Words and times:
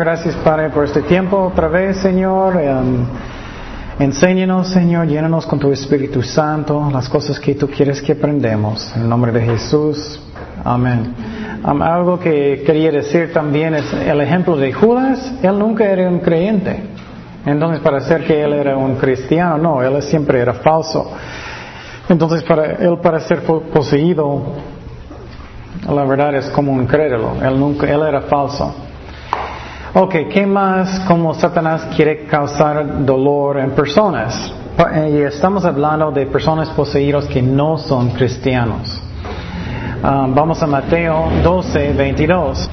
Gracias 0.00 0.34
Padre 0.36 0.70
por 0.70 0.86
este 0.86 1.02
tiempo 1.02 1.36
otra 1.36 1.68
vez, 1.68 1.98
Señor. 1.98 2.56
Um, 2.56 3.04
enséñanos, 3.98 4.68
Señor, 4.68 5.06
llénanos 5.06 5.44
con 5.44 5.58
tu 5.58 5.70
Espíritu 5.70 6.22
Santo, 6.22 6.88
las 6.90 7.06
cosas 7.06 7.38
que 7.38 7.54
tú 7.54 7.68
quieres 7.68 8.00
que 8.00 8.12
aprendamos. 8.12 8.96
En 8.96 9.02
el 9.02 9.08
nombre 9.10 9.30
de 9.30 9.42
Jesús. 9.42 10.18
Amén. 10.64 11.14
Algo 11.62 12.18
que 12.18 12.62
quería 12.64 12.90
decir 12.90 13.30
también 13.34 13.74
es 13.74 13.92
el 13.92 14.22
ejemplo 14.22 14.56
de 14.56 14.72
Judas. 14.72 15.34
Él 15.42 15.58
nunca 15.58 15.84
era 15.84 16.08
un 16.08 16.20
creyente. 16.20 16.82
Entonces, 17.44 17.80
para 17.80 18.00
ser 18.00 18.24
que 18.24 18.42
él 18.42 18.54
era 18.54 18.78
un 18.78 18.94
cristiano, 18.94 19.58
no, 19.58 19.82
él 19.82 20.02
siempre 20.02 20.40
era 20.40 20.54
falso. 20.54 21.12
Entonces, 22.08 22.42
para 22.44 22.72
él, 22.72 22.98
para 23.02 23.20
ser 23.20 23.42
poseído, 23.42 24.44
la 25.86 26.04
verdad 26.06 26.36
es 26.36 26.48
como 26.48 26.72
un 26.72 26.86
crédito. 26.86 27.36
Él 27.42 27.60
nunca, 27.60 27.86
él 27.86 28.00
era 28.00 28.22
falso. 28.22 28.86
Ok, 29.92 30.14
¿qué 30.32 30.46
más 30.46 31.00
como 31.00 31.34
Satanás 31.34 31.88
quiere 31.96 32.24
causar 32.26 33.04
dolor 33.04 33.58
en 33.58 33.72
personas? 33.72 34.54
Y 35.10 35.16
estamos 35.22 35.64
hablando 35.64 36.12
de 36.12 36.26
personas 36.26 36.68
poseídas 36.68 37.26
que 37.26 37.42
no 37.42 37.76
son 37.76 38.10
cristianos. 38.10 39.02
Ah, 40.00 40.28
vamos 40.28 40.62
a 40.62 40.68
Mateo 40.68 41.28
12, 41.42 41.92
22. 41.94 42.70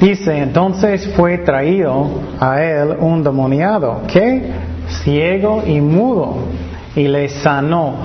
Dice, 0.00 0.38
entonces 0.38 1.12
fue 1.14 1.38
traído 1.38 2.08
a 2.40 2.62
él 2.62 2.96
un 3.00 3.22
demoniado, 3.22 4.00
que 4.10 4.50
ciego 5.04 5.62
y 5.66 5.78
mudo, 5.82 6.38
y 6.96 7.06
le 7.06 7.28
sanó, 7.28 7.96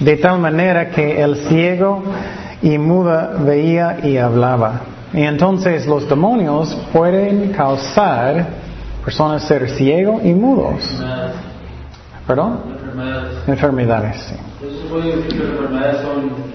de 0.00 0.16
tal 0.16 0.40
manera 0.40 0.90
que 0.90 1.22
el 1.22 1.36
ciego 1.46 2.02
y 2.62 2.78
muda 2.78 3.36
veía 3.38 3.98
y 4.02 4.16
hablaba. 4.16 4.91
Y 5.12 5.22
entonces 5.22 5.86
los 5.86 6.08
demonios 6.08 6.74
pueden 6.92 7.52
causar 7.52 8.46
personas 9.04 9.42
ser 9.42 9.68
ciegos 9.70 10.24
y 10.24 10.32
mudos. 10.32 10.82
¿Perdón? 12.26 12.60
Enfermedades. 12.68 13.48
Enfermedades, 13.48 14.16
sí. 14.28 14.34
enfermedades 15.40 16.00
son 16.02 16.52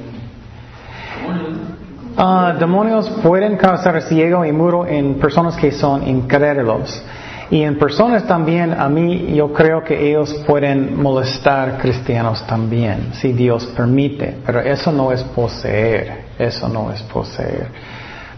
Uh, 2.17 2.57
demonios 2.57 3.07
pueden 3.21 3.57
causar 3.57 4.01
ciego 4.01 4.43
y 4.43 4.51
mudo 4.51 4.87
en 4.87 5.19
personas 5.19 5.55
que 5.55 5.71
son 5.71 6.07
incrédulos. 6.07 7.03
Y 7.51 7.61
en 7.61 7.77
personas 7.77 8.25
también, 8.25 8.73
a 8.73 8.89
mí 8.89 9.35
yo 9.35 9.53
creo 9.53 9.83
que 9.83 10.09
ellos 10.09 10.33
pueden 10.47 10.99
molestar 10.99 11.77
cristianos 11.77 12.45
también, 12.47 13.13
si 13.13 13.33
Dios 13.33 13.67
permite. 13.67 14.35
Pero 14.43 14.61
eso 14.61 14.91
no 14.91 15.11
es 15.11 15.21
poseer, 15.23 16.25
eso 16.39 16.67
no 16.67 16.91
es 16.91 17.03
poseer. 17.03 17.67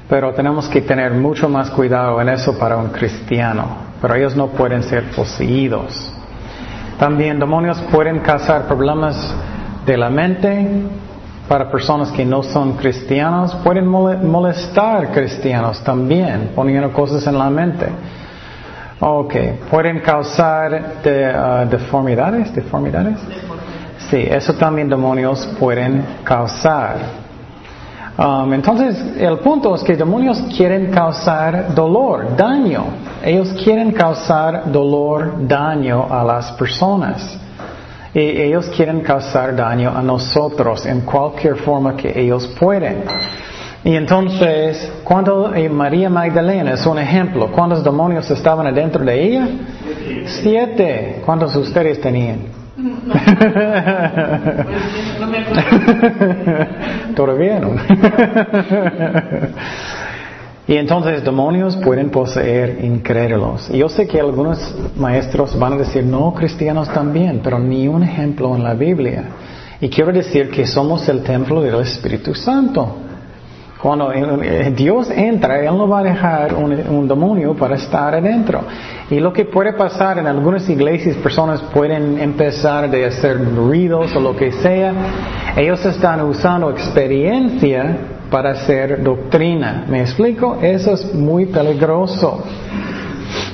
Pero 0.10 0.34
tenemos 0.34 0.68
que 0.68 0.82
tener 0.82 1.14
mucho 1.14 1.48
más 1.48 1.70
cuidado 1.70 2.20
en 2.20 2.30
eso 2.30 2.58
para 2.58 2.78
un 2.78 2.90
cristiano. 2.90 3.90
Pero 4.02 4.16
ellos 4.16 4.36
no 4.36 4.48
pueden 4.48 4.82
ser 4.84 5.12
poseídos. 5.12 6.12
También 6.98 7.40
demonios 7.40 7.80
pueden 7.92 8.20
causar 8.20 8.68
problemas 8.68 9.34
de 9.86 9.98
la 9.98 10.10
mente, 10.10 10.68
para 11.50 11.72
personas 11.72 12.12
que 12.12 12.24
no 12.24 12.44
son 12.44 12.74
cristianos, 12.74 13.56
pueden 13.64 13.88
molestar 13.88 15.12
cristianos 15.12 15.84
también, 15.84 16.52
poniendo 16.54 16.94
cosas 16.94 17.26
en 17.26 17.40
la 17.40 17.50
mente. 17.50 17.88
Ok, 19.00 19.34
pueden 19.72 20.00
causar 20.02 21.02
de, 21.02 21.34
uh, 21.34 21.68
deformidades, 21.68 22.54
deformidades. 22.54 23.18
Sí, 24.10 24.28
eso 24.30 24.54
también 24.54 24.90
demonios 24.90 25.48
pueden 25.60 26.06
causar. 26.24 26.98
Um, 28.20 28.52
entonces, 28.52 28.98
el 29.18 29.38
punto 29.38 29.74
es 29.76 29.82
que 29.82 29.96
demonios 29.96 30.42
quieren 30.58 30.92
causar 30.92 31.74
dolor, 31.74 32.36
daño. 32.36 32.84
Ellos 33.24 33.54
quieren 33.64 33.94
causar 33.94 34.70
dolor, 34.70 35.48
daño 35.48 36.06
a 36.10 36.22
las 36.26 36.52
personas. 36.54 37.40
Y 38.14 38.20
ellos 38.20 38.70
quieren 38.76 39.00
causar 39.02 39.56
daño 39.56 39.96
a 39.96 40.02
nosotros 40.02 40.86
en 40.86 41.02
cualquier 41.02 41.56
forma 41.60 41.96
que 41.96 42.12
ellos 42.20 42.46
pueden. 42.60 43.06
Y 43.86 43.96
entonces, 43.96 44.92
cuando 45.06 45.56
eh, 45.56 45.70
María 45.70 46.10
Magdalena 46.10 46.74
es 46.74 46.86
un 46.86 47.00
ejemplo, 47.00 47.50
¿cuántos 47.54 47.86
demonios 47.86 48.30
estaban 48.30 48.68
adentro 48.68 49.06
de 49.06 49.24
ella? 49.24 49.48
Siete. 50.26 51.22
¿Cuántos 51.26 51.56
ustedes 51.56 52.02
tenían? 52.02 52.59
Todavía 57.16 57.60
no. 57.60 57.76
Y 60.68 60.78
entonces 60.78 61.24
demonios 61.24 61.76
pueden 61.78 62.12
poseer 62.12 62.86
incrédulos. 62.86 63.70
Yo 63.70 63.90
sé 63.90 64.08
que 64.08 64.20
algunos 64.20 64.76
maestros 64.96 65.58
van 65.58 65.74
a 65.74 65.78
decir, 65.78 66.04
no, 66.04 66.32
cristianos 66.36 66.88
también, 66.94 67.42
pero 67.44 67.58
ni 67.58 67.88
un 67.88 68.04
ejemplo 68.04 68.56
en 68.56 68.64
la 68.64 68.76
Biblia. 68.76 69.24
Y 69.82 69.90
quiero 69.90 70.12
decir 70.12 70.52
que 70.52 70.68
somos 70.68 71.10
el 71.10 71.24
templo 71.24 71.60
del 71.64 71.74
Espíritu 71.82 72.36
Santo. 72.36 73.09
Cuando 73.82 74.12
Dios 74.76 75.10
entra, 75.10 75.62
Él 75.62 75.78
no 75.78 75.88
va 75.88 76.00
a 76.00 76.04
dejar 76.04 76.54
un, 76.54 77.08
demonio 77.08 77.56
para 77.56 77.76
estar 77.76 78.14
adentro. 78.14 78.62
Y 79.10 79.22
lo 79.22 79.32
que 79.32 79.46
puede 79.46 79.72
pasar 79.72 80.18
en 80.18 80.28
algunas 80.28 80.70
iglesias, 80.70 81.16
personas 81.16 81.62
pueden 81.74 82.20
empezar 82.20 82.84
a 82.84 83.08
hacer 83.08 83.40
ruidos 83.56 84.14
o 84.18 84.20
lo 84.20 84.36
que 84.36 84.52
sea. 84.52 84.94
Ellos 85.56 85.86
están 85.86 86.20
usando 86.22 86.70
experiencia 86.72 87.96
para 88.30 88.52
hacer 88.52 89.02
doctrina. 89.02 89.86
¿Me 89.88 90.02
explico? 90.02 90.58
Eso 90.62 90.96
es 90.96 91.16
muy 91.16 91.46
peligroso. 91.46 92.44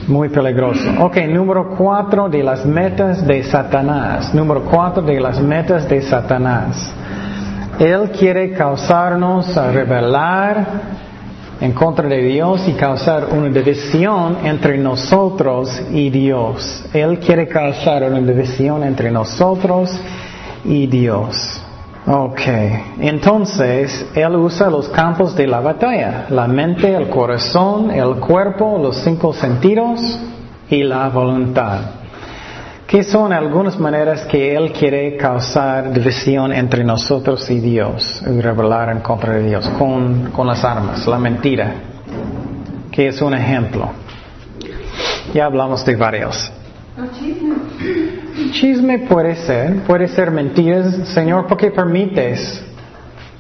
Muy 0.07 0.30
peligroso. 0.30 0.90
Ok, 1.02 1.18
número 1.30 1.75
cuatro 1.78 2.30
de 2.30 2.42
las 2.42 2.66
metas 2.66 3.25
de 3.28 3.44
Satanás. 3.44 4.34
Número 4.34 4.63
cuatro 4.63 5.03
de 5.03 5.19
las 5.19 5.40
metas 5.40 5.88
de 5.88 6.02
Satanás. 6.02 6.96
Él 7.80 8.12
quiere 8.18 8.53
causarnos 8.53 9.56
a 9.58 9.72
rebelar 9.72 10.66
en 11.59 11.72
contra 11.74 12.08
de 12.08 12.22
Dios 12.22 12.68
y 12.68 12.74
causar 12.74 13.28
una 13.31 13.50
división 13.50 14.38
entre 14.44 14.78
nosotros 14.78 15.81
y 15.91 16.09
Dios. 16.09 16.86
Él 16.94 17.19
quiere 17.19 17.47
causar 17.47 18.03
una 18.03 18.19
división 18.19 18.84
entre 18.84 19.12
nosotros 19.12 19.90
y 20.63 20.88
Dios. 20.88 21.62
Ok, 22.08 22.41
entonces 23.00 24.06
él 24.13 24.36
usa 24.36 24.69
los 24.69 24.90
campos 24.90 25.36
de 25.36 25.47
la 25.47 25.59
batalla, 25.59 26.28
la 26.30 26.47
mente, 26.47 26.94
el 26.94 27.09
corazón, 27.09 27.90
el 27.90 28.18
cuerpo, 28.18 28.78
los 28.80 28.97
cinco 28.97 29.34
sentidos 29.34 30.19
y 30.69 30.84
la 30.84 31.09
voluntad. 31.09 31.80
¿Qué 32.88 33.03
son 33.03 33.34
algunas 33.34 33.79
maneras 33.79 34.25
que 34.25 34.56
él 34.56 34.72
quiere 34.72 35.18
causar 35.18 35.91
división 35.91 36.53
entre 36.53 36.84
nosotros 36.84 37.50
y 37.50 37.59
Dios 37.59 38.22
y 38.22 38.40
revelar 38.41 38.90
en 38.90 39.00
contra 39.00 39.34
de 39.34 39.47
Dios 39.47 39.68
con, 39.79 40.29
con 40.31 40.46
las 40.46 40.63
armas, 40.63 41.07
la 41.07 41.18
mentira, 41.18 41.74
que 42.91 43.07
es 43.07 43.19
un 43.24 43.34
ejemplo? 43.34 43.90
Ya 45.34 45.45
hablamos 45.45 45.84
de 45.84 45.95
varios. 45.95 46.51
Chisme 48.51 49.00
puede 49.00 49.35
ser, 49.35 49.78
puede 49.88 50.07
ser 50.07 50.29
mentiras. 50.29 51.09
Señor, 51.09 51.47
¿por 51.47 51.57
qué 51.57 51.72
permites? 51.72 52.63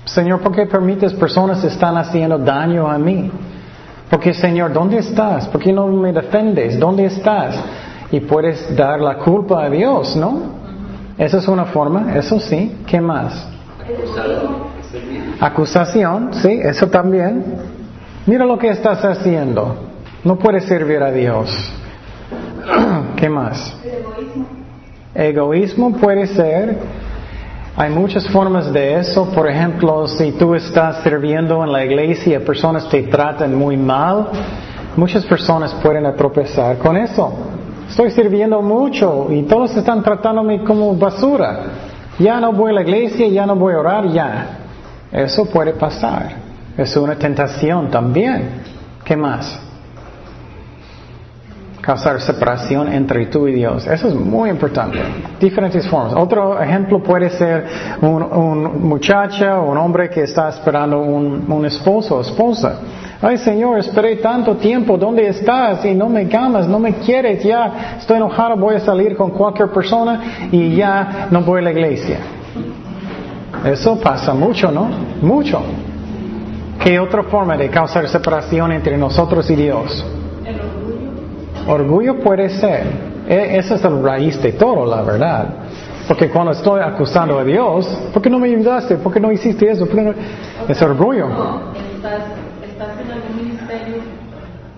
Señor, 0.05 0.41
¿por 0.41 0.55
qué 0.55 0.65
permites 0.65 1.13
personas 1.13 1.63
están 1.63 1.97
haciendo 1.97 2.39
daño 2.39 2.89
a 2.89 2.97
mí? 2.97 3.29
Porque 4.09 4.33
Señor, 4.33 4.73
¿dónde 4.73 4.97
estás? 4.97 5.47
¿Por 5.47 5.61
qué 5.61 5.71
no 5.71 5.85
me 5.85 6.11
defendes? 6.11 6.79
¿Dónde 6.79 7.05
estás? 7.05 7.55
Y 8.15 8.21
puedes 8.21 8.73
dar 8.77 9.01
la 9.01 9.17
culpa 9.17 9.65
a 9.65 9.69
Dios, 9.69 10.15
¿no? 10.15 10.39
Esa 11.17 11.39
es 11.39 11.49
una 11.49 11.65
forma, 11.65 12.15
eso 12.15 12.39
sí. 12.39 12.77
¿Qué 12.87 13.01
más? 13.01 13.45
Acusación, 15.41 16.29
sí, 16.31 16.61
eso 16.63 16.87
también. 16.87 17.43
Mira 18.25 18.45
lo 18.45 18.57
que 18.57 18.69
estás 18.69 19.03
haciendo. 19.03 19.75
No 20.23 20.37
puedes 20.37 20.63
servir 20.63 21.03
a 21.03 21.11
Dios. 21.11 21.49
¿Qué 23.17 23.27
más? 23.27 23.75
Egoísmo 25.13 25.97
puede 25.97 26.25
ser. 26.27 26.77
Hay 27.75 27.89
muchas 27.89 28.29
formas 28.29 28.71
de 28.71 28.97
eso. 28.97 29.29
Por 29.35 29.49
ejemplo, 29.49 30.07
si 30.07 30.31
tú 30.31 30.55
estás 30.55 31.03
sirviendo 31.03 31.61
en 31.65 31.71
la 31.73 31.83
iglesia 31.83 32.37
y 32.37 32.45
personas 32.45 32.87
te 32.87 33.03
tratan 33.03 33.53
muy 33.53 33.75
mal, 33.75 34.29
muchas 34.95 35.25
personas 35.25 35.73
pueden 35.83 36.15
tropezar 36.15 36.77
con 36.77 36.95
eso. 36.95 37.44
Estoy 37.95 38.11
sirviendo 38.11 38.61
mucho 38.61 39.27
y 39.31 39.43
todos 39.43 39.73
están 39.77 40.03
tratándome 40.03 40.65
como 40.65 40.93
basura. 40.97 41.61
Ya 42.19 42.41
no 42.41 42.51
voy 42.51 42.71
a 42.71 42.73
la 42.73 42.81
iglesia, 42.81 43.25
ya 43.29 43.45
no 43.45 43.55
voy 43.55 43.73
a 43.73 43.79
orar, 43.79 44.09
ya. 44.09 44.47
Eso 45.13 45.45
puede 45.45 45.71
pasar. 45.71 46.33
Es 46.75 46.97
una 46.97 47.15
tentación 47.15 47.89
también. 47.89 48.49
¿Qué 49.01 49.15
más? 49.15 49.61
causar 51.85 52.19
separación 52.19 52.91
entre 52.91 53.27
tú 53.27 53.47
y 53.47 53.53
Dios. 53.53 53.85
Eso 53.85 54.07
es 54.07 54.15
muy 54.15 54.49
importante. 54.49 54.97
Diferentes 55.39 55.87
formas. 55.87 56.13
Otro 56.15 56.59
ejemplo 56.59 57.01
puede 57.01 57.29
ser 57.29 57.63
un, 58.01 58.81
muchacha 58.81 59.59
o 59.59 59.71
un 59.71 59.77
hombre 59.77 60.09
que 60.09 60.23
está 60.23 60.49
esperando 60.49 60.99
un, 60.99 61.45
un 61.47 61.65
esposo 61.65 62.17
o 62.17 62.21
esposa. 62.21 62.79
Ay 63.27 63.39
Señor, 63.39 63.79
esperé 63.79 64.17
tanto 64.17 64.55
tiempo, 64.55 64.97
¿dónde 64.97 65.27
estás? 65.27 65.83
Y 65.83 65.95
no 65.95 66.07
me 66.09 66.25
llamas, 66.27 66.67
no 66.67 66.77
me 66.77 66.93
quieres, 66.97 67.43
ya 67.43 67.95
estoy 67.97 68.17
enojado, 68.17 68.55
voy 68.55 68.75
a 68.75 68.79
salir 68.81 69.15
con 69.17 69.31
cualquier 69.31 69.69
persona 69.69 70.47
y 70.51 70.75
ya 70.75 71.27
no 71.31 71.41
voy 71.41 71.59
a 71.59 71.63
la 71.63 71.71
iglesia. 71.71 72.19
Eso 73.65 73.99
pasa 73.99 74.31
mucho, 74.35 74.71
¿no? 74.71 74.87
Mucho. 75.23 75.59
¿Qué 76.83 76.99
otra 76.99 77.23
forma 77.23 77.57
de 77.57 77.67
causar 77.69 78.07
separación 78.07 78.71
entre 78.73 78.95
nosotros 78.95 79.49
y 79.49 79.55
Dios? 79.55 80.05
El 80.45 80.59
orgullo. 80.59 81.73
Orgullo 81.73 82.19
puede 82.19 82.47
ser. 82.49 82.83
E- 83.27 83.57
Esa 83.57 83.73
es 83.73 83.81
la 83.83 83.89
raíz 83.89 84.39
de 84.39 84.51
todo, 84.51 84.85
la 84.85 85.01
verdad. 85.01 85.47
Porque 86.07 86.29
cuando 86.29 86.51
estoy 86.51 86.79
acusando 86.81 87.39
a 87.39 87.43
Dios, 87.43 87.87
¿por 88.13 88.21
qué 88.21 88.29
no 88.29 88.37
me 88.37 88.49
ayudaste? 88.49 88.97
¿Por 88.97 89.11
qué 89.11 89.19
no 89.19 89.31
hiciste 89.31 89.67
eso? 89.71 89.87
¿Por 89.87 89.95
qué 89.95 90.01
no? 90.03 90.13
Es 90.69 90.79
orgullo. 90.83 91.27
No, 91.27 91.61
estás, 91.95 92.21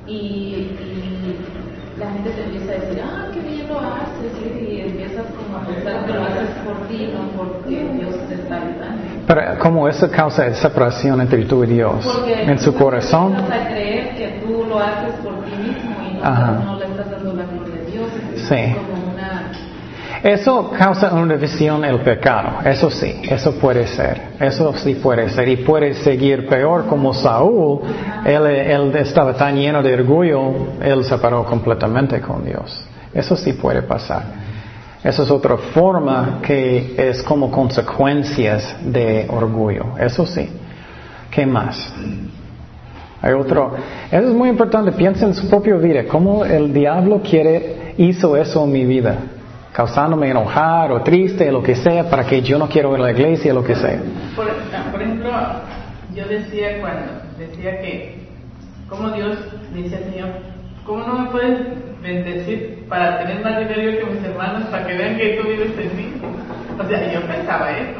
y, 0.07 0.11
y 0.11 1.37
la 1.99 2.11
gente 2.11 2.29
te 2.29 2.43
empieza 2.43 2.71
a 2.71 2.75
decir, 2.75 3.01
ah, 3.03 3.27
qué 3.33 3.39
bien 3.39 3.67
lo 3.67 3.79
haces, 3.79 4.31
y 4.69 4.81
empiezas 4.81 5.25
como 5.35 5.57
a 5.57 5.65
pensar 5.65 6.05
que 6.05 6.13
lo 6.13 6.23
haces 6.23 6.49
por 6.65 6.87
ti, 6.87 7.09
no 7.13 7.27
porque 7.35 7.87
Dios 7.93 8.15
te 8.27 8.35
está 8.35 8.55
ayudando. 8.55 9.03
Pero 9.27 9.59
como 9.59 9.87
eso 9.87 10.09
causa 10.09 10.53
separación 10.53 11.19
entre 11.19 11.43
tú 11.45 11.63
y 11.65 11.67
Dios 11.67 11.95
Porque 12.05 12.43
en 12.43 12.59
su 12.59 12.73
corazón. 12.73 13.35
A 13.35 13.67
creer 13.67 14.15
que 14.15 14.41
tú 14.45 14.65
lo 14.69 14.79
haces 14.79 15.13
por 15.23 15.43
ti 15.43 15.51
mismo 15.51 15.95
y 16.09 16.23
no, 16.23 16.63
no 16.63 16.79
le 16.79 16.85
estás 16.85 17.11
dando 17.11 17.33
la 17.33 17.43
gloria 17.43 17.81
a 17.81 17.91
Dios. 17.91 18.07
Sí. 18.35 18.75
Eso 20.23 20.71
causa 20.77 21.13
una 21.13 21.35
división 21.35 21.85
el 21.85 21.99
pecado. 22.01 22.59
Eso 22.65 22.89
sí, 22.89 23.21
eso 23.29 23.53
puede 23.59 23.87
ser. 23.87 24.21
Eso 24.39 24.73
sí 24.73 24.95
puede 24.95 25.29
ser. 25.29 25.47
Y 25.47 25.57
puede 25.57 25.93
seguir 25.93 26.47
peor 26.47 26.85
como 26.87 27.13
Saúl. 27.13 27.81
Él, 28.25 28.95
estaba 28.95 29.33
tan 29.33 29.55
lleno 29.55 29.83
de 29.83 29.93
orgullo, 29.93 30.51
él 30.81 31.03
se 31.03 31.09
separó 31.09 31.45
completamente 31.45 32.19
con 32.19 32.43
Dios. 32.43 32.83
Eso 33.13 33.35
sí 33.35 33.53
puede 33.53 33.83
pasar. 33.83 34.23
Esa 35.03 35.23
es 35.23 35.31
otra 35.31 35.57
forma 35.57 36.39
que 36.41 36.95
es 36.97 37.21
como 37.23 37.51
consecuencias 37.51 38.75
de 38.83 39.27
orgullo. 39.29 39.97
Eso 39.99 40.25
sí. 40.25 40.49
¿Qué 41.29 41.45
más? 41.45 41.93
Hay 43.21 43.33
otro. 43.33 43.75
Eso 44.11 44.27
es 44.27 44.33
muy 44.33 44.49
importante. 44.49 44.91
Piensa 44.91 45.25
en 45.25 45.35
su 45.35 45.47
propia 45.47 45.75
vida. 45.75 46.05
¿Cómo 46.07 46.43
el 46.43 46.73
diablo 46.73 47.21
quiere, 47.21 47.93
hizo 47.97 48.35
eso 48.35 48.63
en 48.63 48.71
mi 48.71 48.85
vida? 48.85 49.17
Causándome 49.77 50.31
enojar 50.31 50.91
o 50.91 51.03
triste, 51.03 51.51
lo 51.51 51.61
que 51.61 51.75
sea, 51.75 52.09
para 52.09 52.25
que 52.25 52.41
yo 52.41 52.57
no 52.57 52.67
quiero 52.67 52.95
ir 52.95 52.99
a 52.99 53.03
la 53.03 53.11
iglesia, 53.11 53.53
lo 53.53 53.63
que 53.63 53.75
sea. 53.75 54.01
Por, 54.35 54.47
ah, 54.49 54.91
por 54.91 54.99
ejemplo, 54.99 55.29
yo 56.15 56.25
decía 56.25 56.79
cuando 56.81 57.21
decía 57.37 57.79
que, 57.79 58.27
como 58.89 59.11
Dios 59.11 59.37
dice 59.75 59.97
al 59.97 60.03
Señor, 60.05 60.29
¿cómo 60.83 61.05
no 61.05 61.19
me 61.19 61.29
puedes 61.29 61.59
bendecir 62.01 62.87
para 62.89 63.19
tener 63.19 63.43
más 63.43 63.59
dinero 63.59 63.99
que 63.99 64.15
mis 64.15 64.23
hermanos, 64.23 64.63
para 64.71 64.87
que 64.87 64.95
vean 64.95 65.15
que 65.15 65.39
tú 65.39 65.47
vives 65.47 65.71
en 65.77 65.95
mí? 65.95 66.11
O 66.83 66.87
sea, 66.87 67.13
yo 67.13 67.21
pensaba 67.27 67.69
eso. 67.77 67.99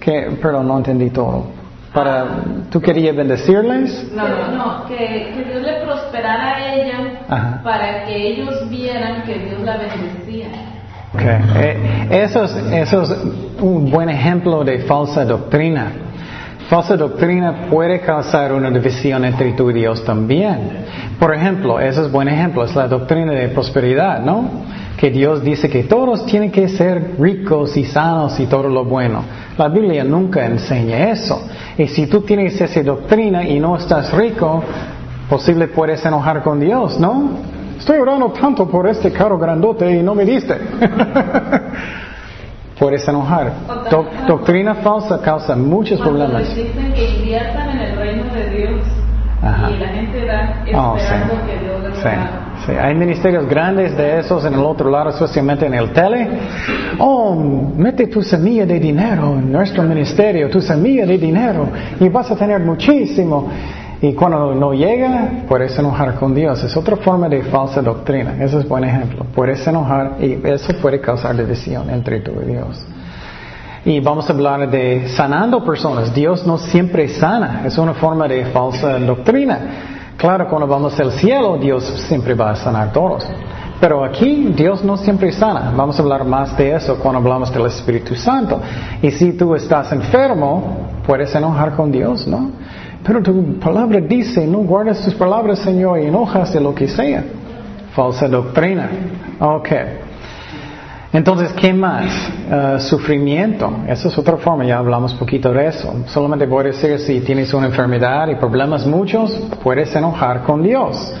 Que, 0.00 0.36
perdón, 0.42 0.68
no 0.68 0.76
entendí 0.76 1.08
todo. 1.08 1.46
Para, 1.94 2.26
¿Tú 2.70 2.82
querías 2.82 3.16
bendecirles? 3.16 4.12
No, 4.12 4.28
no, 4.28 4.48
no, 4.52 4.84
que, 4.86 4.96
que 4.96 5.44
Dios 5.48 5.62
le 5.62 5.80
prosperara 5.80 6.56
a 6.56 6.74
ella 6.74 7.20
Ajá. 7.26 7.60
para 7.64 8.04
que 8.04 8.32
ellos 8.32 8.68
vieran 8.68 9.22
que 9.22 9.38
Dios 9.38 9.62
la 9.62 9.78
bendecía. 9.78 10.48
Okay. 11.14 11.38
Eh, 11.56 12.08
eso, 12.24 12.44
es, 12.44 12.54
eso 12.72 13.02
es 13.02 13.16
un 13.60 13.90
buen 13.90 14.08
ejemplo 14.08 14.64
de 14.64 14.80
falsa 14.80 15.24
doctrina. 15.24 15.92
Falsa 16.68 16.96
doctrina 16.96 17.66
puede 17.70 18.00
causar 18.00 18.52
una 18.52 18.70
división 18.70 19.24
entre 19.24 19.52
tú 19.52 19.70
y 19.70 19.74
Dios 19.74 20.02
también. 20.02 20.84
Por 21.18 21.34
ejemplo, 21.34 21.78
eso 21.78 22.04
es 22.04 22.10
buen 22.10 22.26
ejemplo, 22.26 22.64
es 22.64 22.74
la 22.74 22.88
doctrina 22.88 23.32
de 23.32 23.48
prosperidad, 23.48 24.20
¿no? 24.20 24.48
Que 24.96 25.10
Dios 25.10 25.42
dice 25.44 25.68
que 25.68 25.84
todos 25.84 26.24
tienen 26.24 26.50
que 26.50 26.68
ser 26.68 27.16
ricos 27.20 27.76
y 27.76 27.84
sanos 27.84 28.40
y 28.40 28.46
todo 28.46 28.68
lo 28.68 28.84
bueno. 28.84 29.22
La 29.58 29.68
Biblia 29.68 30.04
nunca 30.04 30.46
enseña 30.46 31.10
eso. 31.10 31.46
Y 31.76 31.86
si 31.88 32.06
tú 32.06 32.22
tienes 32.22 32.58
esa 32.60 32.82
doctrina 32.82 33.46
y 33.46 33.60
no 33.60 33.76
estás 33.76 34.12
rico, 34.12 34.64
posible 35.28 35.68
puedes 35.68 36.04
enojar 36.04 36.42
con 36.42 36.58
Dios, 36.58 36.98
¿no? 36.98 37.53
Estoy 37.84 37.98
orando 37.98 38.30
tanto 38.32 38.66
por 38.66 38.86
este 38.88 39.12
carro 39.12 39.36
grandote 39.38 39.98
y 39.98 40.02
no 40.02 40.14
me 40.14 40.24
diste. 40.24 40.54
puedes 42.78 43.06
enojar. 43.06 43.52
Doc- 43.90 44.10
doctrina 44.26 44.76
falsa 44.76 45.20
causa 45.20 45.54
muchos 45.54 46.00
Cuando 46.00 46.20
problemas. 46.24 46.48
les 46.48 46.56
dicen 46.56 46.94
que 46.94 47.10
inviertan 47.10 47.68
en 47.72 47.78
el 47.80 47.96
reino 47.98 48.24
de 48.32 48.48
Dios 48.50 48.80
Ajá. 49.42 49.70
y 49.70 49.76
la 49.78 49.88
gente 49.88 50.24
da 50.24 50.64
Oh, 50.74 50.96
esperando 50.96 51.34
sí. 51.34 51.40
que 51.46 51.58
Dios 51.62 51.82
les 51.82 51.94
Sí, 51.98 52.08
sí. 52.66 52.72
Hay 52.72 52.94
ministerios 52.94 53.46
grandes 53.46 53.94
de 53.98 54.20
esos 54.20 54.42
en 54.46 54.54
el 54.54 54.60
otro 54.60 54.88
lado, 54.90 55.10
especialmente 55.10 55.66
en 55.66 55.74
el 55.74 55.92
tele. 55.92 56.26
Oh, 56.98 57.34
mete 57.76 58.06
tu 58.06 58.22
semilla 58.22 58.64
de 58.64 58.80
dinero 58.80 59.34
en 59.34 59.52
nuestro 59.52 59.82
ministerio, 59.82 60.48
tu 60.48 60.62
semilla 60.62 61.04
de 61.04 61.18
dinero, 61.18 61.68
y 62.00 62.08
vas 62.08 62.30
a 62.30 62.36
tener 62.36 62.60
muchísimo. 62.60 63.46
Y 64.04 64.12
cuando 64.12 64.54
no 64.54 64.74
llega, 64.74 65.46
puedes 65.48 65.78
enojar 65.78 66.16
con 66.16 66.34
Dios. 66.34 66.62
Es 66.62 66.76
otra 66.76 66.94
forma 66.96 67.26
de 67.26 67.42
falsa 67.44 67.80
doctrina. 67.80 68.34
Ese 68.38 68.58
es 68.58 68.68
buen 68.68 68.84
ejemplo. 68.84 69.24
Puedes 69.34 69.66
enojar 69.66 70.16
y 70.20 70.38
eso 70.44 70.74
puede 70.82 71.00
causar 71.00 71.34
división 71.34 71.88
entre 71.88 72.20
tú 72.20 72.32
y 72.42 72.50
Dios. 72.52 72.84
Y 73.86 74.00
vamos 74.00 74.28
a 74.28 74.34
hablar 74.34 74.70
de 74.70 75.08
sanando 75.08 75.64
personas. 75.64 76.12
Dios 76.12 76.46
no 76.46 76.58
siempre 76.58 77.08
sana. 77.08 77.62
Es 77.64 77.78
una 77.78 77.94
forma 77.94 78.28
de 78.28 78.44
falsa 78.44 78.98
doctrina. 78.98 79.58
Claro, 80.18 80.50
cuando 80.50 80.66
vamos 80.66 81.00
al 81.00 81.12
cielo, 81.12 81.56
Dios 81.56 81.84
siempre 82.06 82.34
va 82.34 82.50
a 82.50 82.56
sanar 82.56 82.88
a 82.88 82.92
todos. 82.92 83.26
Pero 83.80 84.04
aquí 84.04 84.52
Dios 84.54 84.84
no 84.84 84.98
siempre 84.98 85.32
sana. 85.32 85.72
Vamos 85.74 85.98
a 85.98 86.02
hablar 86.02 86.26
más 86.26 86.54
de 86.58 86.74
eso 86.74 86.98
cuando 86.98 87.20
hablamos 87.20 87.50
del 87.50 87.64
Espíritu 87.64 88.14
Santo. 88.14 88.60
Y 89.00 89.10
si 89.12 89.32
tú 89.32 89.54
estás 89.54 89.90
enfermo, 89.92 90.90
puedes 91.06 91.34
enojar 91.34 91.74
con 91.74 91.90
Dios, 91.90 92.26
¿no? 92.26 92.50
Pero 93.04 93.22
tu 93.22 93.58
palabra 93.58 94.00
dice, 94.00 94.46
no 94.46 94.58
guardas 94.60 95.02
tus 95.02 95.14
palabras, 95.14 95.58
Señor, 95.58 96.00
y 96.00 96.06
enojas 96.06 96.52
de 96.52 96.60
lo 96.60 96.74
que 96.74 96.88
sea. 96.88 97.22
Falsa 97.94 98.26
doctrina. 98.28 98.88
Ok. 99.38 99.68
Entonces, 101.12 101.52
¿qué 101.52 101.72
más? 101.72 102.06
Eh, 102.50 102.76
sufrimiento. 102.80 103.72
Esa 103.86 104.08
es 104.08 104.18
otra 104.18 104.36
forma, 104.38 104.64
ya 104.64 104.78
hablamos 104.78 105.14
poquito 105.14 105.52
de 105.52 105.66
eso. 105.68 105.94
Solamente 106.06 106.46
voy 106.46 106.64
a 106.64 106.66
decir, 106.68 106.98
si 106.98 107.20
tienes 107.20 107.54
una 107.54 107.66
enfermedad 107.66 108.26
y 108.28 108.34
problemas 108.36 108.86
muchos, 108.86 109.30
puedes 109.62 109.94
enojar 109.94 110.42
con 110.42 110.62
Dios. 110.62 111.14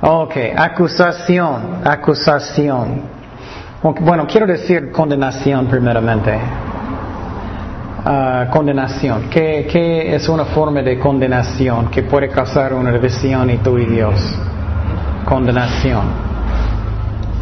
Ok, 0.00 0.36
acusación, 0.56 1.80
acusación. 1.84 3.02
Bueno, 4.00 4.26
quiero 4.26 4.46
decir 4.46 4.92
condenación 4.92 5.66
primeramente. 5.66 6.38
Ah, 8.04 8.46
condenación. 8.50 9.28
¿Qué, 9.28 9.66
¿Qué 9.70 10.14
es 10.14 10.28
una 10.28 10.44
forma 10.44 10.82
de 10.82 10.98
condenación 10.98 11.88
que 11.90 12.02
puede 12.04 12.28
causar 12.28 12.72
una 12.72 12.92
división 12.92 13.50
y 13.50 13.58
tú 13.58 13.76
y 13.76 13.86
Dios? 13.86 14.14
Condenación. 15.24 16.02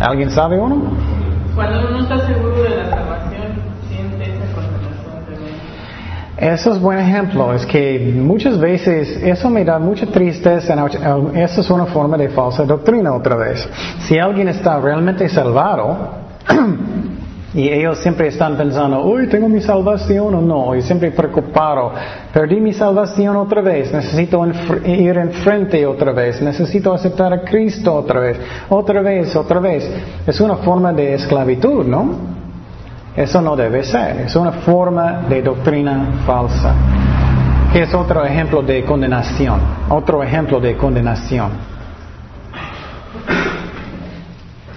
¿Alguien 0.00 0.30
sabe 0.30 0.58
uno? 0.58 0.82
Cuando 1.54 1.80
uno 1.80 1.90
no 1.90 1.98
está 2.00 2.26
seguro 2.26 2.62
de 2.62 2.70
la 2.70 2.90
salvación, 2.90 3.42
siente 3.88 4.24
esa 4.24 4.54
condenación 4.54 5.24
también. 5.26 6.54
Eso 6.54 6.72
es 6.72 6.80
buen 6.80 6.98
ejemplo. 6.98 7.52
Es 7.52 7.66
que 7.66 8.12
muchas 8.16 8.58
veces 8.58 9.22
eso 9.22 9.50
me 9.50 9.64
da 9.64 9.78
mucha 9.78 10.06
tristeza. 10.06 10.74
Eso 11.34 11.60
es 11.60 11.70
una 11.70 11.86
forma 11.86 12.16
de 12.16 12.30
falsa 12.30 12.64
doctrina 12.64 13.12
otra 13.12 13.36
vez. 13.36 13.68
Si 14.00 14.18
alguien 14.18 14.48
está 14.48 14.80
realmente 14.80 15.28
salvado 15.28 16.24
y 17.56 17.70
ellos 17.70 17.96
siempre 17.98 18.28
están 18.28 18.54
pensando, 18.54 19.02
uy, 19.02 19.28
tengo 19.28 19.48
mi 19.48 19.62
salvación 19.62 20.34
o 20.34 20.42
no, 20.42 20.74
y 20.74 20.82
siempre 20.82 21.10
preocupado, 21.10 21.90
perdí 22.30 22.60
mi 22.60 22.74
salvación 22.74 23.34
otra 23.34 23.62
vez, 23.62 23.90
necesito 23.90 24.46
ir 24.84 25.16
enfrente 25.16 25.86
otra 25.86 26.12
vez, 26.12 26.42
necesito 26.42 26.92
aceptar 26.92 27.32
a 27.32 27.40
Cristo 27.40 27.94
otra 27.94 28.20
vez, 28.20 28.38
otra 28.68 29.00
vez, 29.00 29.34
otra 29.34 29.58
vez. 29.58 29.90
Es 30.26 30.38
una 30.38 30.56
forma 30.56 30.92
de 30.92 31.14
esclavitud, 31.14 31.86
¿no? 31.86 32.36
Eso 33.16 33.40
no 33.40 33.56
debe 33.56 33.82
ser, 33.84 34.20
es 34.20 34.36
una 34.36 34.52
forma 34.52 35.22
de 35.26 35.40
doctrina 35.40 36.24
falsa. 36.26 36.74
Que 37.72 37.84
es 37.84 37.94
otro 37.94 38.22
ejemplo 38.22 38.60
de 38.60 38.84
condenación, 38.84 39.58
otro 39.88 40.22
ejemplo 40.22 40.60
de 40.60 40.76
condenación. 40.76 41.52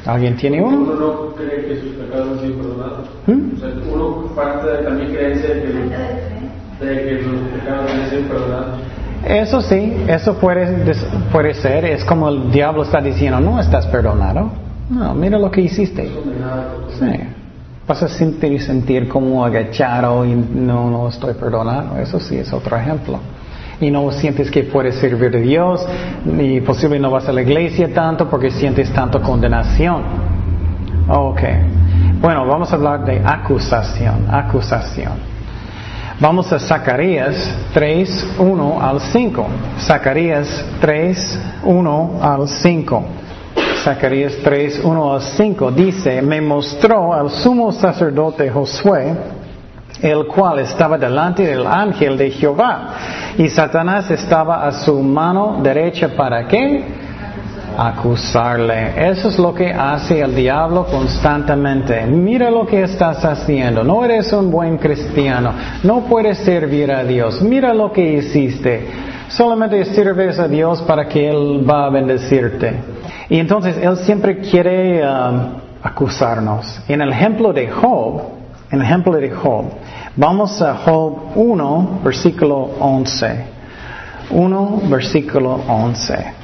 ¿Alguien 0.06 0.38
tiene 0.38 0.62
uno? 0.62 1.29
Cree 1.40 1.66
que 1.68 1.82
sus 1.82 1.92
pecados 1.96 2.32
han 2.32 2.40
sido 2.42 2.58
perdonados. 2.58 3.08
¿Mm? 3.28 3.56
O 3.56 3.60
sea, 3.60 3.70
uno 3.94 4.30
falta 4.36 4.84
también 4.84 5.14
creencia 5.14 5.56
de 5.56 5.62
que, 5.62 6.86
de 6.86 7.04
que 7.04 7.24
sus 7.24 7.40
pecados 7.50 7.92
han 7.92 8.10
sido 8.10 8.22
perdonados. 8.24 8.80
Eso 9.26 9.62
sí, 9.62 9.96
eso 10.08 10.34
puede, 10.36 10.94
puede 11.32 11.54
ser, 11.54 11.86
es 11.86 12.04
como 12.04 12.30
el 12.30 12.52
diablo 12.52 12.84
está 12.84 13.00
diciendo, 13.02 13.40
no 13.40 13.60
estás 13.60 13.86
perdonado. 13.88 14.50
No, 14.90 15.14
mira 15.14 15.38
lo 15.38 15.50
que 15.52 15.62
hiciste. 15.62 16.10
Sí. 16.98 17.06
Vas 17.88 18.04
a 18.04 18.08
sentir, 18.08 18.62
sentir 18.62 19.08
como 19.08 19.46
agachado 19.46 20.26
y 20.26 20.34
no, 20.34 20.90
no 20.90 21.08
estoy 21.08 21.34
perdonado. 21.36 21.98
Eso 22.00 22.20
sí 22.20 22.38
es 22.38 22.52
otro 22.52 22.76
ejemplo. 22.76 23.20
y 23.82 23.92
no 23.92 24.12
sientes 24.12 24.52
que 24.52 24.64
puedes 24.64 24.96
servir 24.96 25.36
a 25.36 25.40
Dios 25.40 25.86
y 26.38 26.60
posiblemente 26.62 27.04
no 27.04 27.12
vas 27.12 27.28
a 27.30 27.32
la 27.32 27.42
iglesia 27.42 27.94
tanto 27.94 28.30
porque 28.30 28.52
sientes 28.52 28.92
tanto 28.92 29.22
condenación. 29.22 30.04
Ok. 31.12 31.42
Bueno, 32.22 32.46
vamos 32.46 32.72
a 32.72 32.76
hablar 32.76 33.04
de 33.04 33.20
acusación, 33.26 34.28
acusación. 34.30 35.14
Vamos 36.20 36.54
a 36.54 36.60
Zacarías 36.60 37.56
3, 37.74 38.36
1 38.38 38.80
al 38.80 39.02
5. 39.02 39.48
Zacarías 39.80 40.66
3, 40.80 41.40
1 41.64 42.20
al 42.22 42.48
5. 42.48 43.04
Zacarías 43.84 44.38
3, 44.44 44.82
1 44.84 45.14
al 45.14 45.22
5 45.22 45.72
dice, 45.72 46.22
me 46.22 46.42
mostró 46.42 47.12
al 47.12 47.32
sumo 47.32 47.72
sacerdote 47.72 48.52
Josué, 48.52 49.16
el 50.04 50.28
cual 50.28 50.60
estaba 50.60 50.98
delante 50.98 51.44
del 51.44 51.66
ángel 51.66 52.18
de 52.18 52.30
Jehová, 52.30 52.94
y 53.36 53.50
Satanás 53.50 54.12
estaba 54.12 54.68
a 54.68 54.72
su 54.74 55.02
mano 55.02 55.60
derecha 55.64 56.10
para 56.16 56.48
qué? 56.48 57.09
Acusarle. 57.78 59.10
Eso 59.10 59.30
es 59.30 59.40
lo 59.40 59.54
que 59.54 59.72
hace 59.72 60.22
el 60.22 60.36
diablo 60.36 60.86
constantemente. 60.86 62.06
Mira 62.06 62.50
lo 62.50 62.66
que 62.66 62.84
estás 62.84 63.24
haciendo. 63.24 63.84
No 63.84 64.04
eres 64.04 64.32
un 64.34 64.52
buen 64.52 64.78
cristiano. 64.78 65.54
No 65.84 66.02
puedes 66.02 66.40
servir 66.40 66.92
a 66.92 67.04
Dios. 67.04 67.42
Mira 67.42 67.74
lo 67.74 67.92
que 67.92 68.14
hiciste. 68.14 68.88
Solamente 69.30 69.86
sirves 69.86 70.40
a 70.40 70.48
Dios 70.48 70.82
para 70.82 71.08
que 71.08 71.30
Él 71.30 71.64
va 71.70 71.86
a 71.86 71.90
bendecirte. 71.90 72.74
Y 73.30 73.38
entonces 73.38 73.78
Él 73.78 73.98
siempre 73.98 74.40
quiere 74.40 75.02
um, 75.08 75.60
acusarnos. 75.84 76.82
En 76.88 77.02
el 77.02 77.12
ejemplo 77.12 77.54
de 77.54 77.70
Job, 77.70 78.22
en 78.72 78.80
el 78.80 78.86
ejemplo 78.86 79.14
de 79.14 79.30
Job, 79.30 79.66
vamos 80.16 80.62
a 80.62 80.76
Job 80.76 81.32
1, 81.36 82.00
versículo 82.04 82.72
11. 82.80 83.46
1, 84.32 84.82
versículo 84.90 85.60
11. 85.68 86.39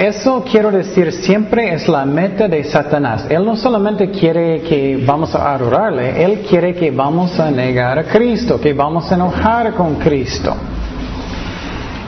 Eso 0.00 0.42
quiero 0.50 0.70
decir 0.70 1.12
siempre 1.12 1.74
es 1.74 1.86
la 1.86 2.06
meta 2.06 2.48
de 2.48 2.64
Satanás. 2.64 3.26
Él 3.28 3.44
no 3.44 3.54
solamente 3.54 4.10
quiere 4.10 4.62
que 4.62 5.04
vamos 5.04 5.34
a 5.34 5.52
adorarle, 5.52 6.24
él 6.24 6.40
quiere 6.48 6.74
que 6.74 6.90
vamos 6.90 7.38
a 7.38 7.50
negar 7.50 7.98
a 7.98 8.04
Cristo, 8.04 8.58
que 8.58 8.72
vamos 8.72 9.12
a 9.12 9.14
enojar 9.14 9.74
con 9.74 9.96
Cristo. 9.96 10.56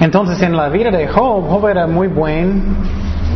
Entonces 0.00 0.40
en 0.40 0.56
la 0.56 0.70
vida 0.70 0.90
de 0.90 1.06
Job, 1.06 1.46
Job 1.50 1.68
era 1.68 1.87
muy 1.87 2.08
buen 2.08 2.62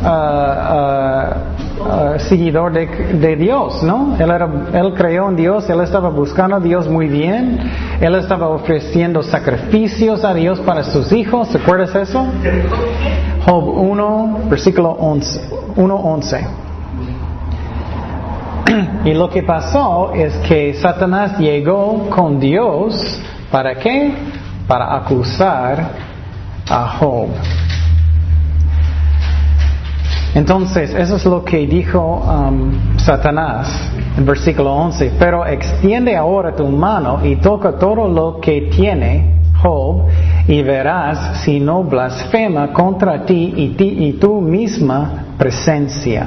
uh, 0.03 0.07
uh, 0.07 1.56
uh, 1.81 2.19
seguidor 2.19 2.73
de, 2.73 3.37
Dios, 3.37 3.83
¿no? 3.83 4.17
Él, 4.19 4.31
era, 4.31 4.49
él 4.73 4.95
creyó 4.95 5.29
en 5.29 5.37
Dios, 5.37 5.69
él 5.69 5.81
estaba 5.81 6.09
buscando 6.11 6.57
a 6.57 6.61
Dios 6.61 6.89
muy 6.89 7.09
bien, 7.09 7.59
él 8.01 8.15
estaba 8.15 8.49
ofreciendo 8.49 9.23
sacrificios 9.23 10.25
a 10.25 10.35
Dios 10.35 10.61
para 10.61 10.83
sus 10.85 11.13
hijos, 11.13 11.49
¿se 11.49 11.59
acuerdas 11.59 11.95
eso? 11.95 12.27
Job 13.45 13.69
1, 13.69 14.39
versículo 14.49 14.91
11, 14.91 15.41
1.11. 15.77 16.47
Y 19.05 19.15
lo 19.15 19.31
que 19.31 19.43
pasó 19.43 20.13
es 20.13 20.35
que 20.49 20.75
Satanás 20.75 21.39
llegó 21.39 22.11
con 22.11 22.41
Dios, 22.41 23.21
¿para 23.51 23.77
qué? 23.77 24.13
Para 24.67 24.97
acusar 24.97 25.91
a 26.69 26.99
Job. 26.99 27.29
Entonces, 30.37 30.93
eso 30.93 31.17
es 31.17 31.25
lo 31.25 31.43
que 31.43 31.67
dijo 31.67 31.99
um, 31.99 32.99
Satanás 32.99 33.91
en 34.19 34.27
versículo 34.27 34.71
11. 34.75 35.13
Pero 35.19 35.47
extiende 35.47 36.15
ahora 36.15 36.55
tu 36.55 36.67
mano 36.69 37.25
y 37.25 37.37
toca 37.37 37.79
todo 37.79 38.07
lo 38.07 38.39
que 38.39 38.69
tiene 38.71 39.41
Job 39.63 40.03
y 40.47 40.63
verás 40.63 41.41
si 41.41 41.59
no 41.59 41.85
blasfema 41.85 42.71
contra 42.75 43.25
ti 43.25 43.55
y, 43.57 43.69
ti, 43.69 43.89
y 43.99 44.13
tu 44.13 44.43
misma 44.43 45.25
presencia. 45.39 46.27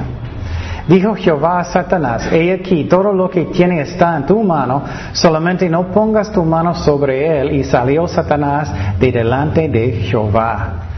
Dijo 0.88 1.14
Jehová 1.14 1.60
a 1.60 1.64
Satanás, 1.66 2.32
he 2.32 2.52
aquí, 2.52 2.86
todo 2.88 3.12
lo 3.12 3.30
que 3.30 3.44
tiene 3.44 3.80
está 3.80 4.16
en 4.16 4.26
tu 4.26 4.42
mano, 4.42 4.82
solamente 5.12 5.68
no 5.68 5.86
pongas 5.92 6.32
tu 6.32 6.42
mano 6.42 6.74
sobre 6.74 7.40
él. 7.42 7.52
Y 7.52 7.62
salió 7.62 8.08
Satanás 8.08 8.98
de 8.98 9.12
delante 9.12 9.68
de 9.68 9.92
Jehová. 9.92 10.89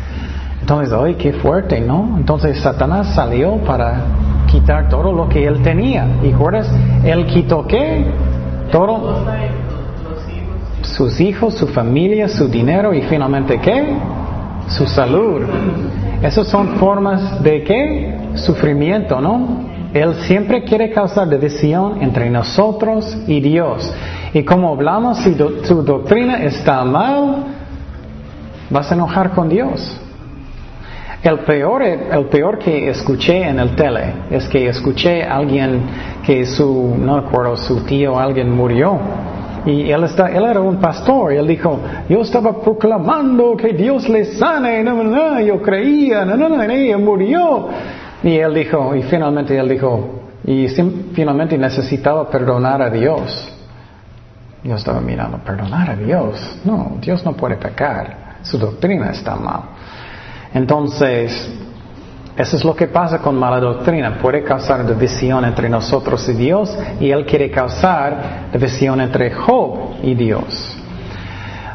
Entonces, 0.62 0.94
ay, 0.96 1.16
qué 1.16 1.32
fuerte, 1.32 1.80
¿no? 1.80 2.14
Entonces 2.16 2.60
Satanás 2.60 3.14
salió 3.16 3.56
para 3.58 4.00
quitar 4.46 4.88
todo 4.88 5.12
lo 5.12 5.28
que 5.28 5.44
él 5.44 5.60
tenía. 5.60 6.06
¿Y 6.22 6.30
recuerdas? 6.30 6.70
Él 7.04 7.26
quitó 7.26 7.66
qué? 7.66 8.04
Todo. 8.70 9.24
Sus 10.82 11.20
hijos, 11.20 11.54
su 11.54 11.66
familia, 11.66 12.28
su 12.28 12.46
dinero 12.46 12.94
y 12.94 13.02
finalmente 13.02 13.60
qué? 13.60 13.92
Su 14.68 14.86
salud. 14.86 15.42
Esas 16.22 16.46
son 16.46 16.76
formas 16.76 17.42
de 17.42 17.64
qué? 17.64 18.18
Sufrimiento, 18.36 19.20
¿no? 19.20 19.72
Él 19.92 20.14
siempre 20.22 20.62
quiere 20.62 20.92
causar 20.92 21.28
división 21.28 22.00
entre 22.00 22.30
nosotros 22.30 23.18
y 23.26 23.40
Dios. 23.40 23.92
Y 24.32 24.44
como 24.44 24.72
hablamos, 24.72 25.18
si 25.18 25.34
tu 25.34 25.82
doctrina 25.82 26.44
está 26.44 26.84
mal, 26.84 27.46
vas 28.70 28.92
a 28.92 28.94
enojar 28.94 29.32
con 29.32 29.48
Dios. 29.48 29.98
El 31.22 31.38
peor, 31.40 31.82
el 31.82 32.24
peor 32.26 32.58
que 32.58 32.90
escuché 32.90 33.48
en 33.48 33.60
el 33.60 33.76
tele 33.76 34.12
es 34.28 34.48
que 34.48 34.68
escuché 34.68 35.22
a 35.22 35.36
alguien 35.36 35.82
que 36.24 36.44
su, 36.44 36.96
no 36.98 37.20
recuerdo, 37.20 37.56
su 37.56 37.84
tío, 37.84 38.18
alguien 38.18 38.50
murió. 38.50 38.98
Y 39.64 39.92
él, 39.92 40.02
está, 40.02 40.26
él 40.26 40.42
era 40.44 40.60
un 40.60 40.78
pastor 40.80 41.32
y 41.32 41.36
él 41.36 41.46
dijo, 41.46 41.78
yo 42.08 42.22
estaba 42.22 42.60
proclamando 42.60 43.56
que 43.56 43.72
Dios 43.72 44.08
le 44.08 44.24
sane, 44.24 44.82
no, 44.82 45.00
no, 45.04 45.40
yo 45.40 45.62
creía, 45.62 46.24
no, 46.24 46.36
no, 46.36 46.48
no, 46.48 46.60
ella 46.60 46.98
murió. 46.98 47.68
Y 48.24 48.38
él 48.38 48.54
dijo, 48.54 48.96
y 48.96 49.02
finalmente 49.04 49.56
él 49.56 49.68
dijo, 49.68 50.22
y 50.44 50.66
finalmente 51.14 51.56
necesitaba 51.56 52.28
perdonar 52.28 52.82
a 52.82 52.90
Dios. 52.90 53.48
Yo 54.64 54.74
estaba 54.74 55.00
mirando, 55.00 55.38
perdonar 55.38 55.90
a 55.90 55.94
Dios. 55.94 56.60
No, 56.64 56.96
Dios 57.00 57.24
no 57.24 57.34
puede 57.34 57.54
pecar. 57.56 58.38
Su 58.42 58.58
doctrina 58.58 59.10
está 59.10 59.36
mal. 59.36 59.62
Entonces, 60.54 61.50
eso 62.36 62.56
es 62.56 62.64
lo 62.64 62.74
que 62.74 62.86
pasa 62.86 63.18
con 63.18 63.38
mala 63.38 63.60
doctrina. 63.60 64.18
Puede 64.20 64.42
causar 64.42 64.86
división 64.86 65.44
entre 65.44 65.68
nosotros 65.68 66.26
y 66.28 66.32
Dios 66.32 66.76
y 67.00 67.10
Él 67.10 67.26
quiere 67.26 67.50
causar 67.50 68.48
división 68.52 69.00
entre 69.00 69.32
Job 69.32 69.96
y 70.02 70.14
Dios. 70.14 70.78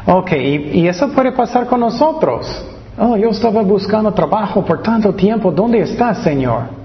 Ok, 0.06 0.32
y, 0.32 0.88
eso 0.88 1.08
puede 1.10 1.32
pasar 1.32 1.66
con 1.66 1.80
nosotros. 1.80 2.64
Oh, 2.98 3.16
yo 3.16 3.28
estaba 3.28 3.62
buscando 3.62 4.12
trabajo 4.12 4.64
por 4.64 4.82
tanto 4.82 5.14
tiempo. 5.14 5.52
¿Dónde 5.52 5.80
estás, 5.80 6.18
Señor? 6.18 6.77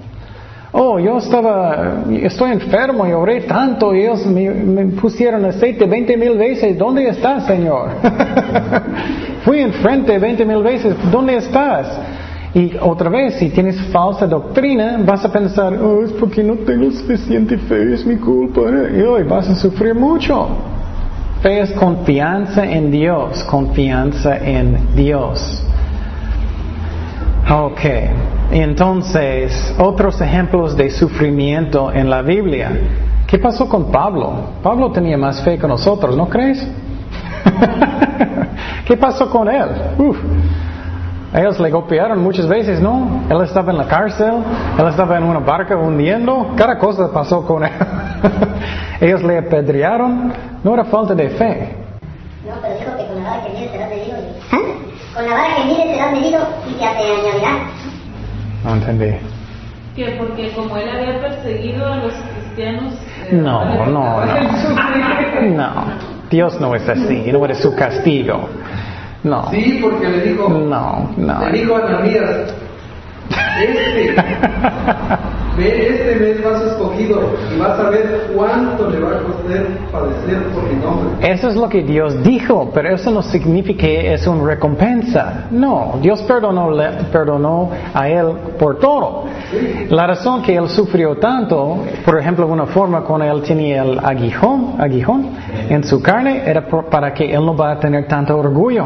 Oh, 0.76 0.98
yo 0.98 1.20
estaba, 1.20 2.04
estoy 2.12 2.52
enfermo 2.52 3.06
y 3.06 3.42
tanto 3.42 3.94
y 3.94 4.02
ellos 4.02 4.26
me, 4.26 4.50
me 4.50 4.86
pusieron 4.88 5.46
aceite 5.46 5.86
20 5.86 6.18
mil 6.18 6.36
veces. 6.36 6.76
¿Dónde 6.80 7.08
estás, 7.10 7.46
Señor? 7.46 7.90
Fui 9.46 9.60
enfrente 9.60 10.18
20 10.18 10.44
mil 10.46 10.64
veces. 10.64 10.96
¿Dónde 11.12 11.38
estás? 11.38 12.00
Y 12.56 12.74
otra 12.82 13.12
vez, 13.12 13.36
si 13.36 13.50
tienes 13.50 13.80
falsa 13.92 14.26
doctrina, 14.26 14.98
vas 15.06 15.24
a 15.24 15.32
pensar, 15.32 15.74
oh, 15.74 16.04
es 16.04 16.12
porque 16.14 16.44
no 16.44 16.56
tengo 16.56 16.90
suficiente 16.90 17.56
fe, 17.58 17.94
es 17.94 18.04
mi 18.04 18.16
culpa. 18.16 18.62
Y 18.96 19.02
hoy 19.02 19.24
vas 19.24 19.48
a 19.50 19.56
sufrir 19.56 19.94
mucho. 19.94 20.48
Fe 21.44 21.60
es 21.62 21.72
confianza 21.74 22.66
en 22.66 22.90
Dios, 22.90 23.44
confianza 23.44 24.38
en 24.38 24.96
Dios. 24.96 25.64
Ok, 27.52 27.82
entonces, 28.62 29.74
otros 29.80 30.22
ejemplos 30.22 30.78
de 30.78 30.92
sufrimiento 30.92 31.92
en 31.92 32.10
la 32.10 32.22
Biblia. 32.22 32.72
¿Qué 33.26 33.40
pasó 33.40 33.68
con 33.68 33.92
Pablo? 33.92 34.32
Pablo 34.62 34.92
tenía 34.92 35.18
más 35.18 35.42
fe 35.42 35.58
que 35.58 35.68
nosotros, 35.68 36.16
¿no 36.16 36.30
crees? 36.30 36.64
¿Qué 38.86 38.96
pasó 38.96 39.28
con 39.30 39.50
él? 39.50 39.66
Uf. 39.98 40.18
Ellos 41.34 41.60
le 41.60 41.72
golpearon 41.72 42.22
muchas 42.22 42.48
veces, 42.48 42.80
¿no? 42.80 43.24
Él 43.28 43.42
estaba 43.42 43.72
en 43.72 43.80
la 43.80 43.88
cárcel, 43.88 44.36
él 44.78 44.88
estaba 44.88 45.18
en 45.18 45.24
una 45.24 45.40
barca 45.40 45.76
hundiendo, 45.76 46.54
cada 46.56 46.78
cosa 46.78 47.12
pasó 47.12 47.44
con 47.44 47.64
él. 47.64 47.72
Ellos 49.02 49.24
le 49.24 49.40
apedrearon, 49.40 50.32
no 50.64 50.74
era 50.76 50.86
falta 50.86 51.16
de 51.16 51.30
fe. 51.30 51.76
No, 52.48 52.54
pero 52.62 52.78
dijo 52.78 52.98
que 52.98 53.08
con 53.08 53.24
la 53.24 53.30
vara 53.32 53.44
que 53.48 53.68
será 53.68 53.88
medido. 53.88 54.16
¿Eh? 54.16 54.78
Con 55.16 55.26
la 55.28 55.34
vara 55.34 55.56
que 55.56 55.76
será 55.76 56.12
medido 56.12 56.40
y 56.70 56.74
te 56.74 56.86
añadirá. 56.86 57.83
No 58.64 58.74
entendí. 58.76 59.16
Que 59.96 60.16
porque 60.18 60.52
como 60.54 60.78
él 60.78 60.90
había 60.90 61.20
perseguido 61.22 61.86
a 61.86 61.98
los 61.98 62.14
cristianos. 62.14 62.94
Eh, 63.30 63.36
no, 63.36 63.66
no, 63.86 64.26
no. 64.26 64.26
No, 65.56 65.86
Dios 66.30 66.60
no 66.60 66.76
es 66.76 66.88
así, 66.88 67.32
no 67.32 67.46
es 67.46 67.58
su 67.60 67.76
castigo. 67.76 68.50
No. 69.24 69.50
Sí, 69.52 69.80
porque 69.82 70.10
le 70.10 70.22
dijo. 70.22 70.50
No, 70.50 71.14
no. 71.18 71.50
Le 71.50 71.60
dijo 71.60 71.76
a 71.76 71.88
Ananías. 71.88 72.54
Este. 73.60 74.16
Ve 75.58 75.88
este 75.88 76.16
mes 76.16 76.44
vas 76.44 76.64
escogido 76.64 77.22
y 77.56 77.60
vas 77.60 77.80
a 77.80 77.90
ver 77.92 78.32
cuánto 78.36 78.90
le 78.90 79.00
va 79.00 79.12
a 79.12 79.20
costar 79.20 79.68
padecer 79.92 80.44
por 80.48 80.64
mi 80.64 80.82
nombre. 80.82 81.32
Eso 81.32 81.50
es 81.50 81.56
lo 81.56 81.70
que 81.70 81.84
Dios 81.84 82.24
dijo, 82.24 82.72
pero 82.74 82.96
eso 82.96 83.12
no 83.12 83.22
significa 83.22 83.84
que 83.84 84.14
es 84.14 84.26
una 84.26 84.46
recompensa. 84.46 85.46
No, 85.52 86.00
Dios 86.02 86.24
perdonó, 86.24 86.72
perdonó 87.12 87.70
a 87.94 88.10
él 88.10 88.34
por 88.58 88.80
todo. 88.80 89.26
La 89.90 90.08
razón 90.08 90.42
que 90.42 90.56
él 90.56 90.68
sufrió 90.70 91.18
tanto, 91.18 91.84
por 92.04 92.20
ejemplo, 92.20 92.48
una 92.48 92.66
forma 92.66 93.02
cuando 93.02 93.26
él 93.26 93.44
tenía 93.44 93.84
el 93.84 94.00
aguijón, 94.00 94.76
aguijón 94.80 95.30
en 95.70 95.84
su 95.84 96.02
carne, 96.02 96.42
era 96.46 96.66
para 96.68 97.14
que 97.14 97.32
él 97.32 97.46
no 97.46 97.56
va 97.56 97.74
a 97.74 97.80
tener 97.80 98.08
tanto 98.08 98.38
orgullo. 98.38 98.86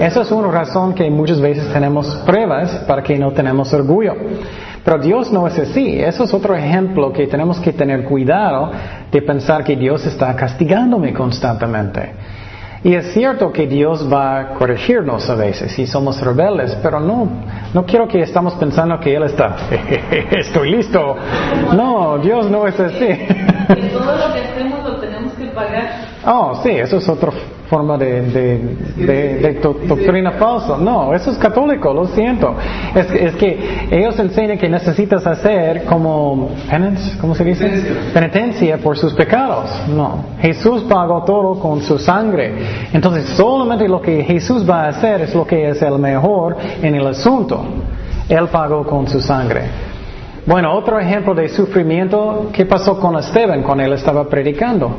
Esa 0.00 0.22
es 0.22 0.32
una 0.32 0.50
razón 0.50 0.92
que 0.92 1.08
muchas 1.08 1.40
veces 1.40 1.72
tenemos 1.72 2.16
pruebas 2.26 2.84
para 2.86 3.02
que 3.02 3.16
no 3.16 3.30
tenemos 3.30 3.72
orgullo. 3.72 4.14
Pero 4.84 4.98
Dios 4.98 5.30
no 5.32 5.46
es 5.46 5.58
así. 5.58 6.00
Eso 6.00 6.24
es 6.24 6.32
otro 6.32 6.54
ejemplo 6.54 7.12
que 7.12 7.26
tenemos 7.26 7.60
que 7.60 7.72
tener 7.72 8.04
cuidado 8.04 8.70
de 9.10 9.22
pensar 9.22 9.64
que 9.64 9.76
Dios 9.76 10.06
está 10.06 10.34
castigándome 10.34 11.12
constantemente. 11.12 12.12
Y 12.82 12.94
es 12.94 13.12
cierto 13.12 13.52
que 13.52 13.66
Dios 13.66 14.10
va 14.10 14.40
a 14.40 14.48
corregirnos 14.54 15.28
a 15.28 15.34
veces 15.34 15.70
si 15.72 15.86
somos 15.86 16.18
rebeldes, 16.22 16.78
pero 16.82 16.98
no, 16.98 17.28
no 17.74 17.84
quiero 17.84 18.08
que 18.08 18.22
estamos 18.22 18.54
pensando 18.54 18.98
que 18.98 19.14
Él 19.14 19.24
está, 19.24 19.54
estoy 20.30 20.70
listo. 20.70 21.14
No, 21.74 22.16
Dios 22.18 22.50
no 22.50 22.66
es 22.66 22.80
así. 22.80 23.06
pagar. 25.50 25.90
Oh, 26.26 26.60
sí, 26.62 26.70
eso 26.70 26.98
es 26.98 27.08
otra 27.08 27.30
forma 27.68 27.96
de, 27.96 28.20
de, 28.22 28.58
de- 28.96 29.34
de 29.38 29.54
do- 29.62 29.76
doctrina 29.86 30.32
falsa. 30.32 30.76
No, 30.76 31.14
eso 31.14 31.30
es 31.30 31.38
católico, 31.38 31.94
lo 31.94 32.06
siento. 32.06 32.54
Es, 32.94 33.06
que- 33.06 33.24
es 33.26 33.34
que 33.36 33.88
ellos 33.90 34.18
enseñan 34.18 34.58
que 34.58 34.68
necesitas 34.68 35.26
hacer 35.26 35.84
como 35.84 36.50
penance, 36.68 37.16
¿cómo 37.20 37.34
se 37.34 37.44
dice? 37.44 37.64
Penitencia. 37.68 38.12
Penitencia 38.12 38.78
por 38.78 38.98
sus 38.98 39.14
pecados. 39.14 39.70
No, 39.88 40.24
Jesús 40.40 40.82
pagó 40.88 41.22
todo 41.24 41.60
con 41.60 41.80
su 41.82 41.98
sangre. 41.98 42.54
Entonces, 42.92 43.24
solamente 43.36 43.88
lo 43.88 44.00
que 44.00 44.22
Jesús 44.24 44.68
va 44.68 44.84
a 44.84 44.88
hacer 44.88 45.22
es 45.22 45.34
lo 45.34 45.46
que 45.46 45.68
es 45.68 45.80
el 45.82 45.98
mejor 45.98 46.56
en 46.82 46.94
el 46.94 47.06
asunto. 47.06 47.64
Él 48.28 48.48
pagó 48.48 48.84
con 48.84 49.06
su 49.08 49.20
sangre. 49.20 49.62
Bueno, 50.46 50.74
otro 50.74 50.98
ejemplo 50.98 51.34
de 51.34 51.48
sufrimiento, 51.48 52.48
¿qué 52.52 52.64
pasó 52.66 52.98
con 52.98 53.16
Esteban 53.16 53.62
cuando 53.62 53.84
él 53.84 53.92
estaba 53.92 54.26
predicando? 54.28 54.90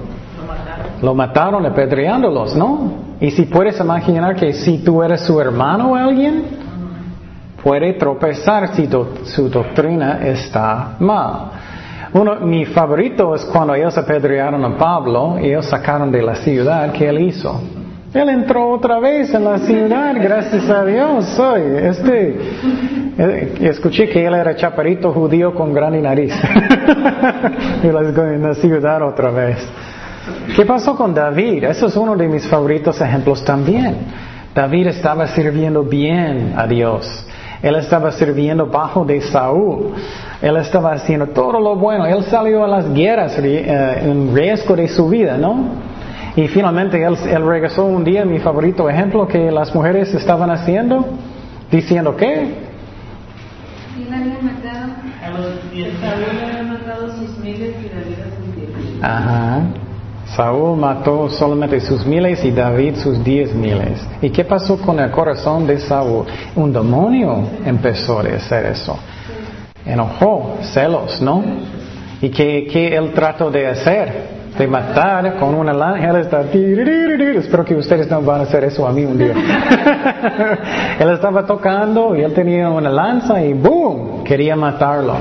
Lo 1.01 1.15
mataron 1.15 1.65
apedreándolos, 1.65 2.55
¿no? 2.55 3.12
Y 3.20 3.31
si 3.31 3.43
puedes 3.43 3.79
imaginar 3.79 4.36
que 4.36 4.53
si 4.53 4.79
tú 4.79 5.01
eres 5.01 5.22
su 5.22 5.39
hermano 5.39 5.91
o 5.91 5.96
alguien, 5.96 6.43
puede 7.63 7.93
tropezar 7.93 8.75
si 8.75 8.89
su 9.25 9.50
doctrina 9.50 10.20
está 10.27 10.96
mal. 11.00 11.51
Uno, 12.13 12.36
mi 12.41 12.65
favorito 12.65 13.34
es 13.36 13.46
cuando 13.46 13.74
ellos 13.74 13.98
apedrearon 13.98 14.63
a 14.65 14.77
Pablo 14.77 15.38
y 15.39 15.48
ellos 15.48 15.65
sacaron 15.65 16.12
de 16.12 16.22
la 16.22 16.36
ciudad, 16.36 16.91
¿qué 16.91 17.08
él 17.08 17.20
hizo? 17.22 17.62
Él 18.13 18.27
entró 18.27 18.70
otra 18.72 19.00
vez 19.00 19.34
en 19.34 19.46
la 19.46 19.58
ciudad, 19.60 20.13
gracias 20.22 20.70
a 20.70 20.84
Dios. 20.84 21.25
Soy, 21.27 21.62
este, 21.62 22.38
eh, 23.17 23.53
escuché 23.62 24.10
que 24.10 24.25
él 24.25 24.34
era 24.34 24.53
chaparito 24.55 25.13
judío 25.13 25.55
con 25.55 25.74
gran 25.74 26.01
nariz. 26.01 26.34
y 27.84 27.88
en 27.88 28.43
la 28.43 28.55
ciudad 28.55 29.01
otra 29.03 29.31
vez. 29.31 29.65
¿Qué 30.55 30.65
pasó 30.65 30.96
con 30.96 31.13
David? 31.13 31.63
Eso 31.63 31.88
es 31.88 31.96
uno 31.96 32.15
de 32.15 32.27
mis 32.27 32.46
favoritos 32.48 33.00
ejemplos 33.00 33.43
también. 33.46 33.96
David 34.53 34.88
estaba 34.88 35.27
sirviendo 35.27 35.84
bien 35.84 36.53
a 36.57 36.68
Dios. 36.68 37.25
Él 37.61 37.75
estaba 37.75 38.11
sirviendo 38.11 38.66
bajo 38.66 39.05
de 39.05 39.22
Saúl. 39.22 39.94
Él 40.42 40.57
estaba 40.57 40.94
haciendo 40.94 41.27
todo 41.27 41.59
lo 41.59 41.75
bueno. 41.75 42.05
Él 42.05 42.24
salió 42.25 42.66
a 42.66 42.68
las 42.68 42.94
guerras 42.94 43.37
eh, 43.37 44.01
en 44.03 44.35
riesgo 44.35 44.75
de 44.75 44.90
su 44.90 45.07
vida, 45.07 45.37
¿no? 45.37 45.92
Y 46.35 46.48
finalmente 46.48 47.01
él, 47.01 47.16
él 47.29 47.46
regresó 47.46 47.85
un 47.85 48.03
día, 48.03 48.25
mi 48.25 48.40
favorito 48.40 48.90
ejemplo, 48.90 49.27
que 49.27 49.51
las 49.51 49.74
mujeres 49.74 50.14
estaban 50.14 50.50
haciendo, 50.50 51.05
diciendo 51.70 52.16
que 52.16 52.72
¿Quién 53.96 54.09
le 54.09 54.16
había 54.18 54.42
matado? 54.42 54.94
A 55.24 55.29
los 55.29 55.72
10 55.72 55.94
Saúl 56.00 56.24
le 56.33 56.46
había 56.46 56.64
matado 56.64 57.09
sus 57.09 57.37
miles 57.37 57.75
y 57.79 57.90
David 57.90 58.16
a 58.20 58.35
sus 58.35 58.55
diez. 58.55 59.03
Ajá. 59.03 59.61
Saúl 60.35 60.77
mató 60.77 61.29
solamente 61.29 61.81
sus 61.81 62.05
miles 62.05 62.44
y 62.46 62.51
David 62.51 62.96
sus 62.96 63.22
diez 63.22 63.53
miles. 63.53 64.05
¿Y 64.22 64.29
qué 64.29 64.46
pasó 64.46 64.77
con 64.77 65.00
el 65.00 65.11
corazón 65.11 65.67
de 65.67 65.77
Saúl? 65.79 66.25
Un 66.55 66.72
demonio 66.72 67.44
empezó 67.65 68.20
a 68.20 68.22
hacer 68.22 68.67
eso. 68.67 68.98
Enojó, 69.85 70.57
celos, 70.61 71.22
¿no? 71.22 71.44
¿Y 72.22 72.29
qué, 72.29 72.67
qué 72.72 72.96
él 72.96 73.11
trató 73.13 73.51
de 73.51 73.67
hacer? 73.67 74.41
De 74.57 74.67
matar 74.67 75.37
con 75.37 75.53
una 75.53 75.74
lanza. 75.74 76.09
Él 76.11 76.15
está... 76.17 76.41
Espero 76.41 77.65
que 77.65 77.75
ustedes 77.75 78.09
no 78.09 78.22
van 78.22 78.41
a 78.41 78.44
hacer 78.44 78.63
eso 78.63 78.87
a 78.87 78.94
mí 78.94 79.03
un 79.03 79.17
día. 79.17 79.33
él 81.00 81.09
estaba 81.09 81.46
tocando 81.46 82.15
y 82.15 82.22
él 82.22 82.33
tenía 82.33 82.70
una 82.70 82.89
lanza 82.89 83.44
y 83.44 83.53
¡boom! 83.53 84.24
Quería 84.24 84.55
matarlo. 84.55 85.15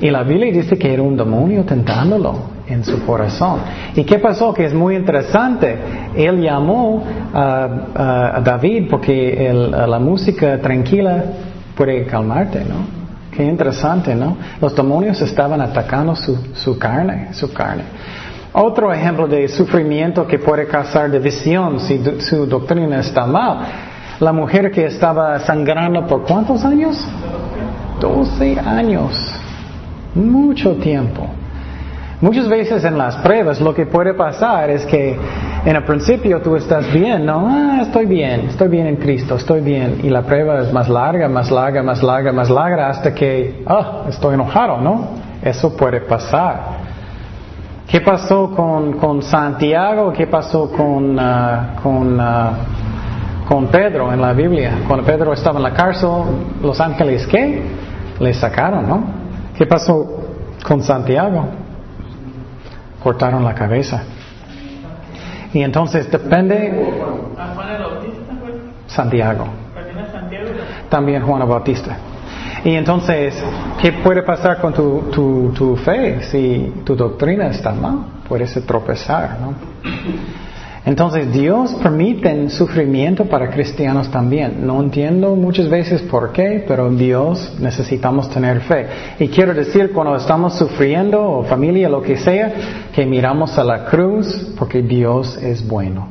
Y 0.00 0.10
la 0.10 0.22
Biblia 0.22 0.52
dice 0.52 0.78
que 0.78 0.92
era 0.92 1.02
un 1.02 1.16
demonio 1.16 1.64
tentándolo 1.64 2.51
en 2.72 2.84
su 2.84 3.04
corazón. 3.04 3.60
¿Y 3.94 4.04
qué 4.04 4.18
pasó? 4.18 4.52
Que 4.52 4.64
es 4.64 4.74
muy 4.74 4.96
interesante. 4.96 5.76
Él 6.14 6.40
llamó 6.40 7.04
a, 7.32 8.40
David 8.44 8.88
porque 8.90 9.50
la 9.70 9.98
música 9.98 10.58
tranquila 10.60 11.24
puede 11.76 12.04
calmarte, 12.06 12.64
¿no? 12.64 13.02
Qué 13.30 13.44
interesante, 13.44 14.14
¿no? 14.14 14.36
Los 14.60 14.76
demonios 14.76 15.20
estaban 15.22 15.60
atacando 15.60 16.14
su, 16.14 16.78
carne, 16.78 17.28
su 17.32 17.52
carne. 17.52 17.84
Otro 18.52 18.92
ejemplo 18.92 19.26
de 19.26 19.48
sufrimiento 19.48 20.26
que 20.26 20.38
puede 20.38 20.66
causar 20.66 21.10
división 21.10 21.80
si 21.80 22.02
su 22.20 22.46
doctrina 22.46 23.00
está 23.00 23.24
mal. 23.24 23.60
La 24.20 24.32
mujer 24.32 24.70
que 24.70 24.84
estaba 24.84 25.40
sangrando 25.40 26.06
por 26.06 26.24
cuántos 26.24 26.62
años? 26.64 27.02
12 28.00 28.60
años. 28.60 29.34
Mucho 30.14 30.74
tiempo. 30.76 31.26
Muchas 32.22 32.48
veces 32.48 32.84
en 32.84 32.96
las 32.96 33.16
pruebas 33.16 33.60
lo 33.60 33.74
que 33.74 33.84
puede 33.84 34.14
pasar 34.14 34.70
es 34.70 34.86
que 34.86 35.18
en 35.64 35.74
el 35.74 35.82
principio 35.82 36.40
tú 36.40 36.54
estás 36.54 36.92
bien, 36.92 37.26
¿no? 37.26 37.48
Ah, 37.50 37.80
estoy 37.82 38.06
bien, 38.06 38.42
estoy 38.42 38.68
bien 38.68 38.86
en 38.86 38.94
Cristo, 38.94 39.34
estoy 39.34 39.60
bien. 39.60 39.98
Y 40.04 40.08
la 40.08 40.22
prueba 40.22 40.60
es 40.60 40.72
más 40.72 40.88
larga, 40.88 41.28
más 41.28 41.50
larga, 41.50 41.82
más 41.82 42.00
larga, 42.00 42.30
más 42.30 42.48
larga 42.48 42.90
hasta 42.90 43.12
que, 43.12 43.64
ah, 43.66 44.04
estoy 44.08 44.34
enojado, 44.34 44.80
¿no? 44.80 45.08
Eso 45.42 45.76
puede 45.76 46.02
pasar. 46.02 46.60
¿Qué 47.88 48.00
pasó 48.00 48.52
con, 48.54 48.92
con 48.98 49.20
Santiago? 49.20 50.12
¿Qué 50.12 50.28
pasó 50.28 50.70
con, 50.70 51.18
ah, 51.18 51.74
con, 51.82 52.20
ah, 52.20 52.52
con 53.48 53.66
Pedro 53.66 54.12
en 54.12 54.20
la 54.20 54.32
Biblia? 54.32 54.82
Cuando 54.86 55.04
Pedro 55.04 55.32
estaba 55.32 55.56
en 55.56 55.64
la 55.64 55.72
cárcel, 55.72 56.08
los 56.62 56.80
ángeles, 56.80 57.26
¿qué? 57.26 57.64
Le 58.20 58.32
sacaron, 58.32 58.88
¿no? 58.88 59.04
¿Qué 59.58 59.66
pasó 59.66 60.06
con 60.64 60.84
Santiago? 60.84 61.61
Cortaron 63.02 63.44
la 63.44 63.54
cabeza. 63.54 64.02
Y 65.52 65.62
entonces 65.62 66.10
depende. 66.10 66.72
Santiago, 68.86 69.46
También 70.88 71.22
Juan 71.22 71.48
Bautista. 71.48 71.96
Y 72.64 72.74
entonces, 72.74 73.42
¿qué 73.80 73.92
puede 73.92 74.22
pasar 74.22 74.60
con 74.60 74.72
tu, 74.72 75.10
tu, 75.12 75.52
tu 75.56 75.76
fe 75.76 76.22
si 76.22 76.82
tu 76.84 76.94
doctrina 76.94 77.48
está 77.48 77.72
mal? 77.72 78.04
Puedes 78.28 78.54
tropezar, 78.66 79.38
¿no? 79.40 79.54
Entonces, 80.84 81.32
Dios 81.32 81.74
permite 81.74 82.50
sufrimiento 82.50 83.26
para 83.26 83.50
cristianos 83.50 84.10
también. 84.10 84.66
No 84.66 84.82
entiendo 84.82 85.36
muchas 85.36 85.68
veces 85.68 86.02
por 86.02 86.32
qué, 86.32 86.64
pero 86.66 86.90
Dios 86.90 87.56
necesitamos 87.60 88.28
tener 88.30 88.62
fe. 88.62 88.86
Y 89.20 89.28
quiero 89.28 89.54
decir, 89.54 89.92
cuando 89.92 90.16
estamos 90.16 90.58
sufriendo, 90.58 91.22
o 91.22 91.44
familia, 91.44 91.88
lo 91.88 92.02
que 92.02 92.16
sea, 92.16 92.52
que 92.92 93.06
miramos 93.06 93.56
a 93.58 93.64
la 93.64 93.84
cruz 93.84 94.54
porque 94.58 94.82
Dios 94.82 95.36
es 95.36 95.66
bueno. 95.66 96.08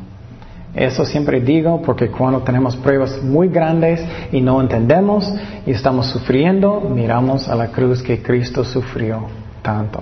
Eso 0.73 1.03
siempre 1.03 1.41
digo 1.41 1.81
porque 1.81 2.09
cuando 2.09 2.39
tenemos 2.43 2.77
pruebas 2.77 3.21
muy 3.21 3.49
grandes 3.49 4.01
y 4.31 4.39
no 4.39 4.61
entendemos 4.61 5.29
y 5.65 5.71
estamos 5.71 6.07
sufriendo, 6.07 6.79
miramos 6.79 7.49
a 7.49 7.55
la 7.55 7.67
cruz 7.67 8.01
que 8.01 8.21
Cristo 8.21 8.63
sufrió 8.63 9.25
tanto. 9.61 9.99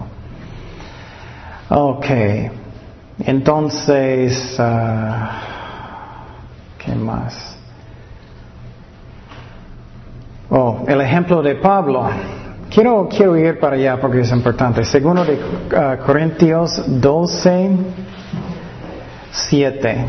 Ok, 1.70 2.06
entonces, 3.26 4.56
ah, 4.60 5.32
¿qué 6.78 6.96
más? 6.96 7.58
Oh, 10.50 10.84
el 10.88 11.02
ejemplo 11.02 11.42
de 11.42 11.56
Pablo. 11.56 12.10
Quiero, 12.70 13.08
quiero 13.10 13.36
ir 13.36 13.60
para 13.60 13.76
allá 13.76 14.00
porque 14.00 14.22
es 14.22 14.32
importante. 14.32 14.84
Segundo 14.84 15.26
de 15.26 15.40
ah, 15.76 15.98
Corintios 16.06 16.82
12, 16.88 17.72
7. 19.32 20.06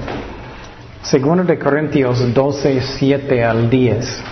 Segundo 1.03 1.45
de 1.45 1.59
Corintios 1.59 2.33
12, 2.33 2.81
7 2.81 3.45
al 3.45 3.69
10. 3.69 4.23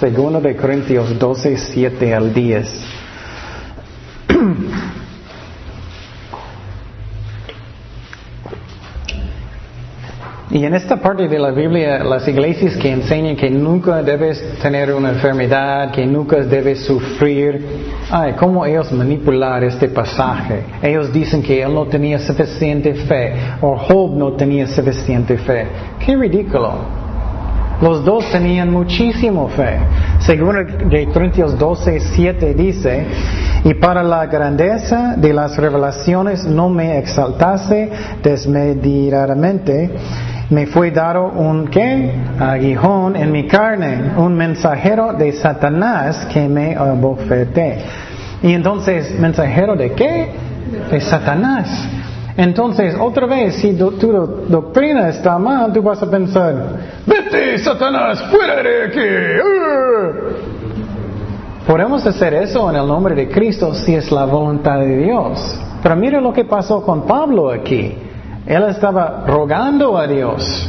Segundo 0.00 0.40
de 0.40 0.56
Corintios 0.56 1.18
12, 1.18 1.56
7 1.56 2.14
al 2.14 2.34
10. 2.34 2.84
Y 10.52 10.66
en 10.66 10.74
esta 10.74 10.96
parte 10.96 11.28
de 11.28 11.38
la 11.38 11.50
Biblia, 11.50 12.04
las 12.04 12.28
iglesias 12.28 12.76
que 12.76 12.90
enseñan 12.90 13.36
que 13.36 13.48
nunca 13.48 14.02
debes 14.02 14.58
tener 14.60 14.92
una 14.92 15.08
enfermedad, 15.08 15.90
que 15.90 16.04
nunca 16.04 16.36
debes 16.40 16.84
sufrir, 16.84 17.64
ay, 18.10 18.34
cómo 18.34 18.66
ellos 18.66 18.92
manipular 18.92 19.64
este 19.64 19.88
pasaje. 19.88 20.62
Ellos 20.82 21.10
dicen 21.10 21.42
que 21.42 21.62
él 21.62 21.72
no 21.72 21.86
tenía 21.86 22.18
suficiente 22.18 22.92
fe, 22.92 23.32
o 23.62 23.78
Job 23.78 24.14
no 24.14 24.34
tenía 24.34 24.66
suficiente 24.66 25.38
fe. 25.38 25.68
Qué 26.04 26.14
ridículo. 26.14 26.74
Los 27.80 28.04
dos 28.04 28.30
tenían 28.30 28.70
muchísimo 28.70 29.48
fe. 29.48 29.78
Según 30.18 30.54
de 30.90 31.08
Corintios 31.08 31.58
12, 31.58 31.98
7 31.98 32.52
dice, 32.52 33.06
y 33.64 33.72
para 33.72 34.02
la 34.02 34.26
grandeza 34.26 35.14
de 35.16 35.32
las 35.32 35.56
revelaciones 35.56 36.44
no 36.44 36.68
me 36.68 36.98
exaltase 36.98 37.90
desmedidamente, 38.22 39.90
me 40.52 40.66
fue 40.66 40.90
dado 40.90 41.28
un 41.28 41.66
qué? 41.68 42.12
Aguijón 42.38 43.16
en 43.16 43.32
mi 43.32 43.46
carne, 43.46 44.12
un 44.18 44.34
mensajero 44.34 45.14
de 45.14 45.32
Satanás 45.32 46.26
que 46.30 46.46
me 46.46 46.76
abofeté. 46.76 47.78
Y 48.42 48.52
entonces, 48.52 49.18
¿mensajero 49.18 49.74
de 49.76 49.92
qué? 49.92 50.30
De 50.90 51.00
Satanás. 51.00 51.88
Entonces, 52.36 52.94
otra 53.00 53.26
vez, 53.26 53.56
si 53.56 53.72
tu, 53.72 53.90
doctrina 54.48 55.08
está 55.08 55.38
mal, 55.38 55.72
tú 55.72 55.80
vas 55.82 56.02
a 56.02 56.10
pensar, 56.10 56.54
vete, 57.06 57.58
Satanás, 57.58 58.22
fuera 58.30 58.62
de 58.62 58.84
aquí. 58.84 59.00
Podemos 61.66 62.06
hacer 62.06 62.34
eso 62.34 62.68
en 62.68 62.76
el 62.76 62.86
nombre 62.86 63.14
de 63.14 63.30
Cristo 63.30 63.74
si 63.74 63.94
es 63.94 64.12
la 64.12 64.26
voluntad 64.26 64.80
de 64.80 64.98
Dios. 64.98 65.58
Pero 65.82 65.96
mire 65.96 66.20
lo 66.20 66.30
que 66.32 66.44
pasó 66.44 66.82
con 66.82 67.06
Pablo 67.06 67.50
aquí. 67.50 67.96
Él 68.52 68.64
estaba 68.64 69.24
rogando 69.26 69.96
a 69.96 70.06
Dios 70.06 70.68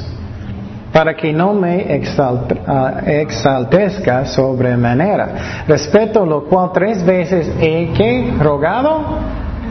para 0.93 1.13
que 1.15 1.33
no 1.33 1.53
me 1.53 1.93
exaltezca 1.93 4.25
sobremanera. 4.25 5.65
Respeto 5.67 6.25
lo 6.25 6.45
cual 6.45 6.71
tres 6.73 7.05
veces 7.05 7.51
he 7.59 7.91
que 7.93 8.33
rogado. 8.39 9.03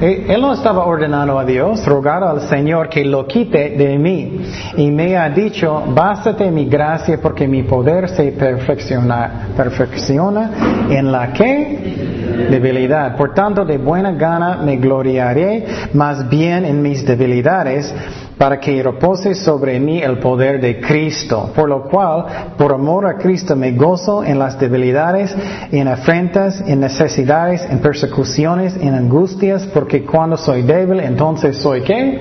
Él 0.02 0.40
no 0.40 0.52
estaba 0.52 0.84
ordenando 0.84 1.38
a 1.38 1.44
Dios, 1.44 1.86
rogado 1.86 2.28
al 2.28 2.40
Señor 2.48 2.88
que 2.88 3.04
lo 3.04 3.24
quite 3.24 3.70
de 3.70 3.96
mí. 3.98 4.40
Y 4.76 4.90
me 4.90 5.16
ha 5.16 5.30
dicho, 5.30 5.80
bástate 5.94 6.50
mi 6.50 6.64
gracia 6.64 7.20
porque 7.22 7.46
mi 7.46 7.62
poder 7.62 8.08
se 8.08 8.32
perfecciona, 8.32 9.50
perfecciona 9.56 10.88
en 10.90 11.12
la 11.12 11.32
que 11.32 12.48
debilidad. 12.50 13.16
Por 13.16 13.32
tanto, 13.32 13.64
de 13.64 13.78
buena 13.78 14.10
gana 14.10 14.56
me 14.56 14.76
gloriaré 14.76 15.66
más 15.94 16.28
bien 16.28 16.64
en 16.64 16.82
mis 16.82 17.06
debilidades 17.06 17.94
para 18.42 18.58
que 18.58 18.82
repose 18.82 19.36
sobre 19.36 19.78
mí 19.78 20.02
el 20.02 20.18
poder 20.18 20.60
de 20.60 20.80
Cristo. 20.80 21.52
Por 21.54 21.68
lo 21.68 21.84
cual, 21.84 22.24
por 22.58 22.72
amor 22.72 23.06
a 23.06 23.16
Cristo, 23.16 23.54
me 23.54 23.70
gozo 23.70 24.24
en 24.24 24.36
las 24.36 24.58
debilidades, 24.58 25.32
en 25.70 25.86
afrentas, 25.86 26.60
en 26.66 26.80
necesidades, 26.80 27.64
en 27.70 27.78
persecuciones, 27.78 28.74
en 28.74 28.94
angustias, 28.94 29.64
porque 29.72 30.02
cuando 30.02 30.36
soy 30.36 30.62
débil, 30.62 30.98
entonces 30.98 31.58
soy 31.58 31.82
qué? 31.82 32.20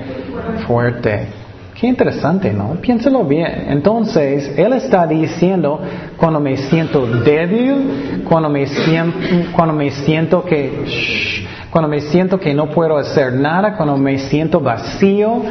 Fuerte. 0.64 1.26
Qué 1.74 1.88
interesante, 1.88 2.52
¿no? 2.52 2.76
Piénselo 2.80 3.24
bien. 3.24 3.64
Entonces, 3.70 4.52
Él 4.56 4.74
está 4.74 5.08
diciendo, 5.08 5.80
cuando 6.16 6.38
me 6.38 6.56
siento 6.56 7.04
débil, 7.04 8.22
cuando 8.28 8.48
me 8.48 8.68
siento, 8.68 9.18
cuando 9.56 9.74
me 9.74 9.90
siento 9.90 10.44
que, 10.44 11.42
cuando 11.68 11.88
me 11.88 12.00
siento 12.00 12.38
que 12.38 12.54
no 12.54 12.70
puedo 12.70 12.96
hacer 12.96 13.32
nada, 13.32 13.76
cuando 13.76 13.96
me 13.96 14.18
siento 14.20 14.60
vacío, 14.60 15.42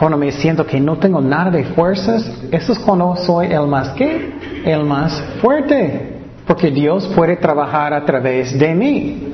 cuando 0.00 0.16
me 0.16 0.32
siento 0.32 0.64
que 0.64 0.80
no 0.80 0.96
tengo 0.96 1.20
nada 1.20 1.50
de 1.50 1.62
fuerzas, 1.62 2.26
eso 2.50 2.72
es 2.72 2.78
cuando 2.78 3.14
soy 3.16 3.48
el 3.48 3.66
más 3.66 3.90
qué, 3.90 4.32
el 4.64 4.82
más 4.84 5.22
fuerte, 5.42 6.20
porque 6.46 6.70
Dios 6.70 7.06
puede 7.14 7.36
trabajar 7.36 7.92
a 7.92 8.02
través 8.02 8.58
de 8.58 8.74
mí. 8.74 9.28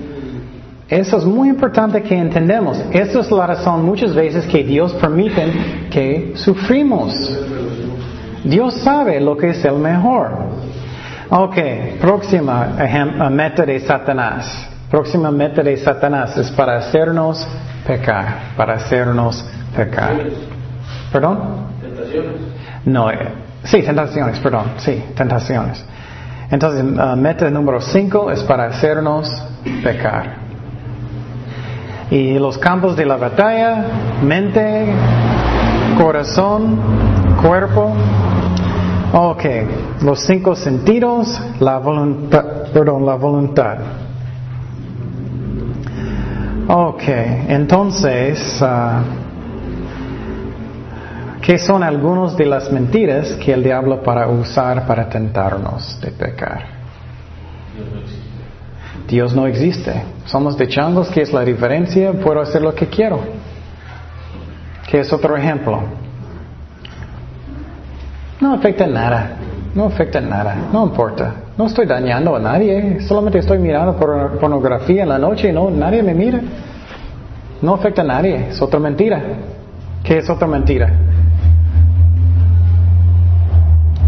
Eso 0.89 1.19
es 1.19 1.25
muy 1.25 1.51
importante 1.51 2.03
que 2.03 2.19
entendamos. 2.19 2.83
Esa 2.91 3.21
es 3.21 3.31
la 3.31 3.47
razón 3.47 3.85
muchas 3.85 4.13
veces 4.13 4.45
que 4.47 4.65
Dios 4.65 4.93
permite 4.95 5.53
que 5.89 6.33
sufrimos. 6.35 7.15
Dios 8.43 8.75
sabe 8.81 9.21
lo 9.21 9.37
que 9.37 9.51
es 9.51 9.65
el 9.65 9.77
mejor. 9.77 10.33
Ok, 11.31 11.57
próxima 12.01 12.75
meta 13.31 13.65
de 13.65 13.79
Satanás. 13.79 14.69
Próxima 14.91 15.31
meta 15.31 15.63
de 15.63 15.77
Satanás 15.77 16.37
es 16.37 16.51
para 16.51 16.79
hacernos 16.79 17.47
pecar, 17.87 18.55
para 18.57 18.75
hacernos 18.75 19.49
pecar. 19.77 20.56
¿Perdón? 21.13 21.39
Tentaciones. 21.81 22.33
No, 22.85 23.11
eh, 23.11 23.29
sí, 23.65 23.83
tentaciones, 23.83 24.39
perdón, 24.41 24.73
sí, 24.79 25.03
tentaciones. 25.17 25.85
Entonces, 26.51 26.85
uh, 26.85 27.17
meta 27.17 27.51
número 27.51 27.81
5 27.81 28.31
es 28.31 28.43
para 28.45 28.67
hacernos 28.67 29.31
pecar. 29.83 30.47
Y 32.11 32.39
los 32.39 32.57
campos 32.59 32.97
de 32.97 33.05
la 33.05 33.17
batalla, 33.17 33.85
mente, 34.23 34.87
corazón, 35.99 36.79
cuerpo. 37.43 37.93
Ok, 39.13 39.45
los 40.03 40.21
cinco 40.21 40.55
sentidos, 40.55 41.41
la 41.59 41.79
voluntad, 41.79 42.45
perdón, 42.73 43.07
la 43.07 43.15
voluntad. 43.15 43.79
Ok, 46.69 47.03
entonces, 47.49 48.61
uh, 48.61 49.26
¿Qué 51.47 51.59
son 51.59 51.85
algunas 51.85 52.37
de 52.37 52.45
las 52.45 52.73
mentiras 52.73 53.35
que 53.35 53.53
el 53.53 53.63
diablo 53.63 54.03
para 54.03 54.27
usar 54.27 54.85
para 54.85 55.09
tentarnos 55.09 55.97
de 56.01 56.11
pecar? 56.11 56.65
Dios 59.07 59.33
no 59.33 59.47
existe. 59.47 59.93
Somos 60.25 60.59
de 60.59 60.67
changos, 60.67 61.09
¿qué 61.09 61.23
es 61.23 61.33
la 61.33 61.45
diferencia? 61.45 62.13
Puedo 62.15 62.41
hacer 62.41 62.63
lo 62.63 62.75
que 62.75 62.89
quiero. 62.89 63.21
¿Qué 64.91 64.99
es 64.99 65.13
otro 65.13 65.37
ejemplo? 65.37 65.83
No 68.41 68.55
afecta 68.55 68.85
nada. 68.89 69.37
No 69.73 69.85
afecta 69.85 70.21
nada. 70.21 70.57
No 70.73 70.85
importa. 70.87 71.33
No 71.57 71.67
estoy 71.67 71.87
dañando 71.87 72.35
a 72.35 72.41
nadie. 72.41 73.03
Solamente 73.03 73.39
estoy 73.39 73.61
mirando 73.61 73.95
por 73.95 74.37
pornografía 74.41 75.05
en 75.05 75.11
la 75.11 75.19
noche 75.21 75.51
y 75.51 75.53
no, 75.53 75.71
nadie 75.71 76.03
me 76.03 76.13
mira. 76.13 76.41
No 77.63 77.75
afecta 77.75 78.03
a 78.03 78.05
nadie. 78.05 78.49
Es 78.49 78.61
otra 78.61 78.81
mentira. 78.81 79.23
¿Qué 80.03 80.19
es 80.19 80.29
otra 80.29 80.49
mentira? 80.49 81.06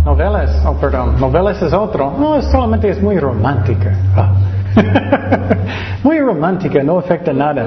Novelas, 0.09 0.65
oh 0.65 0.73
perdón, 0.73 1.21
novelas 1.21 1.61
es 1.61 1.71
otro. 1.75 2.11
No, 2.19 2.41
solamente 2.41 2.89
es 2.89 3.03
muy 3.03 3.19
romántica. 3.19 3.93
Ah. 4.17 4.33
muy 6.03 6.19
romántica, 6.19 6.83
no 6.83 6.99
afecta 6.99 7.31
nada. 7.31 7.67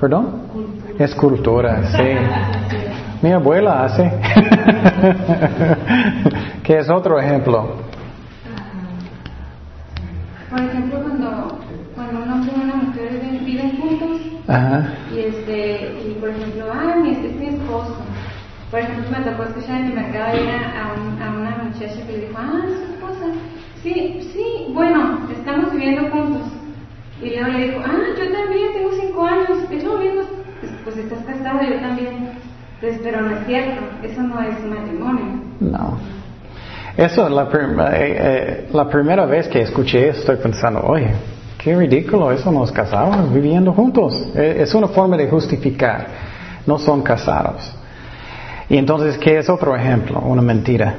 ¿Perdón? 0.00 0.48
Escultura, 0.98 1.82
sí. 1.92 2.16
Mi 3.20 3.32
abuela 3.32 3.84
hace. 3.84 4.10
¿Qué 6.64 6.78
es 6.78 6.88
otro 6.88 7.20
ejemplo? 7.20 7.76
Por 10.48 10.58
ejemplo, 10.58 11.00
cuando, 11.02 11.58
cuando 11.94 12.22
un 12.22 12.30
hombre 12.32 12.52
y 12.56 12.60
una 12.62 12.76
mujer 12.76 13.10
viven 13.44 13.76
juntos 13.76 14.20
Ajá. 14.48 14.88
y 15.14 15.18
este 15.18 16.00
y 16.08 16.16
por 16.18 16.30
ejemplo, 16.30 16.64
ah, 16.72 16.96
mi, 16.96 17.10
este 17.10 17.26
es 17.26 17.36
mi 17.36 17.46
esposo. 17.48 17.98
Por 18.72 18.80
ejemplo, 18.80 19.04
me 19.10 19.30
tocó 19.30 19.42
escuchar 19.42 19.82
en 19.82 19.88
el 19.88 19.92
mercado 19.92 20.32
a, 20.32 20.98
un, 20.98 21.22
a 21.22 21.30
una 21.30 21.62
muchacha 21.62 22.06
que 22.06 22.12
le 22.12 22.26
dijo, 22.26 22.38
ah, 22.38 22.62
es 22.66 22.78
su 22.78 22.92
esposa. 22.94 23.26
Sí, 23.82 24.30
sí, 24.32 24.72
bueno, 24.72 25.28
estamos 25.30 25.70
viviendo 25.72 26.08
juntos. 26.08 26.48
Y 27.20 27.36
luego 27.36 27.48
le 27.48 27.68
dijo, 27.68 27.82
ah, 27.84 28.00
yo 28.18 28.32
también 28.32 28.72
tengo 28.72 28.90
cinco 28.98 29.26
años. 29.26 29.58
Y 29.70 29.74
luego 29.78 29.98
mismo, 29.98 30.22
pues, 30.58 30.72
pues 30.84 30.96
estás 30.96 31.18
casado, 31.18 31.60
yo 31.68 31.80
también. 31.80 32.30
Pues, 32.80 32.98
pero 33.02 33.20
no 33.20 33.36
es 33.36 33.44
cierto, 33.44 33.82
eso 34.02 34.22
no 34.22 34.40
es 34.40 34.64
matrimonio. 34.64 35.42
No. 35.60 35.98
Eso, 36.96 37.28
la, 37.28 37.50
prim 37.50 37.78
eh, 37.78 37.86
eh, 37.92 38.68
la 38.72 38.88
primera 38.88 39.26
vez 39.26 39.48
que 39.48 39.60
escuché 39.60 40.08
eso, 40.08 40.20
estoy 40.20 40.36
pensando, 40.36 40.80
oye, 40.80 41.10
qué 41.58 41.76
ridículo, 41.76 42.32
eso 42.32 42.50
nos 42.50 42.72
casamos 42.72 43.34
viviendo 43.34 43.74
juntos. 43.74 44.30
Eh, 44.34 44.56
es 44.60 44.74
una 44.74 44.88
forma 44.88 45.18
de 45.18 45.28
justificar. 45.28 46.06
No 46.66 46.78
son 46.78 47.02
casados. 47.02 47.81
Y 48.72 48.78
entonces, 48.78 49.18
¿qué 49.18 49.36
es 49.38 49.50
otro 49.50 49.76
ejemplo? 49.76 50.18
Una 50.20 50.40
mentira. 50.40 50.94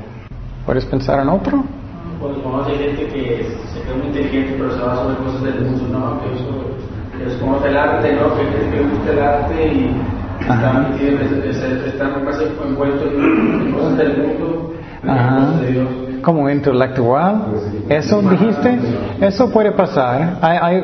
¿Puedes 0.64 0.86
pensar 0.86 1.20
en 1.22 1.30
otro? 1.30 1.64
Cuando 2.22 2.44
conoce 2.44 2.72
gente 2.76 3.08
que 3.08 3.48
se 3.74 3.82
cree 3.82 3.98
muy 3.98 4.08
inteligente 4.10 4.56
pero 4.60 4.76
se 4.76 4.80
va 4.80 4.96
sobre 4.96 5.16
cosas 5.18 5.42
del 5.42 5.66
mundo, 5.66 5.86
no, 5.92 6.22
que 6.22 6.36
eso 6.36 7.18
que 7.18 7.26
desconoce 7.26 7.70
el 7.70 7.78
arte, 7.78 8.14
¿no? 8.14 8.36
Que 8.38 8.46
cree 8.46 8.70
que 8.70 8.84
gusta 8.90 9.12
el 9.12 9.24
arte 9.24 9.68
y 9.74 9.92
están, 10.40 10.94
están 11.88 12.26
casi 12.26 12.44
envueltos 12.64 13.12
en 13.12 13.72
cosas 13.72 13.98
del 13.98 14.18
mundo, 14.22 14.74
en 15.02 15.10
cosas 15.10 15.62
de 15.62 15.72
Dios. 15.72 15.88
Como 16.22 16.48
intelectual. 16.52 17.46
¿Eso 17.90 18.22
dijiste? 18.22 18.78
Eso 19.20 19.50
puede 19.52 19.72
pasar. 19.72 20.38
Hay, 20.42 20.58
hay- 20.62 20.84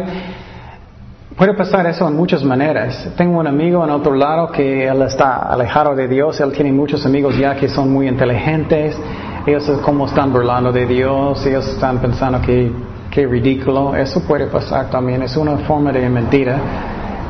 Puede 1.39 1.53
pasar 1.53 1.87
eso 1.87 2.05
en 2.05 2.17
muchas 2.17 2.43
maneras. 2.43 3.11
Tengo 3.15 3.39
un 3.39 3.47
amigo 3.47 3.81
en 3.81 3.91
otro 3.91 4.13
lado 4.13 4.51
que 4.51 4.85
él 4.85 5.01
está 5.03 5.37
alejado 5.37 5.95
de 5.95 6.05
Dios, 6.05 6.37
él 6.41 6.51
tiene 6.51 6.73
muchos 6.73 7.05
amigos 7.05 7.37
ya 7.37 7.55
que 7.55 7.69
son 7.69 7.93
muy 7.93 8.09
inteligentes, 8.09 8.97
ellos 9.47 9.71
como 9.85 10.05
están 10.05 10.33
burlando 10.33 10.73
de 10.73 10.85
Dios, 10.85 11.45
ellos 11.45 11.65
están 11.65 11.99
pensando 11.99 12.41
que, 12.41 12.69
que 13.09 13.25
ridículo, 13.25 13.95
eso 13.95 14.21
puede 14.27 14.47
pasar 14.47 14.89
también, 14.89 15.23
es 15.23 15.37
una 15.37 15.55
forma 15.59 15.93
de 15.93 16.09
mentira. 16.09 16.57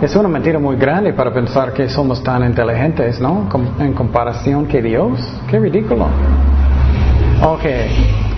Es 0.02 0.16
una 0.16 0.28
mentira 0.28 0.58
muy 0.58 0.76
grande 0.76 1.14
para 1.14 1.32
pensar 1.32 1.72
que 1.72 1.88
somos 1.88 2.24
tan 2.24 2.44
inteligentes, 2.44 3.22
¿no? 3.22 3.48
En 3.80 3.94
comparación 3.94 4.66
que 4.66 4.82
Dios. 4.82 5.20
Qué 5.48 5.60
ridículo. 5.60 6.08
Ok, 7.44 7.62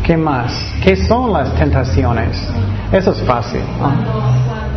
¿qué 0.04 0.18
más? 0.18 0.52
¿Qué 0.84 0.98
son 0.98 1.32
las 1.32 1.56
tentaciones? 1.56 2.46
Eso 2.92 3.12
es 3.12 3.22
fácil. 3.22 3.62
Cuando, 3.80 4.71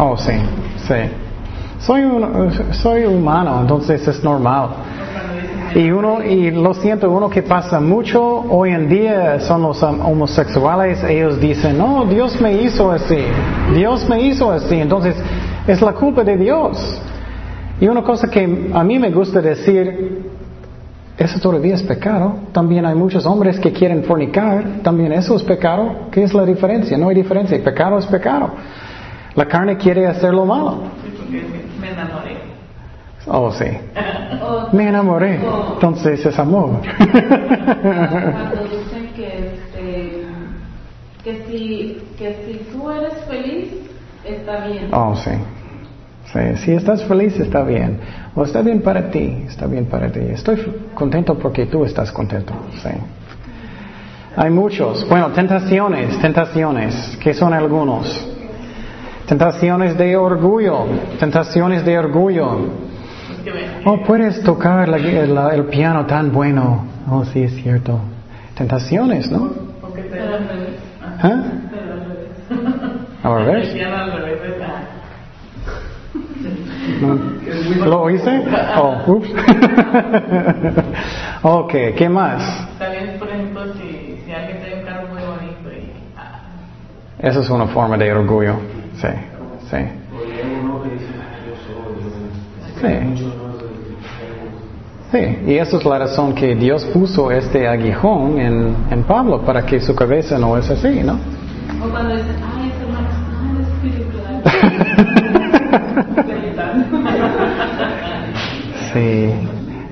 Oh, 0.00 0.16
sí, 0.16 0.32
sí. 0.86 0.94
Soy, 1.80 2.02
un, 2.02 2.52
soy 2.72 3.04
humano, 3.04 3.60
entonces 3.60 4.06
es 4.06 4.22
normal. 4.22 4.68
Y 5.74 5.90
uno, 5.90 6.22
y 6.22 6.52
lo 6.52 6.72
siento, 6.72 7.10
uno 7.10 7.28
que 7.28 7.42
pasa 7.42 7.80
mucho 7.80 8.22
hoy 8.22 8.70
en 8.70 8.88
día 8.88 9.40
son 9.40 9.62
los 9.62 9.82
homosexuales, 9.82 11.02
ellos 11.02 11.40
dicen, 11.40 11.76
no, 11.76 12.04
Dios 12.06 12.40
me 12.40 12.62
hizo 12.62 12.92
así, 12.92 13.18
Dios 13.74 14.08
me 14.08 14.20
hizo 14.22 14.52
así, 14.52 14.76
entonces 14.76 15.16
es 15.66 15.82
la 15.82 15.92
culpa 15.92 16.22
de 16.22 16.36
Dios. 16.36 17.02
Y 17.80 17.88
una 17.88 18.02
cosa 18.02 18.28
que 18.28 18.70
a 18.72 18.84
mí 18.84 18.98
me 19.00 19.10
gusta 19.10 19.40
decir, 19.40 20.22
eso 21.18 21.40
todavía 21.40 21.74
es 21.74 21.82
pecado. 21.82 22.36
También 22.52 22.86
hay 22.86 22.94
muchos 22.94 23.26
hombres 23.26 23.58
que 23.58 23.72
quieren 23.72 24.04
fornicar, 24.04 24.80
también 24.84 25.12
eso 25.12 25.34
es 25.34 25.42
pecado. 25.42 26.08
¿Qué 26.12 26.22
es 26.22 26.32
la 26.32 26.44
diferencia? 26.44 26.96
No 26.96 27.08
hay 27.08 27.16
diferencia, 27.16 27.62
pecado 27.62 27.98
es 27.98 28.06
pecado. 28.06 28.52
La 29.34 29.46
carne 29.46 29.76
quiere 29.76 30.06
hacer 30.06 30.32
lo 30.34 30.44
malo. 30.44 30.82
Me 31.80 31.90
enamoré. 31.90 32.36
Oh, 33.26 33.52
sí. 33.52 33.66
Me 34.72 34.88
enamoré. 34.88 35.38
o- 35.46 35.74
Entonces 35.74 36.24
es 36.24 36.38
amor. 36.38 36.80
Cuando 36.80 38.64
dicen 38.64 39.08
que, 39.14 39.54
este, 39.54 40.22
que, 41.24 41.44
si, 41.46 42.02
que 42.18 42.42
si 42.46 42.72
tú 42.72 42.90
eres 42.90 43.14
feliz, 43.28 43.72
está 44.24 44.66
bien. 44.66 44.88
Oh, 44.92 45.14
sí. 45.16 45.30
Sí, 46.32 46.40
si 46.64 46.72
estás 46.72 47.02
feliz, 47.04 47.38
está 47.40 47.62
bien. 47.62 48.00
O 48.34 48.44
está 48.44 48.60
bien 48.60 48.82
para 48.82 49.10
ti, 49.10 49.44
está 49.46 49.66
bien 49.66 49.86
para 49.86 50.10
ti. 50.12 50.20
Estoy 50.20 50.62
contento 50.94 51.38
porque 51.38 51.64
tú 51.66 51.84
estás 51.84 52.12
contento. 52.12 52.52
Sí. 52.82 52.90
Hay 54.36 54.50
muchos. 54.50 55.08
Bueno, 55.08 55.28
tentaciones, 55.32 56.18
tentaciones. 56.20 57.16
¿Qué 57.22 57.32
son 57.34 57.54
algunos? 57.54 58.28
Tentaciones 59.28 59.96
de 59.98 60.16
orgullo, 60.16 60.86
tentaciones 61.20 61.84
de 61.84 61.98
orgullo. 61.98 62.48
Oh, 63.84 64.02
puedes 64.02 64.42
tocar 64.42 64.88
la- 64.88 64.96
la- 64.98 65.54
el 65.54 65.64
piano 65.64 66.06
tan 66.06 66.32
bueno. 66.32 66.86
Oh, 67.10 67.24
sí, 67.26 67.42
es 67.42 67.54
cierto. 67.56 68.00
Tentaciones, 68.56 69.30
¿no? 69.30 69.50
¿Ah? 71.22 71.42
Al 73.22 73.44
revés. 73.44 73.76
¿Lo 77.84 78.08
hice? 78.10 78.42
Oh, 78.76 78.96
ups. 79.08 79.28
ok, 81.42 81.72
¿qué 81.96 82.08
más? 82.08 82.66
También, 82.78 83.16
por 83.18 83.28
ejemplo, 83.28 83.62
si, 83.74 84.32
alguien 84.32 84.58
un 84.78 84.84
carro 84.86 85.08
muy 85.08 85.22
bonito 85.22 85.68
Eso 87.18 87.40
es 87.40 87.50
una 87.50 87.66
forma 87.66 87.96
de 87.98 88.12
orgullo. 88.12 88.54
Sí, 89.00 89.08
sí. 89.70 89.76
Dice, 89.76 91.06
"Ah, 91.20 91.36
yo 91.46 91.54
soy, 92.80 92.90
Sí. 93.16 93.28
Sí, 95.10 95.38
y 95.46 95.54
esa 95.54 95.78
es 95.78 95.84
la 95.86 95.98
razón 96.00 96.34
que 96.34 96.54
Dios 96.54 96.84
puso 96.86 97.30
este 97.30 97.66
aguijón 97.66 98.38
en, 98.38 98.76
en 98.90 99.02
Pablo, 99.04 99.40
para 99.40 99.64
que 99.64 99.80
su 99.80 99.94
cabeza 99.96 100.38
no 100.38 100.58
es 100.58 100.68
así, 100.70 101.02
¿no? 101.02 101.14
O 101.82 101.88
cuando 101.88 102.14
dicen, 102.14 102.36
ay, 102.56 102.72
es 103.60 103.68
espiritual. 103.68 104.42
Sí. 108.92 109.32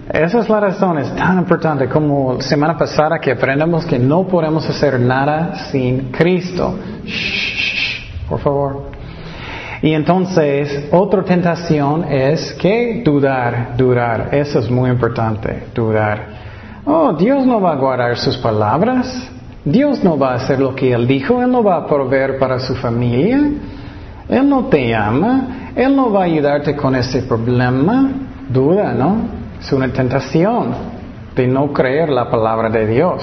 Esa 0.08 0.38
es 0.38 0.48
la 0.48 0.60
razón, 0.60 0.98
es 0.98 1.14
tan 1.16 1.38
importante 1.38 1.88
como 1.88 2.40
semana 2.40 2.76
pasada 2.78 3.18
que 3.18 3.32
aprendemos 3.32 3.84
que 3.84 3.98
no 3.98 4.26
podemos 4.26 4.68
hacer 4.68 5.00
nada 5.00 5.54
sin 5.70 6.10
Cristo. 6.12 6.78
Shh, 7.04 8.28
por 8.28 8.40
favor. 8.40 8.95
Y 9.82 9.92
entonces, 9.92 10.88
otra 10.90 11.22
tentación 11.22 12.04
es 12.04 12.52
que 12.54 13.02
dudar, 13.04 13.76
dudar. 13.76 14.30
Eso 14.32 14.58
es 14.58 14.70
muy 14.70 14.90
importante, 14.90 15.64
dudar. 15.74 16.36
Oh, 16.84 17.12
Dios 17.12 17.44
no 17.44 17.60
va 17.60 17.72
a 17.72 17.76
guardar 17.76 18.16
sus 18.16 18.36
palabras. 18.38 19.30
Dios 19.64 20.02
no 20.02 20.16
va 20.16 20.32
a 20.32 20.34
hacer 20.36 20.60
lo 20.60 20.74
que 20.74 20.92
Él 20.92 21.06
dijo. 21.06 21.42
Él 21.42 21.50
no 21.50 21.62
va 21.62 21.76
a 21.76 21.86
proveer 21.86 22.38
para 22.38 22.58
su 22.58 22.74
familia. 22.76 23.38
Él 24.28 24.48
no 24.48 24.66
te 24.66 24.94
ama. 24.94 25.72
Él 25.74 25.94
no 25.94 26.12
va 26.12 26.22
a 26.22 26.24
ayudarte 26.24 26.74
con 26.76 26.94
ese 26.94 27.22
problema. 27.22 28.12
Duda, 28.48 28.92
¿no? 28.92 29.16
Es 29.60 29.72
una 29.72 29.92
tentación 29.92 30.74
de 31.34 31.46
no 31.46 31.72
creer 31.72 32.08
la 32.08 32.30
palabra 32.30 32.70
de 32.70 32.86
Dios. 32.86 33.22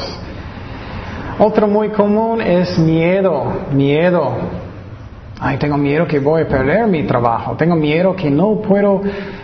Otro 1.39 1.68
muy 1.68 1.89
común 1.89 2.42
es 2.42 2.78
miedo, 2.78 3.46
miedo. 3.72 4.62
Ay, 5.39 5.58
tengo 5.58 5.78
miedo 5.78 6.08
que 6.08 6.19
voy 6.19 6.43
a 6.43 6.48
perder 6.48 6.88
mi 6.88 7.04
trabajo. 7.04 7.56
Tengo 7.58 7.76
miedo 7.76 8.15
que 8.15 8.30
no 8.30 8.62
puedo 8.62 9.02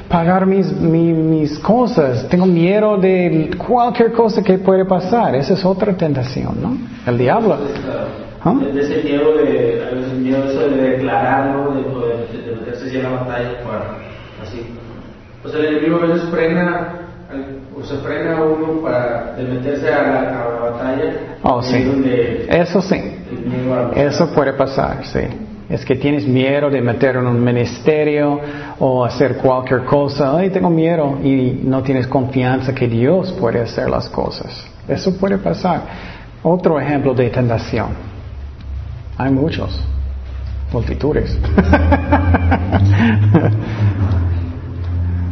pagar 0.07 0.45
mis, 0.45 0.71
mi- 0.71 1.13
mis 1.13 1.59
cosas. 1.59 2.27
Tengo 2.29 2.45
miedo 2.45 2.97
de 2.97 3.49
cualquier 3.57 4.11
cosa 4.13 4.41
que 4.43 4.57
puede 4.59 4.85
pasar. 4.85 5.35
Esa 5.35 5.53
es 5.53 5.65
otra 5.65 5.93
tentación, 5.97 6.55
¿no? 6.61 6.77
El 7.09 7.17
diablo. 7.17 7.57
¿Ah? 8.41 8.53
De 8.53 8.79
ese 8.81 9.03
miedo 9.03 9.35
de, 9.35 9.83
a 9.91 9.93
veces 9.95 10.13
miedo 10.13 10.43
eso 10.49 10.69
de 10.69 10.89
declararlo, 10.91 11.73
de, 11.73 11.81
poder- 11.81 12.27
de 12.45 12.55
meterse 12.55 12.85
así 12.87 12.97
en 12.97 13.03
la 13.03 13.09
batalla, 13.09 13.49
para, 13.65 13.97
así. 14.41 14.65
O 15.43 15.49
sea, 15.49 15.59
el 15.59 15.65
enemigo 15.67 15.97
a 15.97 16.05
veces 16.05 16.29
frena, 16.29 16.87
o 17.77 17.83
se 17.83 17.97
frena 17.97 18.37
a 18.37 18.43
uno 18.43 18.81
para 18.81 19.33
de 19.35 19.43
meterse 19.43 19.89
a 19.93 20.01
la, 20.03 20.19
a 20.19 20.49
la 20.49 20.59
batalla. 20.71 21.13
Oh, 21.43 21.61
sí. 21.61 21.83
donde 21.83 22.45
Eso 22.49 22.81
sí. 22.81 22.95
Eso 23.95 24.31
puede 24.33 24.53
pasar, 24.53 24.99
sí. 25.03 25.19
Es 25.69 25.85
que 25.85 25.95
tienes 25.95 26.27
miedo 26.27 26.69
de 26.71 26.81
meter 26.81 27.15
en 27.17 27.27
un 27.27 27.43
ministerio 27.43 28.39
o 28.79 29.05
hacer 29.05 29.37
cualquier 29.37 29.85
cosa. 29.85 30.35
Ay, 30.35 30.49
tengo 30.49 30.71
miedo 30.71 31.19
y 31.23 31.61
no 31.63 31.83
tienes 31.83 32.07
confianza 32.07 32.73
que 32.73 32.87
Dios 32.87 33.31
puede 33.33 33.61
hacer 33.61 33.87
las 33.87 34.09
cosas. 34.09 34.65
Eso 34.87 35.15
puede 35.15 35.37
pasar. 35.37 35.81
Otro 36.41 36.79
ejemplo 36.79 37.13
de 37.13 37.29
tentación. 37.29 37.89
Hay 39.15 39.31
muchos. 39.31 39.79
Multitudes. 40.73 41.37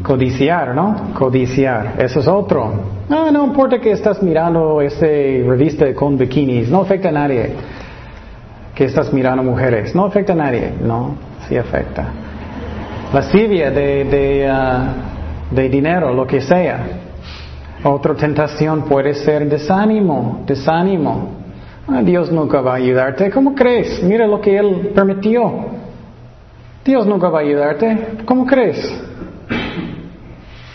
Codiciar, 0.04 0.76
¿no? 0.76 1.14
Codiciar. 1.16 1.96
Eso 1.98 2.20
es 2.20 2.28
otro. 2.28 2.98
Ah, 3.10 3.32
no 3.34 3.44
importa 3.44 3.80
que 3.80 3.90
estás 3.92 4.22
mirando 4.22 4.82
esa 4.82 5.08
revista 5.08 5.92
con 5.96 6.16
bikinis. 6.16 6.70
No 6.70 6.82
afecta 6.82 7.10
a 7.10 7.12
nadie 7.12 7.56
que 8.78 8.86
estás 8.86 9.12
mirando 9.12 9.42
mujeres. 9.42 9.96
No 9.96 10.06
afecta 10.06 10.34
a 10.34 10.36
nadie, 10.36 10.72
no, 10.80 11.16
sí 11.48 11.58
afecta. 11.58 12.06
Lascivia 13.12 13.72
de, 13.72 14.06
de, 14.06 14.48
ah, 14.48 14.94
de 15.50 15.68
dinero, 15.68 16.14
lo 16.14 16.28
que 16.28 16.42
sea. 16.42 16.86
Otra 17.84 18.14
tentación 18.14 18.84
puede 18.84 19.16
ser 19.16 19.50
desánimo, 19.50 20.44
desánimo. 20.46 21.30
Ah, 21.88 22.04
Dios 22.04 22.32
nunca 22.32 22.62
va 22.62 22.74
a 22.74 22.76
ayudarte. 22.76 23.32
¿Cómo 23.32 23.56
crees? 23.56 24.04
Mira 24.04 24.28
lo 24.28 24.40
que 24.40 24.56
Él 24.56 24.92
permitió. 24.94 25.52
Dios 26.86 27.08
nunca 27.08 27.30
va 27.30 27.40
a 27.40 27.42
ayudarte. 27.42 27.98
¿Cómo 28.26 28.46
crees? 28.46 28.78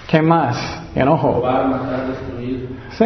¿Qué 0.09 0.21
más? 0.21 0.57
Enojo. 0.97 1.41
Sí. 2.99 3.05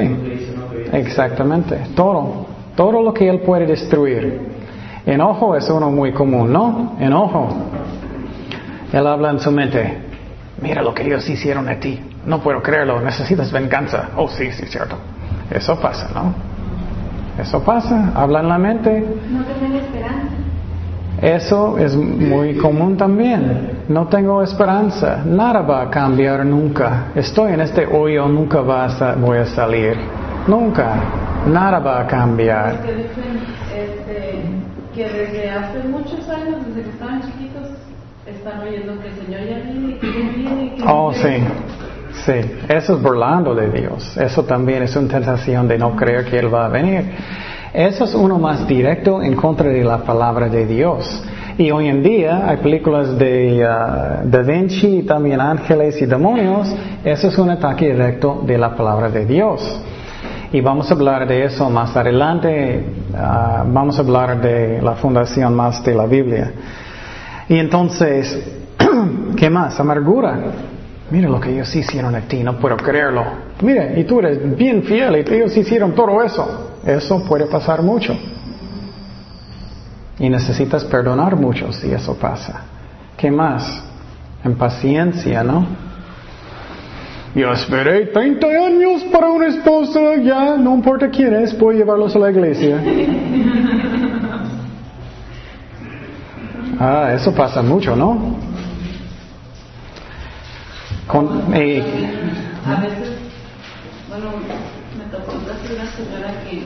Exactamente, 0.90 1.88
todo, 1.94 2.46
todo 2.74 3.02
lo 3.02 3.12
que 3.12 3.28
Él 3.28 3.40
puede 3.40 3.66
destruir. 3.66 4.55
Enojo 5.06 5.56
es 5.56 5.70
uno 5.70 5.90
muy 5.90 6.12
común, 6.12 6.52
¿no? 6.52 6.96
Enojo. 6.98 7.48
Él 8.92 9.06
habla 9.06 9.30
en 9.30 9.40
su 9.40 9.50
mente, 9.52 9.98
mira 10.60 10.82
lo 10.82 10.92
que 10.92 11.04
ellos 11.04 11.28
hicieron 11.28 11.68
a 11.68 11.78
ti, 11.78 12.00
no 12.26 12.40
puedo 12.40 12.60
creerlo, 12.62 13.00
necesitas 13.00 13.52
venganza. 13.52 14.10
Oh, 14.16 14.28
sí, 14.28 14.50
sí, 14.50 14.66
cierto. 14.66 14.96
Eso 15.50 15.78
pasa, 15.80 16.10
¿no? 16.12 16.34
Eso 17.40 17.62
pasa, 17.62 18.12
habla 18.14 18.40
en 18.40 18.48
la 18.48 18.58
mente. 18.58 19.06
No 19.30 19.44
tener 19.44 19.82
esperanza. 19.82 20.36
Eso 21.20 21.78
es 21.78 21.94
muy 21.96 22.56
común 22.56 22.96
también. 22.96 23.84
No 23.88 24.06
tengo 24.08 24.42
esperanza. 24.42 25.22
Nada 25.24 25.62
va 25.62 25.82
a 25.82 25.90
cambiar 25.90 26.44
nunca. 26.44 27.06
Estoy 27.14 27.52
en 27.52 27.60
este 27.60 27.86
hoyo, 27.86 28.26
nunca 28.28 28.60
va 28.60 28.86
a 28.86 29.14
voy 29.14 29.38
a 29.38 29.46
salir. 29.46 29.96
Nunca. 30.46 30.94
Nada 31.46 31.78
va 31.78 32.00
a 32.00 32.06
cambiar. 32.06 32.80
Que 34.96 35.06
desde 35.06 35.50
hace 35.50 35.86
muchos 35.86 36.26
años, 36.26 36.56
desde 36.66 36.84
que 36.84 36.88
estaban 36.88 37.20
chiquitos, 37.20 37.68
están 38.26 38.60
oyendo 38.60 38.98
que 39.02 39.08
el 39.08 39.14
Señor 39.14 39.40
ya 39.42 39.70
viene, 39.70 39.98
que 39.98 40.06
ya 40.06 40.30
viene, 40.34 40.74
que 40.74 40.82
Oh, 40.88 41.12
sí. 41.12 41.36
Sí, 42.24 42.32
eso 42.66 42.94
es 42.94 43.02
burlando 43.02 43.54
de 43.54 43.68
Dios. 43.68 44.16
Eso 44.16 44.44
también 44.44 44.82
es 44.84 44.96
una 44.96 45.08
tentación 45.08 45.68
de 45.68 45.76
no 45.76 45.94
creer 45.94 46.24
que 46.24 46.38
Él 46.38 46.52
va 46.52 46.64
a 46.64 46.68
venir. 46.70 47.12
Eso 47.74 48.04
es 48.04 48.14
uno 48.14 48.38
más 48.38 48.66
directo 48.66 49.22
en 49.22 49.36
contra 49.36 49.68
de 49.68 49.84
la 49.84 49.98
palabra 49.98 50.48
de 50.48 50.64
Dios. 50.64 51.22
Y 51.58 51.70
hoy 51.70 51.88
en 51.88 52.02
día 52.02 52.48
hay 52.48 52.56
películas 52.56 53.18
de 53.18 53.66
ah, 53.68 54.22
Da 54.24 54.40
Vinci 54.40 55.00
y 55.00 55.02
también 55.02 55.42
ángeles 55.42 56.00
y 56.00 56.06
demonios. 56.06 56.74
Eso 57.04 57.28
es 57.28 57.36
un 57.36 57.50
ataque 57.50 57.92
directo 57.92 58.42
de 58.46 58.56
la 58.56 58.74
palabra 58.74 59.10
de 59.10 59.26
Dios. 59.26 59.60
Y 60.52 60.62
vamos 60.62 60.90
a 60.90 60.94
hablar 60.94 61.26
de 61.28 61.44
eso 61.44 61.68
más 61.68 61.94
adelante. 61.96 62.82
Ah, 63.16 63.64
vamos 63.66 63.98
a 63.98 64.02
hablar 64.02 64.40
de 64.40 64.80
la 64.82 64.94
fundación 64.94 65.54
más 65.54 65.82
de 65.84 65.94
la 65.94 66.06
Biblia. 66.06 66.52
Y 67.48 67.56
entonces, 67.56 68.38
¿qué 69.36 69.50
más? 69.50 69.78
Amargura. 69.80 70.38
Mira 71.10 71.28
lo 71.28 71.40
que 71.40 71.50
ellos 71.52 71.74
hicieron 71.74 72.14
a 72.16 72.22
ti, 72.22 72.42
no 72.42 72.58
puedo 72.58 72.76
creerlo. 72.76 73.24
Mira, 73.62 73.96
y 73.98 74.04
tú 74.04 74.18
eres 74.18 74.56
bien 74.56 74.82
fiel 74.82 75.16
y 75.16 75.34
ellos 75.34 75.56
hicieron 75.56 75.94
todo 75.94 76.22
eso. 76.22 76.78
Eso 76.84 77.24
puede 77.24 77.46
pasar 77.46 77.82
mucho. 77.82 78.16
Y 80.18 80.28
necesitas 80.28 80.84
perdonar 80.84 81.36
mucho 81.36 81.72
si 81.72 81.92
eso 81.92 82.14
pasa. 82.14 82.62
¿Qué 83.16 83.30
más? 83.30 83.82
En 84.42 84.54
paciencia, 84.56 85.44
¿no? 85.44 85.85
Yo 87.36 87.52
esperé 87.52 88.06
30 88.06 88.46
años 88.46 89.04
para 89.12 89.28
una 89.30 89.48
esposa, 89.48 90.16
ya, 90.24 90.56
no 90.56 90.74
importa 90.74 91.10
quién 91.10 91.34
es, 91.34 91.56
voy 91.58 91.74
a 91.74 91.78
llevarlos 91.80 92.16
a 92.16 92.18
la 92.18 92.30
iglesia. 92.30 92.82
Ah, 96.78 97.12
eso 97.14 97.34
pasa 97.34 97.62
mucho, 97.62 97.96
¿no? 97.96 98.36
Con, 101.06 101.54
eh, 101.54 101.82
A 102.66 102.80
veces, 102.82 103.16
bueno, 104.10 104.26
me 104.98 105.04
tocó 105.04 105.32
una 105.32 105.86
señora 105.92 106.34
que 106.44 106.64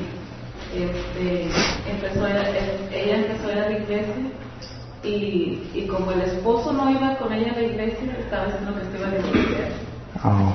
este, 0.75 1.49
empezó 1.89 2.25
a, 2.25 2.31
ella 2.31 3.17
empezó 3.19 3.49
a 3.49 3.53
ir 3.53 3.59
a 3.59 3.71
la 3.71 3.79
iglesia 3.79 4.15
y, 5.05 5.63
y 5.75 5.87
como 5.89 6.11
el 6.11 6.23
esposo 6.23 6.73
no 6.73 6.91
iba 6.91 7.17
con 7.17 7.33
ella 7.33 7.53
a 7.53 7.61
la 7.61 7.63
iglesia, 7.63 8.17
estaba 8.19 8.47
haciendo 8.47 8.75
que 8.75 8.87
se 8.87 8.99
iba 8.99 9.07
a 9.07 9.11
la 9.13 9.19
iglesia. 9.19 9.90
Oh, 10.25 10.53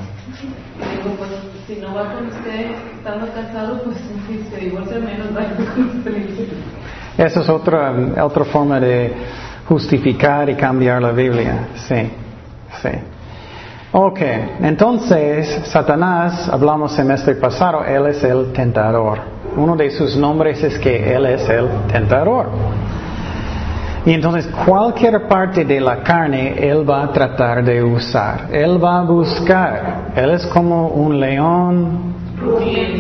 digo, 0.78 1.16
pues 1.18 1.30
si 1.68 1.76
no 1.82 1.94
va 1.96 2.14
con 2.14 2.28
usted 2.28 2.72
estando 2.98 3.28
casado, 3.34 3.82
pues 3.84 3.98
si 4.28 4.44
se 4.50 4.58
divorcia 4.58 5.00
menos 5.00 5.28
va 5.36 5.44
con 5.74 5.98
usted. 5.98 6.48
Esa 7.18 7.42
es 7.42 7.50
otra, 7.50 7.94
otra 8.24 8.46
forma 8.46 8.80
de 8.80 9.14
justificar 9.68 10.50
y 10.50 10.56
cambiar 10.56 11.02
la 11.02 11.12
Biblia. 11.12 11.70
Sí, 11.76 12.10
sí. 12.82 12.90
Ok, 13.92 14.20
entonces 14.62 15.62
Satanás, 15.68 16.50
hablamos 16.50 16.92
semestre 16.92 17.36
pasado, 17.36 17.86
él 17.86 18.08
es 18.08 18.24
el 18.26 18.52
tentador. 18.52 19.20
Uno 19.56 19.78
de 19.78 19.90
sus 19.92 20.18
nombres 20.18 20.62
es 20.62 20.78
que 20.80 21.16
él 21.16 21.26
es 21.28 21.48
el 21.48 21.70
tentador. 21.88 22.50
Y 24.06 24.14
entonces 24.14 24.48
cualquier 24.66 25.28
parte 25.28 25.66
de 25.66 25.80
la 25.80 26.04
carne 26.04 26.56
él 26.60 26.88
va 26.88 27.04
a 27.04 27.12
tratar 27.12 27.64
de 27.64 27.84
usar. 27.84 28.50
Él 28.52 28.84
va 28.84 29.00
a 29.00 29.04
buscar. 29.04 30.12
Él 30.16 30.30
es 30.30 30.46
como 30.48 30.90
un 30.90 31.20
león 31.20 32.14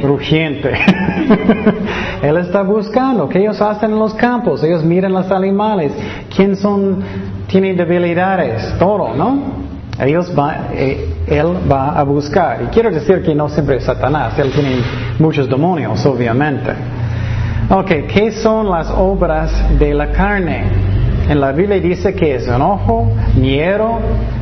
rugiente. 0.02 0.72
Él 2.22 2.38
está 2.38 2.64
buscando 2.64 3.30
qué 3.30 3.40
ellos 3.40 3.62
hacen 3.62 3.92
en 3.92 4.00
los 4.00 4.14
campos. 4.16 4.64
Ellos 4.64 4.84
miran 4.84 5.14
los 5.14 5.30
animales. 5.30 5.92
¿Quién 6.36 6.56
son? 6.56 7.04
Tienen 7.48 7.78
debilidades. 7.78 8.76
Todo, 8.80 9.14
¿no? 9.14 9.66
Ellos 10.00 10.34
va, 10.38 10.70
eh, 10.74 11.14
él 11.28 11.72
va 11.72 11.98
a 11.98 12.04
buscar. 12.04 12.64
Y 12.64 12.66
quiero 12.68 12.92
decir 12.92 13.22
que 13.22 13.36
no 13.36 13.48
siempre 13.48 13.78
es 13.78 13.84
Satanás. 13.84 14.38
Él 14.40 14.52
tiene 14.52 14.78
muchos 15.20 15.48
demonios, 15.48 16.04
obviamente. 16.06 16.72
Ok, 17.70 17.90
¿qué 18.14 18.32
son 18.32 18.70
las 18.70 18.90
obras 18.92 19.80
de 19.80 19.94
la 19.94 20.12
carne? 20.12 20.85
En 21.28 21.42
la 21.42 21.52
Biblia 21.52 21.80
dice 21.80 22.14
que 22.14 22.36
es 22.36 22.48
enojo, 22.48 23.08
miedo, 23.36 23.98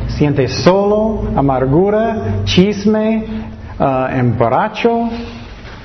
siente 0.08 0.46
solo, 0.48 1.22
amargura, 1.34 2.42
chisme, 2.44 3.24
emborracho, 4.10 5.08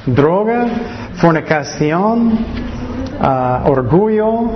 droga, 0.06 0.66
fornicación, 1.14 2.38
ah, 3.22 3.64
orgullo, 3.66 4.50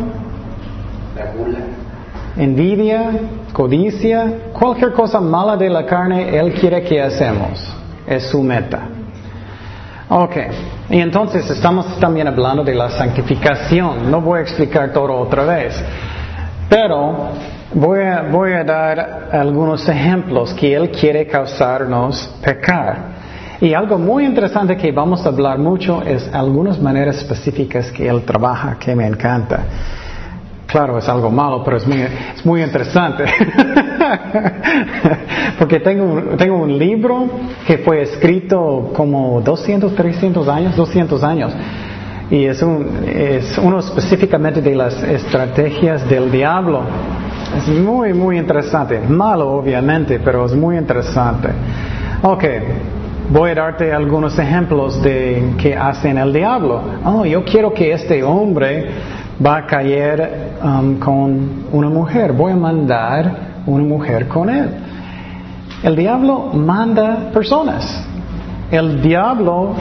envidia, 2.36 3.12
codicia, 3.54 4.52
cualquier 4.52 4.92
cosa 4.92 5.22
mala 5.22 5.56
de 5.56 5.70
la 5.70 5.86
carne, 5.86 6.38
Él 6.38 6.54
quiere 6.56 6.84
que 6.84 7.02
hacemos. 7.02 7.74
Es 8.06 8.24
su 8.24 8.44
meta. 8.44 8.82
Ok, 10.10 10.36
y 10.90 11.00
entonces 11.00 11.50
estamos 11.50 11.98
también 12.00 12.28
hablando 12.28 12.66
de 12.66 12.76
la 12.76 12.90
santificación. 12.90 14.12
No 14.12 14.20
voy 14.20 14.40
a 14.40 14.42
explicar 14.42 14.92
todo 14.92 15.18
otra 15.18 15.46
vez, 15.46 15.74
pero 16.70 17.30
voy 17.74 18.02
a, 18.02 18.24
voy 18.32 18.54
a 18.54 18.64
dar 18.64 19.30
algunos 19.32 19.88
ejemplos 19.88 20.54
que 20.54 20.74
Él 20.76 20.90
quiere 20.92 21.28
causarnos 21.28 22.36
pecar. 22.44 23.14
Y 23.62 23.74
algo 23.74 23.98
muy 23.98 24.26
interesante 24.26 24.76
que 24.76 24.92
vamos 24.92 25.26
a 25.26 25.30
hablar 25.30 25.58
mucho 25.58 26.02
es 26.02 26.30
algunas 26.34 26.80
maneras 26.82 27.18
específicas 27.18 27.92
que 27.92 28.08
Él 28.10 28.24
trabaja 28.24 28.78
que 28.80 28.96
me 28.96 29.08
encanta. 29.08 29.60
Claro, 30.68 30.98
es 30.98 31.08
algo 31.08 31.30
malo, 31.30 31.64
pero 31.64 31.78
es 31.78 31.86
muy, 31.88 32.02
es 32.02 32.46
muy 32.46 32.62
interesante. 32.64 33.24
Porque 35.60 35.80
tengo, 35.80 36.04
un- 36.06 36.38
tengo 36.38 36.58
un 36.58 36.78
libro 36.78 37.28
que 37.68 37.78
fue 37.80 38.02
escrito 38.02 38.92
como 38.96 39.42
200, 39.42 39.96
300 39.96 40.48
años, 40.48 40.76
200 40.76 41.24
años. 41.24 41.54
Y 42.32 42.46
es, 42.46 42.62
un, 42.64 43.04
es 43.06 43.58
uno 43.58 43.80
específicamente 43.80 44.62
de 44.62 44.76
las 44.76 45.04
estrategias 45.04 46.08
del 46.10 46.32
diablo. 46.32 46.82
Es 47.58 47.68
muy, 47.68 48.14
muy 48.14 48.38
interesante. 48.38 49.00
Malo, 49.00 49.52
obviamente, 49.52 50.20
pero 50.20 50.46
es 50.46 50.56
muy 50.56 50.78
interesante. 50.78 51.50
Ok, 52.24 52.44
voy 53.30 53.52
a 53.52 53.56
darte 53.56 53.94
algunos 53.94 54.38
ejemplos 54.40 55.02
de 55.02 55.54
que 55.58 55.76
hacen 55.76 56.18
el 56.18 56.34
diablo. 56.34 56.82
Oh, 57.04 57.26
yo 57.26 57.44
quiero 57.44 57.74
que 57.74 57.92
este 57.92 58.24
hombre 58.24 58.88
va 59.46 59.58
a 59.58 59.66
caer 59.66 60.54
um, 60.64 60.98
con 61.00 61.66
una 61.72 61.90
mujer. 61.90 62.34
Voy 62.34 62.54
a 62.54 62.56
mandar 62.56 63.54
una 63.66 63.84
mujer 63.84 64.28
con 64.28 64.50
él. 64.50 64.70
El 65.84 65.96
diablo 65.96 66.52
manda 66.54 67.30
personas. 67.34 68.08
El 68.72 69.02
diablo 69.02 69.76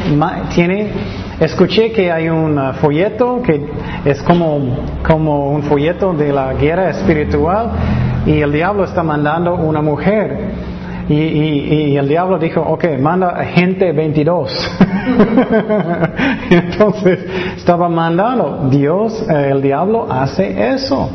tiene, 0.54 0.88
escuché 1.44 1.92
que 1.92 2.10
hay 2.10 2.28
un 2.28 2.58
uh, 2.58 2.72
folleto 2.74 3.40
que 3.42 3.64
es 4.04 4.22
como, 4.22 4.76
como 5.06 5.50
un 5.50 5.62
folleto 5.64 6.12
de 6.12 6.32
la 6.32 6.54
guerra 6.54 6.90
espiritual 6.90 7.70
y 8.26 8.40
el 8.40 8.52
diablo 8.52 8.84
está 8.84 9.02
mandando 9.02 9.54
una 9.54 9.82
mujer. 9.82 10.72
Y, 11.08 11.14
y- 11.14 11.74
y 11.92 11.96
el 11.96 12.08
diablo 12.08 12.38
dijo, 12.38 12.60
ok, 12.60 12.84
manda 13.00 13.30
agente 13.30 13.92
22. 13.92 14.52
Entonces 16.50 17.18
estaba 17.56 17.88
mandando, 17.88 18.68
Dios, 18.70 19.20
eh, 19.28 19.48
el 19.50 19.60
diablo 19.62 20.06
hace 20.10 20.72
eso. 20.74 21.10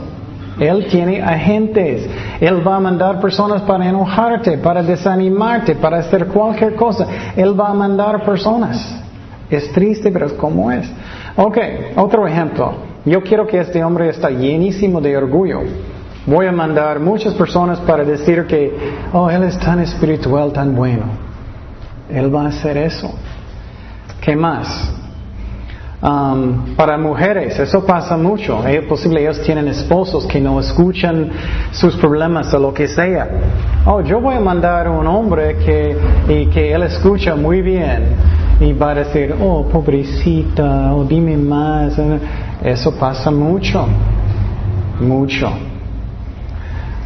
Él 0.59 0.87
tiene 0.89 1.21
agentes. 1.21 2.09
Él 2.41 2.67
va 2.67 2.75
a 2.77 2.79
mandar 2.79 3.19
personas 3.21 3.61
para 3.61 3.87
enojarte, 3.87 4.57
para 4.57 4.81
desanimarte, 4.83 5.75
para 5.75 5.99
hacer 5.99 6.27
cualquier 6.27 6.75
cosa. 6.75 7.05
Él 7.35 7.59
va 7.59 7.69
a 7.69 7.73
mandar 7.73 8.23
personas. 8.25 9.03
Es 9.49 9.71
triste, 9.71 10.11
pero 10.11 10.25
es 10.25 10.33
como 10.33 10.71
es. 10.71 10.89
Ok, 11.35 11.57
otro 11.95 12.27
ejemplo. 12.27 12.73
Yo 13.05 13.21
quiero 13.21 13.47
que 13.47 13.59
este 13.59 13.83
hombre 13.83 14.09
está 14.09 14.29
llenísimo 14.29 14.99
de 14.99 15.15
orgullo. 15.15 15.61
Voy 16.25 16.45
a 16.45 16.51
mandar 16.51 16.99
muchas 16.99 17.33
personas 17.35 17.79
para 17.79 18.03
decir 18.03 18.45
que, 18.45 18.75
oh, 19.13 19.29
él 19.29 19.43
es 19.43 19.57
tan 19.59 19.79
espiritual, 19.79 20.51
tan 20.51 20.75
bueno. 20.75 21.05
Él 22.09 22.33
va 22.33 22.43
a 22.43 22.47
hacer 22.49 22.75
eso. 22.75 23.13
¿Qué 24.19 24.35
más? 24.35 24.93
Um, 26.01 26.75
para 26.75 26.97
mujeres, 26.97 27.57
eso 27.57 27.85
pasa 27.85 28.17
mucho. 28.17 28.67
Es 28.67 28.83
posible 28.85 29.21
ellos 29.21 29.41
tienen 29.41 29.69
esposos 29.69 30.27
que 30.27 30.41
no 30.41 30.59
escuchan 30.59 31.29
sus 31.71 31.95
problemas 31.95 32.53
o 32.53 32.59
lo 32.59 32.73
que 32.73 32.89
sea. 32.89 33.29
Oh, 33.85 34.01
yo 34.01 34.19
voy 34.19 34.35
a 34.35 34.39
mandar 34.41 34.89
un 34.89 35.07
hombre 35.07 35.55
que, 35.57 36.49
que 36.53 36.73
él 36.73 36.83
escucha 36.83 37.35
muy 37.35 37.61
bien 37.61 38.03
y 38.59 38.73
va 38.73 38.91
a 38.91 38.95
decir, 38.95 39.35
oh, 39.39 39.67
pobrecita, 39.67 40.93
o 40.93 41.03
dime 41.03 41.37
más. 41.37 41.99
Eso 42.63 42.91
pasa 42.97 43.29
mucho, 43.29 43.87
mucho. 44.99 45.51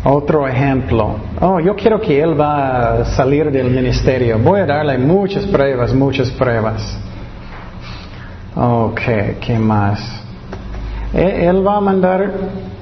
Otro 0.04 0.48
ejemplo. 0.48 1.16
Oh, 1.40 1.60
yo 1.60 1.76
quiero 1.76 2.00
que 2.02 2.20
él 2.20 2.40
va 2.40 2.94
a 2.94 3.06
salir 3.06 3.52
del 3.52 3.70
ministerio. 3.70 4.40
Voy 4.40 4.62
a 4.62 4.66
darle 4.66 4.98
muchas 4.98 5.46
pruebas, 5.46 5.94
muchas 5.94 6.32
pruebas. 6.32 6.98
Ok, 8.56 9.02
¿qué 9.42 9.60
más? 9.60 10.24
Él, 11.14 11.30
él 11.30 11.68
va 11.68 11.78
a 11.78 11.82
mandar 11.82 12.32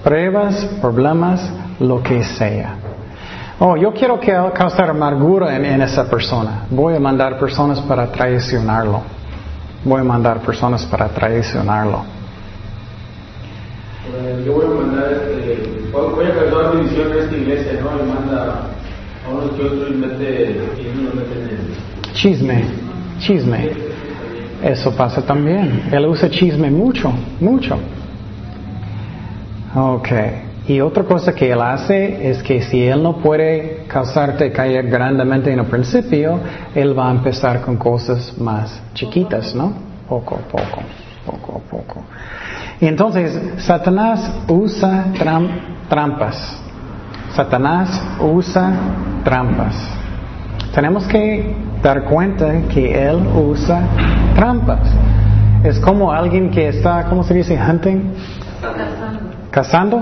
pruebas, 0.04 0.64
problemas, 0.80 1.52
lo 1.80 2.02
que 2.02 2.24
sea. 2.24 2.79
Oh, 3.62 3.76
yo 3.76 3.91
quiero 3.91 4.20
que 4.20 4.32
causar 4.53 4.89
amargura 4.89 5.53
en, 5.55 5.66
en 5.66 5.82
esa 5.82 6.10
persona. 6.10 6.66
Voy 6.70 6.95
a 6.95 6.99
mandar 6.99 7.38
personas 7.38 7.82
para 7.82 8.10
traicionarlo. 8.10 9.01
Voy 9.84 9.99
a 9.99 10.03
mandar 10.03 10.39
personas 10.39 10.86
para 10.86 11.10
traicionarlo. 11.10 12.03
Eh, 14.16 14.43
Yo 14.45 14.53
voy 14.53 14.66
a 14.66 14.70
mandar, 14.86 15.12
este, 15.12 15.89
voy 15.91 16.26
a 16.26 16.36
causar 16.36 16.78
división 16.78 17.12
en 17.12 17.18
esta 17.20 17.36
iglesia, 17.36 17.74
¿no? 17.82 17.89
Y 18.01 18.07
manda 18.10 18.62
a 19.28 19.30
unos 19.30 19.51
que 19.51 19.62
otros 19.64 19.89
y 19.89 19.93
mete, 19.93 20.62
y 20.82 20.97
unos 20.99 21.16
meten 21.16 21.49
en 21.49 22.14
Chisme, 22.14 22.64
chisme. 23.20 23.72
Eso 24.64 24.91
pasa 24.95 25.22
también. 25.22 25.84
Él 25.91 26.05
usa 26.05 26.30
chisme 26.30 26.72
mucho, 26.72 27.12
mucho. 27.39 27.78
Ok. 29.76 30.10
Y 30.70 30.82
otra 30.82 31.04
cosa 31.04 31.34
que 31.34 31.52
él 31.52 31.60
hace 31.62 32.30
es 32.30 32.44
que 32.44 32.62
si 32.62 32.84
él 32.86 33.02
no 33.02 33.18
puede 33.18 33.86
causarte 33.88 34.52
caer 34.52 34.88
grandemente 34.88 35.52
en 35.52 35.58
el 35.58 35.66
principio, 35.66 36.40
él 36.76 36.98
va 36.98 37.10
a 37.10 37.12
empezar 37.12 37.62
con 37.62 37.76
cosas 37.78 38.36
más 38.38 38.80
chiquitas, 38.94 39.56
¿no? 39.56 39.74
Poco 40.08 40.36
a 40.36 40.48
poco, 40.48 40.82
poco 41.26 41.58
a 41.66 41.72
poco. 41.72 42.04
Y 42.80 42.86
entonces, 42.86 43.42
Satanás 43.64 44.32
usa 44.48 45.06
tram- 45.18 45.50
trampas. 45.90 46.62
Satanás 47.34 48.00
usa 48.22 48.72
trampas. 49.24 49.76
Tenemos 50.76 51.08
que 51.08 51.56
dar 51.82 52.04
cuenta 52.04 52.62
que 52.72 53.10
él 53.10 53.18
usa 53.36 53.82
trampas. 54.36 54.82
Es 55.64 55.80
como 55.80 56.12
alguien 56.12 56.52
que 56.52 56.68
está, 56.68 57.06
¿cómo 57.10 57.24
se 57.24 57.34
dice? 57.34 57.58
Hunting. 57.60 58.14
Cazando. 59.52 60.02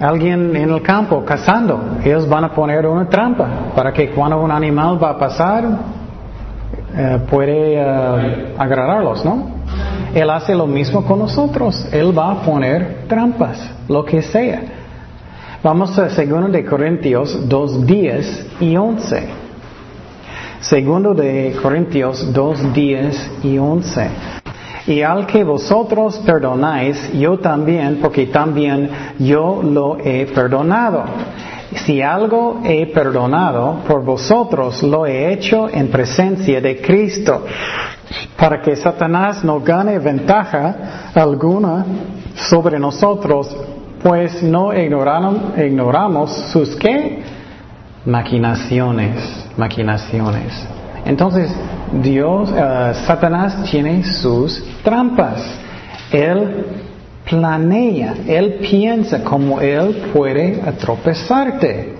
Alguien 0.00 0.56
en 0.56 0.70
el 0.70 0.82
campo 0.82 1.24
cazando. 1.24 1.98
Ellos 2.04 2.28
van 2.28 2.44
a 2.44 2.52
poner 2.52 2.86
una 2.86 3.08
trampa 3.08 3.72
para 3.74 3.92
que 3.92 4.10
cuando 4.10 4.40
un 4.40 4.50
animal 4.50 5.02
va 5.02 5.10
a 5.10 5.18
pasar, 5.18 5.64
eh, 6.94 7.18
puede 7.30 7.74
eh, 7.74 8.54
agarrarlos, 8.58 9.24
¿no? 9.24 9.58
Él 10.14 10.30
hace 10.30 10.54
lo 10.54 10.66
mismo 10.66 11.04
con 11.04 11.18
nosotros. 11.18 11.88
Él 11.92 12.16
va 12.16 12.32
a 12.32 12.42
poner 12.42 13.04
trampas, 13.08 13.58
lo 13.88 14.04
que 14.04 14.22
sea. 14.22 14.62
Vamos 15.62 15.98
a 15.98 16.08
2 16.08 16.52
de 16.52 16.64
Corintios 16.64 17.48
2, 17.48 17.86
10 17.86 18.46
y 18.60 18.76
11. 18.76 19.28
Segundo 20.60 21.14
de 21.14 21.56
Corintios 21.62 22.32
2, 22.32 22.72
10 22.72 23.30
y 23.44 23.58
11. 23.58 24.37
Y 24.88 25.02
al 25.02 25.26
que 25.26 25.44
vosotros 25.44 26.18
perdonáis, 26.24 27.12
yo 27.12 27.38
también, 27.38 27.98
porque 28.00 28.26
también 28.26 28.88
yo 29.18 29.60
lo 29.62 29.98
he 29.98 30.24
perdonado. 30.26 31.04
Si 31.84 32.00
algo 32.00 32.60
he 32.64 32.86
perdonado, 32.86 33.80
por 33.86 34.02
vosotros 34.02 34.82
lo 34.82 35.04
he 35.04 35.30
hecho 35.30 35.68
en 35.68 35.88
presencia 35.88 36.60
de 36.62 36.80
Cristo, 36.80 37.44
para 38.38 38.62
que 38.62 38.74
Satanás 38.76 39.44
no 39.44 39.60
gane 39.60 39.98
ventaja 39.98 41.10
alguna 41.14 41.84
sobre 42.34 42.78
nosotros, 42.78 43.54
pues 44.02 44.42
no 44.42 44.72
ignoraron- 44.72 45.52
ignoramos 45.58 46.30
sus 46.50 46.74
qué? 46.76 47.22
Maquinaciones, 48.06 49.46
maquinaciones. 49.58 50.77
Entonces, 51.04 51.50
Dios, 52.02 52.52
eh, 52.54 52.92
Satanás 53.06 53.64
tiene 53.70 54.04
sus 54.04 54.62
trampas. 54.82 55.42
Él 56.12 56.66
planea, 57.28 58.14
él 58.26 58.58
piensa 58.60 59.22
cómo 59.22 59.60
él 59.60 60.10
puede 60.12 60.56
tropezarte. 60.78 61.94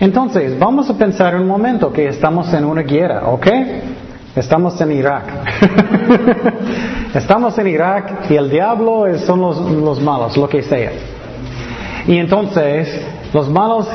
Entonces, 0.00 0.58
vamos 0.58 0.90
a 0.90 0.94
pensar 0.94 1.34
un 1.36 1.46
momento 1.46 1.92
que 1.92 2.08
estamos 2.08 2.52
en 2.52 2.64
una 2.64 2.82
guerra, 2.82 3.28
¿ok? 3.28 3.46
Estamos 4.34 4.78
en 4.80 4.92
Irak. 4.92 5.24
estamos 7.14 7.56
en 7.58 7.66
Irak 7.68 8.30
y 8.30 8.34
el 8.34 8.50
diablo 8.50 9.06
son 9.20 9.40
los, 9.40 9.58
los 9.58 10.00
malos, 10.00 10.36
lo 10.36 10.48
que 10.48 10.62
sea. 10.62 10.92
Y 12.06 12.18
entonces, 12.18 13.00
los 13.32 13.48
malos 13.48 13.88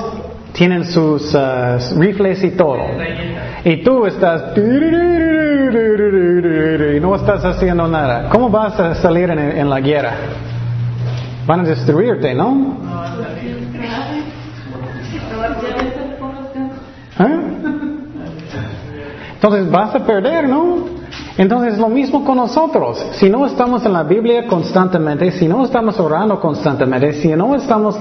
tienen 0.54 0.86
sus 0.86 1.34
uh, 1.34 1.78
rifles 1.98 2.44
y 2.44 2.52
todo. 2.52 2.78
Y 3.64 3.84
tú 3.84 4.06
estás... 4.06 4.58
Y 6.96 7.00
no 7.00 7.16
estás 7.16 7.46
haciendo 7.46 7.88
nada. 7.88 8.30
¿Cómo 8.30 8.50
vas 8.50 8.80
a 8.80 8.96
salir 8.96 9.30
en, 9.30 9.70
la 9.70 9.80
guerra? 9.80 10.14
Van 11.46 11.62
a 11.62 11.64
destruirte, 11.64 12.34
¿no? 12.34 12.78
¿Eh? 17.20 17.40
Entonces 19.34 19.72
vas 19.72 19.96
a 19.96 20.06
perder, 20.06 20.50
¿no? 20.50 20.86
Entonces 21.38 21.78
lo 21.80 21.88
mismo 21.88 22.24
con 22.24 22.38
nosotros. 22.38 23.04
Si 23.14 23.30
no 23.30 23.46
estamos 23.46 23.86
en 23.86 23.94
la 23.94 24.04
Biblia 24.04 24.46
constantemente, 24.48 25.32
si 25.32 25.48
no 25.48 25.64
estamos 25.66 26.00
orando 26.00 26.40
constantemente, 26.40 27.14
si 27.14 27.30
no 27.30 27.56
estamos 27.56 27.98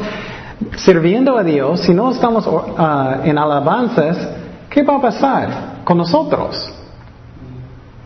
sirviendo 0.76 1.36
a 1.36 1.42
Dios, 1.42 1.80
si 1.80 1.94
no 1.94 2.10
estamos 2.10 2.48
ah, 2.76 3.18
en 3.24 3.38
alabanzas, 3.38 4.28
¿qué 4.68 4.82
va 4.82 4.96
a 4.96 5.00
pasar 5.00 5.48
con 5.84 5.98
nosotros? 5.98 6.72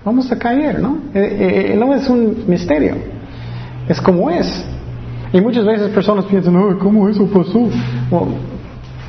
Vamos 0.05 0.30
a 0.30 0.38
caer, 0.38 0.80
¿no? 0.80 0.98
Eh, 1.14 1.70
eh, 1.72 1.76
no 1.76 1.94
es 1.94 2.09
un 2.09 2.44
misterio. 2.46 2.94
Es 3.88 4.00
como 4.00 4.30
es. 4.30 4.64
Y 5.32 5.40
muchas 5.40 5.64
veces 5.64 5.90
personas 5.90 6.26
piensan, 6.26 6.57
"Ay, 6.57 6.76
¿cómo 6.80 7.09
eso 7.09 7.26
pasó? 7.26 7.59
Well, 8.11 8.36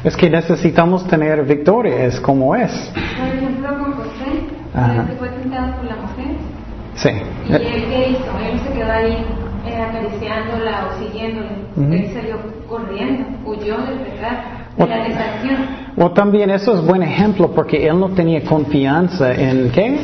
es 0.04 0.16
que 0.16 0.30
necesitamos 0.30 1.06
tener 1.08 1.44
victoria, 1.44 2.06
es 2.06 2.20
como 2.20 2.56
es. 2.56 2.72
Por 2.94 3.28
ejemplo, 3.28 3.70
con 3.80 3.94
José, 3.94 5.08
se 5.08 5.16
fue 5.18 5.30
tentado 5.30 5.76
por 5.76 5.86
la 5.86 5.96
mujer. 5.96 6.36
Sí. 6.96 7.10
¿Y 7.50 7.54
él 7.54 7.86
qué 7.90 8.10
hizo? 8.12 8.40
Él 8.40 8.60
se 8.66 8.74
quedó 8.74 8.92
ahí 8.92 9.26
eh, 9.68 9.82
acariciándola 9.82 10.88
o 10.88 11.00
siguiéndole. 11.04 11.50
Ujú. 11.76 11.94
Él 11.94 12.12
salió 12.14 12.38
corriendo, 12.68 13.26
huyó 13.46 13.78
del 13.78 14.00
pecado, 14.00 14.38
de 14.78 14.84
O- 14.84 14.88
la 14.88 15.04
tentación. 15.04 15.58
O 15.98 16.12
también 16.12 16.50
eso 16.50 16.74
es 16.76 16.82
buen 16.86 17.04
ejemplo 17.04 17.52
porque 17.52 17.88
él 17.88 18.00
no 18.00 18.10
tenía 18.10 18.44
confianza 18.44 19.34
en 19.34 19.72
qué? 19.72 20.00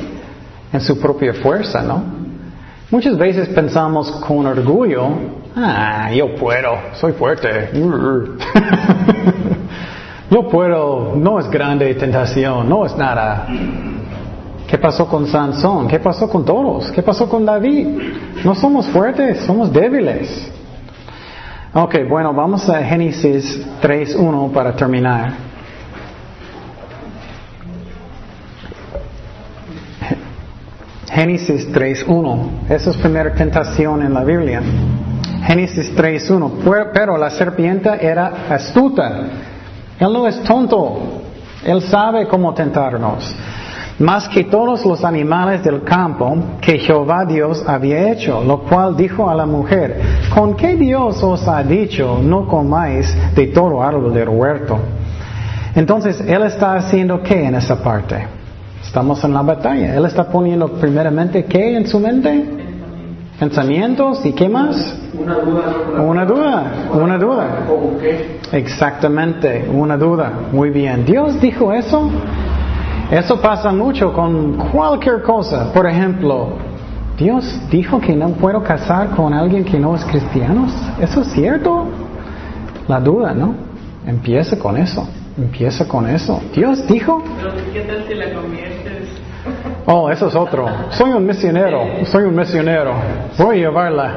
En 0.74 0.82
su 0.82 0.99
propia 0.99 1.34
fuerza, 1.34 1.82
¿no? 1.84 2.03
Muchas 2.91 3.18
veces 3.18 3.47
pensamos 3.49 4.12
con 4.28 4.45
orgullo, 4.45 5.07
ah, 5.55 6.12
yo 6.14 6.36
puedo, 6.36 6.72
soy 6.93 7.14
fuerte. 7.14 7.70
yo 10.30 10.47
puedo, 10.47 11.14
no 11.16 11.39
es 11.39 11.49
grande 11.49 11.93
tentación, 11.95 12.68
no 12.70 12.86
es 12.86 12.95
nada. 12.97 13.47
¿Qué 14.72 14.78
pasó 14.78 15.05
con 15.05 15.28
Sansón? 15.28 15.89
¿Qué 15.89 15.99
pasó 15.99 16.30
con 16.30 16.45
todos? 16.45 16.89
¿Qué 16.93 17.03
pasó 17.03 17.28
con 17.28 17.45
David? 17.45 17.88
No 18.45 18.55
somos 18.55 18.88
fuertes, 18.88 19.39
somos 19.41 19.69
débiles. 19.74 20.49
Ok, 21.74 21.95
bueno, 22.07 22.34
vamos 22.34 22.69
a 22.69 22.82
Génesis 22.82 23.61
3.1 23.82 24.51
para 24.53 24.74
terminar. 24.74 25.34
Génesis 31.09 31.69
3.1. 31.72 32.69
Esa 32.69 32.91
es 32.91 32.97
primera 32.97 33.34
tentación 33.34 34.01
en 34.03 34.13
la 34.13 34.24
Biblia. 34.24 34.61
Génesis 35.45 35.93
3.1. 35.95 36.63
Pu- 36.63 36.91
Pero 36.93 37.17
la 37.17 37.30
serpiente 37.30 37.89
era 38.05 38.45
astuta. 38.49 39.11
Él 39.99 40.13
no 40.13 40.28
es 40.28 40.41
tonto. 40.43 41.22
Él 41.65 41.82
sabe 41.84 42.28
cómo 42.28 42.53
tentarnos. 42.53 43.36
Más 43.99 44.27
que 44.29 44.45
todos 44.45 44.85
los 44.85 45.03
animales 45.03 45.63
del 45.63 45.83
campo 45.83 46.35
que 46.59 46.79
Jehová 46.79 47.25
Dios 47.25 47.63
había 47.67 48.11
hecho, 48.11 48.43
lo 48.43 48.59
cual 48.61 48.95
dijo 48.95 49.29
a 49.29 49.35
la 49.35 49.45
mujer, 49.45 50.01
¿con 50.33 50.55
qué 50.55 50.75
Dios 50.75 51.21
os 51.21 51.47
ha 51.47 51.61
dicho 51.63 52.19
no 52.21 52.47
comáis 52.47 53.15
de 53.35 53.47
todo 53.47 53.83
árbol 53.83 54.13
del 54.13 54.29
huerto? 54.29 54.79
Entonces, 55.75 56.19
Él 56.21 56.43
está 56.43 56.75
haciendo 56.75 57.21
qué 57.21 57.45
en 57.45 57.55
esa 57.55 57.81
parte? 57.81 58.27
Estamos 58.83 59.23
en 59.23 59.33
la 59.33 59.41
batalla. 59.41 59.95
Él 59.95 60.05
está 60.05 60.25
poniendo 60.25 60.67
primeramente 60.67 61.45
qué 61.45 61.77
en 61.77 61.87
su 61.87 61.99
mente? 61.99 62.43
Pensamientos 63.39 64.25
y 64.25 64.33
qué 64.33 64.49
más? 64.49 64.95
Una 65.17 65.35
duda. 65.35 66.01
Una 66.03 66.25
duda, 66.25 66.63
una 66.93 67.17
duda. 67.17 67.47
Exactamente, 68.51 69.67
una 69.73 69.97
duda. 69.97 70.31
Muy 70.51 70.69
bien. 70.71 71.05
¿Dios 71.05 71.39
dijo 71.39 71.71
eso? 71.71 72.09
Eso 73.12 73.41
pasa 73.41 73.74
mucho 73.74 74.14
con 74.14 74.53
cualquier 74.72 75.22
cosa. 75.22 75.74
Por 75.74 75.86
ejemplo, 75.86 76.53
¿Dios 77.18 77.59
dijo 77.70 77.99
que 77.99 78.16
no 78.16 78.30
puedo 78.30 78.64
casar 78.64 79.09
con 79.09 79.34
alguien 79.34 79.66
que 79.66 79.78
no 79.78 79.93
es 79.95 80.05
cristiano? 80.05 80.68
¿Eso 80.97 81.22
es 81.22 81.28
cierto? 81.34 81.88
La 82.88 83.01
duda, 83.01 83.34
¿no? 83.34 83.53
Empieza 84.07 84.57
con 84.57 84.78
eso. 84.78 85.05
Empieza 85.38 85.86
con 85.86 86.09
eso. 86.09 86.41
¿Dios 86.55 86.88
dijo? 86.88 87.22
Pero 87.38 87.51
¿qué 87.74 87.82
tal 87.82 88.05
si 88.07 88.16
la 88.16 88.34
conviertes? 88.34 89.09
Oh, 89.86 90.09
eso 90.09 90.30
es 90.30 90.36
otro. 90.36 90.68
Soy 90.91 91.12
un 91.12 91.26
misionero, 91.26 91.84
soy 92.05 92.24
un 92.24 92.36
misionero. 92.36 92.93
Voy 93.38 93.57
a 93.57 93.59
llevarla. 93.59 94.12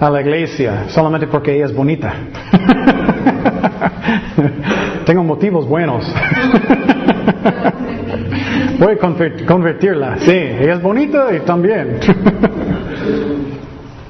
a 0.00 0.10
la 0.10 0.20
iglesia 0.20 0.86
solamente 0.88 1.28
porque 1.28 1.54
ella 1.54 1.66
es 1.66 1.74
bonita. 1.74 2.12
Tengo 5.06 5.22
motivos 5.22 5.66
buenos. 5.66 6.04
Voy 8.78 8.94
a 8.94 9.46
convertirla. 9.46 10.18
Sí, 10.18 10.32
ella 10.32 10.74
es 10.74 10.82
bonita 10.82 11.34
y 11.34 11.40
también. 11.40 11.98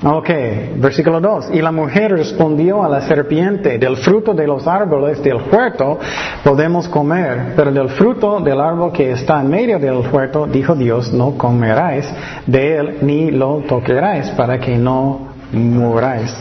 Ok, 0.09 0.29
versículo 0.77 1.21
2. 1.21 1.51
Y 1.53 1.63
la 1.63 1.73
mujer 1.73 2.13
respondió 2.13 2.85
a 2.85 2.89
la 2.89 3.01
serpiente, 3.01 3.77
del 3.79 3.97
fruto 3.97 4.35
de 4.35 4.47
los 4.47 4.67
árboles 4.67 5.21
del 5.23 5.39
huerto 5.51 5.99
podemos 6.45 6.87
comer, 6.87 7.55
pero 7.57 7.73
del 7.73 7.89
fruto 7.89 8.39
del 8.41 8.61
árbol 8.61 8.93
que 8.93 9.11
está 9.11 9.41
en 9.41 9.49
medio 9.49 9.79
del 9.81 10.03
huerto, 10.13 10.47
dijo 10.47 10.77
Dios, 10.77 11.13
no 11.13 11.37
comeráis 11.37 12.09
de 12.47 12.77
él 12.77 12.99
ni 13.03 13.31
lo 13.33 13.65
toqueráis 13.67 14.29
para 14.31 14.61
que 14.61 14.77
no 14.77 15.29
muráis. 15.53 16.33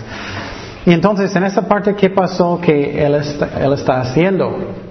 Y 0.85 0.91
entonces 0.91 1.35
en 1.35 1.45
esa 1.45 1.67
parte, 1.67 1.95
¿qué 1.95 2.11
pasó 2.11 2.59
que 2.61 3.03
él 3.03 3.15
él 3.15 3.73
está 3.73 4.01
haciendo? 4.01 4.84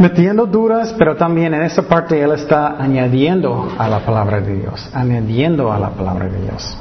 Metiendo 0.00 0.46
dudas, 0.46 0.94
pero 0.96 1.14
también 1.14 1.52
en 1.52 1.62
esa 1.62 1.82
parte 1.82 2.20
Él 2.20 2.32
está 2.32 2.82
añadiendo 2.82 3.68
a 3.76 3.86
la 3.86 3.98
palabra 3.98 4.40
de 4.40 4.56
Dios, 4.56 4.88
añadiendo 4.94 5.70
a 5.70 5.78
la 5.78 5.90
palabra 5.90 6.26
de 6.26 6.40
Dios. 6.40 6.76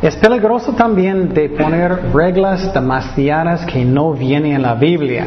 Es 0.00 0.16
peligroso 0.16 0.72
también 0.72 1.34
de 1.34 1.50
poner 1.50 2.14
reglas 2.14 2.72
demasiadas 2.72 3.66
que 3.66 3.84
no 3.84 4.14
vienen 4.14 4.52
en 4.52 4.62
la 4.62 4.74
Biblia. 4.74 5.26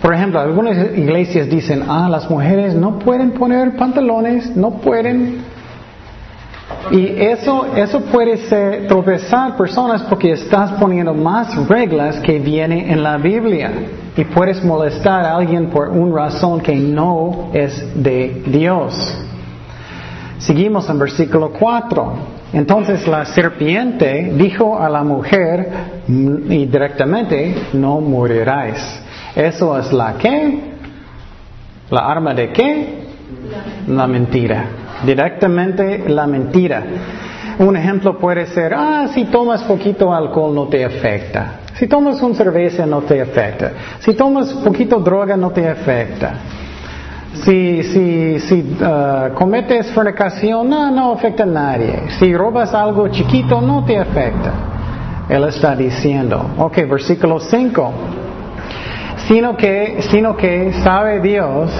Por 0.00 0.14
ejemplo, 0.14 0.40
algunas 0.40 0.96
iglesias 0.96 1.50
dicen, 1.50 1.84
ah, 1.86 2.08
las 2.10 2.30
mujeres 2.30 2.74
no 2.74 2.98
pueden 2.98 3.32
poner 3.32 3.76
pantalones, 3.76 4.56
no 4.56 4.70
pueden. 4.78 5.44
Y 6.90 7.06
eso, 7.22 7.74
eso 7.76 8.00
puede 8.00 8.38
ser 8.48 8.88
tropezar 8.88 9.54
personas 9.58 10.02
porque 10.04 10.32
estás 10.32 10.72
poniendo 10.80 11.12
más 11.12 11.68
reglas 11.68 12.20
que 12.20 12.38
vienen 12.38 12.90
en 12.90 13.02
la 13.02 13.18
Biblia 13.18 13.70
y 14.16 14.24
puedes 14.24 14.64
molestar 14.64 15.24
a 15.24 15.36
alguien 15.36 15.70
por 15.70 15.88
una 15.88 16.24
razón 16.24 16.60
que 16.60 16.74
no 16.74 17.50
es 17.52 18.02
de 18.02 18.42
Dios. 18.46 18.94
Seguimos 20.38 20.88
en 20.88 20.98
versículo 20.98 21.50
4. 21.58 22.12
Entonces 22.52 23.08
la 23.08 23.24
serpiente 23.24 24.32
dijo 24.36 24.78
a 24.78 24.88
la 24.88 25.02
mujer 25.02 25.68
y 26.06 26.66
directamente, 26.66 27.54
no 27.72 28.00
moriráis. 28.00 28.78
Eso 29.34 29.76
es 29.78 29.92
la 29.92 30.14
qué? 30.14 30.60
La 31.90 32.00
arma 32.06 32.34
de 32.34 32.52
qué? 32.52 33.04
La 33.88 34.06
mentira. 34.06 34.66
Directamente 35.04 36.08
la 36.08 36.26
mentira. 36.26 36.84
Un 37.58 37.76
ejemplo 37.76 38.18
puede 38.18 38.46
ser, 38.46 38.74
ah, 38.74 39.08
si 39.12 39.24
tomas 39.24 39.62
poquito 39.64 40.14
alcohol 40.14 40.54
no 40.54 40.68
te 40.68 40.84
afecta. 40.84 41.63
Si 41.74 41.88
tomas 41.88 42.22
una 42.22 42.34
cerveza 42.34 42.86
no 42.86 43.02
te 43.02 43.20
afecta. 43.20 43.72
Si 43.98 44.14
tomas 44.14 44.52
poquito 44.54 45.00
droga 45.00 45.36
no 45.36 45.50
te 45.50 45.68
afecta. 45.68 46.34
Si, 47.34 47.82
si, 47.82 48.38
si 48.38 48.76
uh, 48.80 49.34
cometes 49.34 49.90
fornicación, 49.90 50.68
no, 50.70 50.90
no 50.90 51.12
afecta 51.12 51.42
a 51.42 51.46
nadie. 51.46 52.10
Si 52.18 52.32
robas 52.32 52.72
algo 52.72 53.08
chiquito, 53.08 53.60
no 53.60 53.84
te 53.84 53.98
afecta. 53.98 54.52
Él 55.28 55.42
está 55.44 55.74
diciendo. 55.74 56.50
Ok, 56.58 56.76
versículo 56.88 57.40
5. 57.40 57.92
Sino 59.26 59.56
que, 59.56 60.02
sino 60.10 60.36
que 60.36 60.72
sabe 60.84 61.20
Dios 61.20 61.72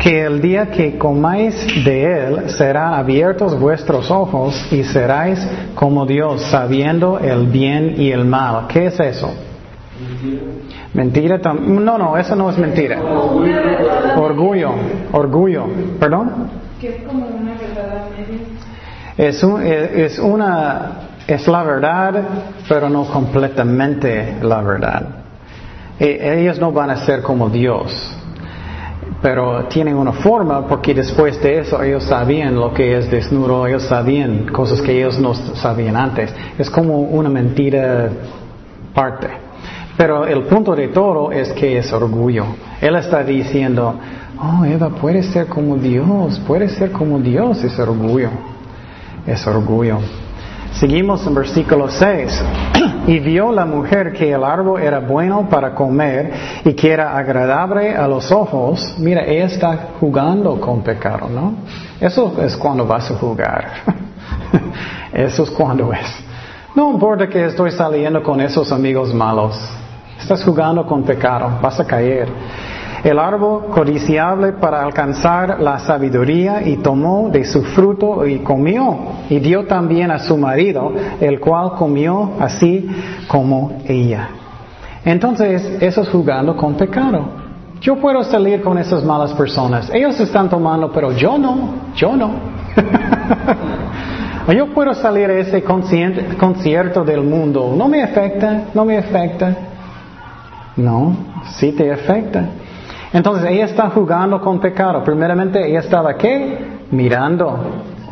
que 0.00 0.24
el 0.24 0.40
día 0.40 0.70
que 0.70 0.96
comáis 0.96 1.54
de 1.84 2.04
él 2.04 2.50
serán 2.50 2.94
abiertos 2.94 3.58
vuestros 3.60 4.10
ojos 4.10 4.66
y 4.72 4.82
seráis 4.82 5.46
como 5.74 6.06
Dios, 6.06 6.40
sabiendo 6.50 7.18
el 7.18 7.46
bien 7.46 7.96
y 7.98 8.10
el 8.10 8.24
mal. 8.24 8.66
¿Qué 8.66 8.86
es 8.86 8.98
eso? 8.98 9.30
Mentira. 10.94 11.38
no, 11.38 11.98
no, 11.98 12.16
eso 12.16 12.34
no 12.34 12.48
es 12.48 12.56
mentira. 12.56 12.98
Orgullo, 14.16 14.72
orgullo. 15.12 15.66
¿Perdón? 15.98 16.48
Es 16.82 17.02
como 17.06 17.26
una 17.26 17.52
verdad 17.52 18.06
es, 19.18 19.42
un, 19.42 19.62
es 19.62 20.18
una, 20.18 20.92
es 21.26 21.46
la 21.46 21.62
verdad, 21.62 22.22
pero 22.66 22.88
no 22.88 23.04
completamente 23.04 24.36
la 24.40 24.62
verdad. 24.62 25.02
E, 25.98 26.40
ellos 26.40 26.58
no 26.58 26.72
van 26.72 26.88
a 26.88 26.96
ser 27.04 27.20
como 27.20 27.50
Dios 27.50 28.16
pero 29.22 29.64
tienen 29.64 29.96
una 29.96 30.12
forma 30.12 30.66
porque 30.66 30.94
después 30.94 31.40
de 31.42 31.58
eso 31.58 31.82
ellos 31.82 32.04
sabían 32.04 32.54
lo 32.54 32.72
que 32.72 32.96
es 32.96 33.10
desnudo, 33.10 33.66
ellos 33.66 33.82
sabían 33.82 34.46
cosas 34.46 34.80
que 34.80 34.96
ellos 34.98 35.18
no 35.18 35.34
sabían 35.34 35.96
antes. 35.96 36.34
Es 36.58 36.70
como 36.70 37.00
una 37.00 37.28
mentira 37.28 38.10
parte. 38.94 39.28
Pero 39.96 40.26
el 40.26 40.44
punto 40.44 40.74
de 40.74 40.88
todo 40.88 41.30
es 41.30 41.52
que 41.52 41.76
es 41.76 41.92
orgullo. 41.92 42.44
Él 42.80 42.96
está 42.96 43.22
diciendo, 43.22 43.94
oh 44.38 44.64
Eva, 44.64 44.88
puede 44.88 45.22
ser 45.22 45.46
como 45.46 45.76
Dios, 45.76 46.40
puede 46.46 46.68
ser 46.70 46.90
como 46.90 47.18
Dios, 47.18 47.62
es 47.62 47.78
orgullo. 47.78 48.30
Es 49.26 49.46
orgullo. 49.46 49.98
Seguimos 50.72 51.26
en 51.26 51.34
versículo 51.34 51.88
6. 51.88 52.44
Y 53.06 53.18
vio 53.18 53.50
la 53.50 53.64
mujer 53.64 54.12
que 54.12 54.30
el 54.30 54.44
árbol 54.44 54.80
era 54.80 55.00
bueno 55.00 55.48
para 55.48 55.74
comer 55.74 56.32
y 56.64 56.74
que 56.74 56.92
era 56.92 57.16
agradable 57.16 57.96
a 57.96 58.06
los 58.06 58.30
ojos. 58.30 58.94
Mira, 58.98 59.24
ella 59.24 59.46
está 59.46 59.88
jugando 59.98 60.60
con 60.60 60.82
pecado, 60.82 61.28
¿no? 61.28 61.54
Eso 61.98 62.34
es 62.40 62.56
cuando 62.56 62.86
vas 62.86 63.10
a 63.10 63.14
jugar. 63.14 63.68
Eso 65.12 65.42
es 65.42 65.50
cuando 65.50 65.92
es. 65.92 66.06
No 66.74 66.92
importa 66.92 67.26
que 67.28 67.46
estoy 67.46 67.70
saliendo 67.72 68.22
con 68.22 68.40
esos 68.40 68.70
amigos 68.70 69.12
malos. 69.12 69.58
Estás 70.20 70.44
jugando 70.44 70.86
con 70.86 71.02
pecado, 71.02 71.58
vas 71.60 71.80
a 71.80 71.86
caer 71.86 72.28
el 73.04 73.18
árbol 73.18 73.66
codiciable 73.72 74.52
para 74.52 74.82
alcanzar 74.82 75.60
la 75.60 75.78
sabiduría 75.78 76.62
y 76.66 76.76
tomó 76.76 77.30
de 77.30 77.44
su 77.44 77.62
fruto 77.62 78.26
y 78.26 78.40
comió 78.40 78.98
y 79.28 79.38
dio 79.38 79.66
también 79.66 80.10
a 80.10 80.18
su 80.18 80.36
marido, 80.36 80.92
el 81.20 81.40
cual 81.40 81.72
comió 81.72 82.32
así 82.40 82.88
como 83.28 83.78
ella. 83.86 84.28
Entonces, 85.04 85.78
eso 85.80 86.02
es 86.02 86.08
jugando 86.08 86.56
con 86.56 86.74
pecado. 86.74 87.40
Yo 87.80 87.96
puedo 87.96 88.22
salir 88.22 88.60
con 88.60 88.76
esas 88.76 89.02
malas 89.02 89.32
personas. 89.32 89.90
Ellos 89.92 90.20
están 90.20 90.50
tomando, 90.50 90.92
pero 90.92 91.12
yo 91.12 91.38
no, 91.38 91.74
yo 91.96 92.14
no. 92.14 92.30
yo 94.54 94.66
puedo 94.74 94.92
salir 94.92 95.30
a 95.30 95.38
ese 95.38 95.62
concierto 95.62 97.04
del 97.04 97.22
mundo. 97.22 97.72
No 97.74 97.88
me 97.88 98.02
afecta, 98.02 98.64
no 98.74 98.84
me 98.84 98.98
afecta. 98.98 99.56
No, 100.76 101.16
sí 101.56 101.72
te 101.72 101.90
afecta. 101.90 102.44
Entonces 103.12 103.50
ella 103.50 103.64
está 103.64 103.90
jugando 103.90 104.40
con 104.40 104.60
pecado. 104.60 105.02
Primeramente 105.02 105.68
ella 105.68 105.80
estaba 105.80 106.14
qué? 106.14 106.80
Mirando. 106.90 107.58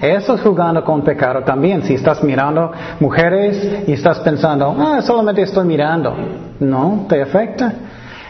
Eso 0.01 0.34
es 0.34 0.40
jugando 0.40 0.84
con 0.84 1.03
pecado 1.03 1.42
también. 1.42 1.82
Si 1.82 1.94
estás 1.94 2.22
mirando 2.22 2.72
mujeres 3.01 3.84
y 3.86 3.92
estás 3.92 4.20
pensando, 4.20 4.76
ah, 4.78 5.01
solamente 5.03 5.42
estoy 5.42 5.66
mirando. 5.66 6.14
No, 6.61 7.07
te 7.09 7.22
afecta. 7.22 7.72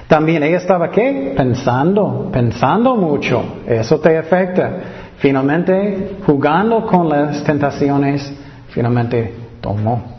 También 0.07 0.43
ella 0.43 0.57
estaba 0.57 0.91
qué? 0.91 1.35
Pensando, 1.37 2.31
pensando 2.33 2.97
mucho. 2.97 3.43
Eso 3.67 4.01
te 4.01 4.17
afecta. 4.17 4.71
Finalmente, 5.19 6.17
jugando 6.25 6.87
con 6.87 7.09
las 7.09 7.43
tentaciones, 7.45 8.33
finalmente 8.69 9.35
tomó. 9.61 10.19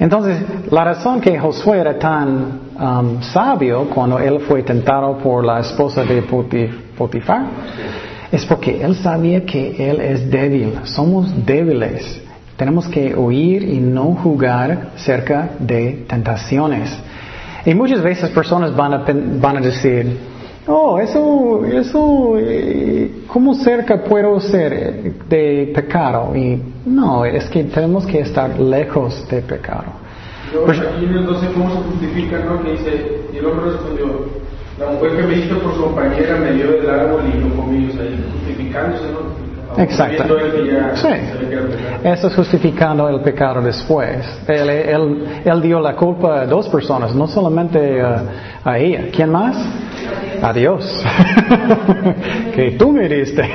Entonces, 0.00 0.42
la 0.70 0.84
razón 0.84 1.20
que 1.20 1.38
Josué 1.38 1.80
era 1.80 1.98
tan 1.98 2.67
um, 2.78 3.22
sabio 3.22 3.88
cuando 3.90 4.18
él 4.18 4.40
fue 4.40 4.62
tentado 4.62 5.18
por 5.18 5.44
la 5.44 5.60
esposa 5.60 6.04
de 6.04 6.22
Potifar 6.22 7.46
es 8.30 8.44
porque 8.44 8.82
él 8.82 8.94
sabía 8.96 9.44
que 9.44 9.90
él 9.90 10.00
es 10.00 10.30
débil. 10.30 10.74
Somos 10.84 11.46
débiles. 11.46 12.20
Tenemos 12.56 12.88
que 12.88 13.14
huir 13.14 13.62
y 13.62 13.78
no 13.78 14.14
jugar 14.14 14.90
cerca 14.96 15.50
de 15.58 16.04
tentaciones. 16.08 16.90
Y 17.64 17.74
muchas 17.74 18.02
veces 18.02 18.30
personas 18.30 18.74
van 18.74 18.94
a, 18.94 19.04
van 19.40 19.58
a 19.58 19.60
decir, 19.60 20.18
oh, 20.66 20.98
eso, 20.98 21.64
eso, 21.64 22.34
eh, 22.38 23.22
¿cómo 23.28 23.54
cerca 23.54 24.02
puedo 24.02 24.40
ser 24.40 25.14
de 25.28 25.72
pecado? 25.74 26.36
Y 26.36 26.60
no, 26.84 27.24
es 27.24 27.48
que 27.48 27.64
tenemos 27.64 28.06
que 28.06 28.20
estar 28.20 28.58
lejos 28.58 29.26
de 29.28 29.40
pecado. 29.42 30.07
Pues, 30.64 30.78
aquí 30.80 31.04
en 31.04 31.14
el 31.14 31.26
12, 31.26 31.46
¿cómo 31.52 31.70
se 31.70 31.76
justifica, 31.90 32.38
no? 32.40 32.62
Que 32.62 32.72
dice, 32.72 33.22
y 33.32 33.36
el 33.38 33.46
hombre 33.46 33.72
respondió, 33.72 34.26
la 34.78 34.86
mujer 34.92 35.16
que 35.16 35.22
me 35.22 35.34
hizo 35.34 35.58
por 35.58 35.74
su 35.74 35.82
compañera 35.82 36.36
me 36.36 36.52
dio 36.52 36.70
del 36.72 36.88
árbol 36.88 37.22
y 37.32 37.38
no 37.38 37.54
comí, 37.56 37.88
o 37.88 37.92
sea, 37.92 38.04
justificándose, 38.32 39.04
¿no? 39.12 39.48
Exacto. 39.76 40.24
Sí. 40.94 41.08
Eso 42.02 42.28
es 42.28 42.34
justificando 42.34 43.08
el 43.08 43.20
pecado 43.20 43.60
después. 43.60 44.24
Él, 44.48 44.70
él, 44.70 45.24
él, 45.44 45.62
dio 45.62 45.78
la 45.78 45.94
culpa 45.94 46.40
a 46.40 46.46
dos 46.46 46.68
personas, 46.68 47.14
no 47.14 47.28
solamente 47.28 48.00
a 48.00 48.78
ella. 48.78 49.08
¿Quién 49.14 49.30
más? 49.30 49.56
A 50.42 50.52
Dios. 50.52 51.04
que 52.54 52.72
tú 52.72 52.92
me 52.92 53.08
diste. 53.08 53.42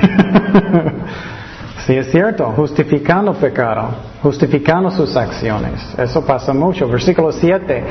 sí, 1.86 1.94
es 1.94 2.10
cierto, 2.10 2.52
justificando 2.56 3.34
pecado. 3.34 3.88
justificando 4.22 4.90
sus 4.90 5.16
acciones. 5.16 5.82
Eso 5.98 6.24
pasa 6.24 6.54
mucho. 6.54 6.88
Versículo 6.88 7.30
7. 7.30 7.84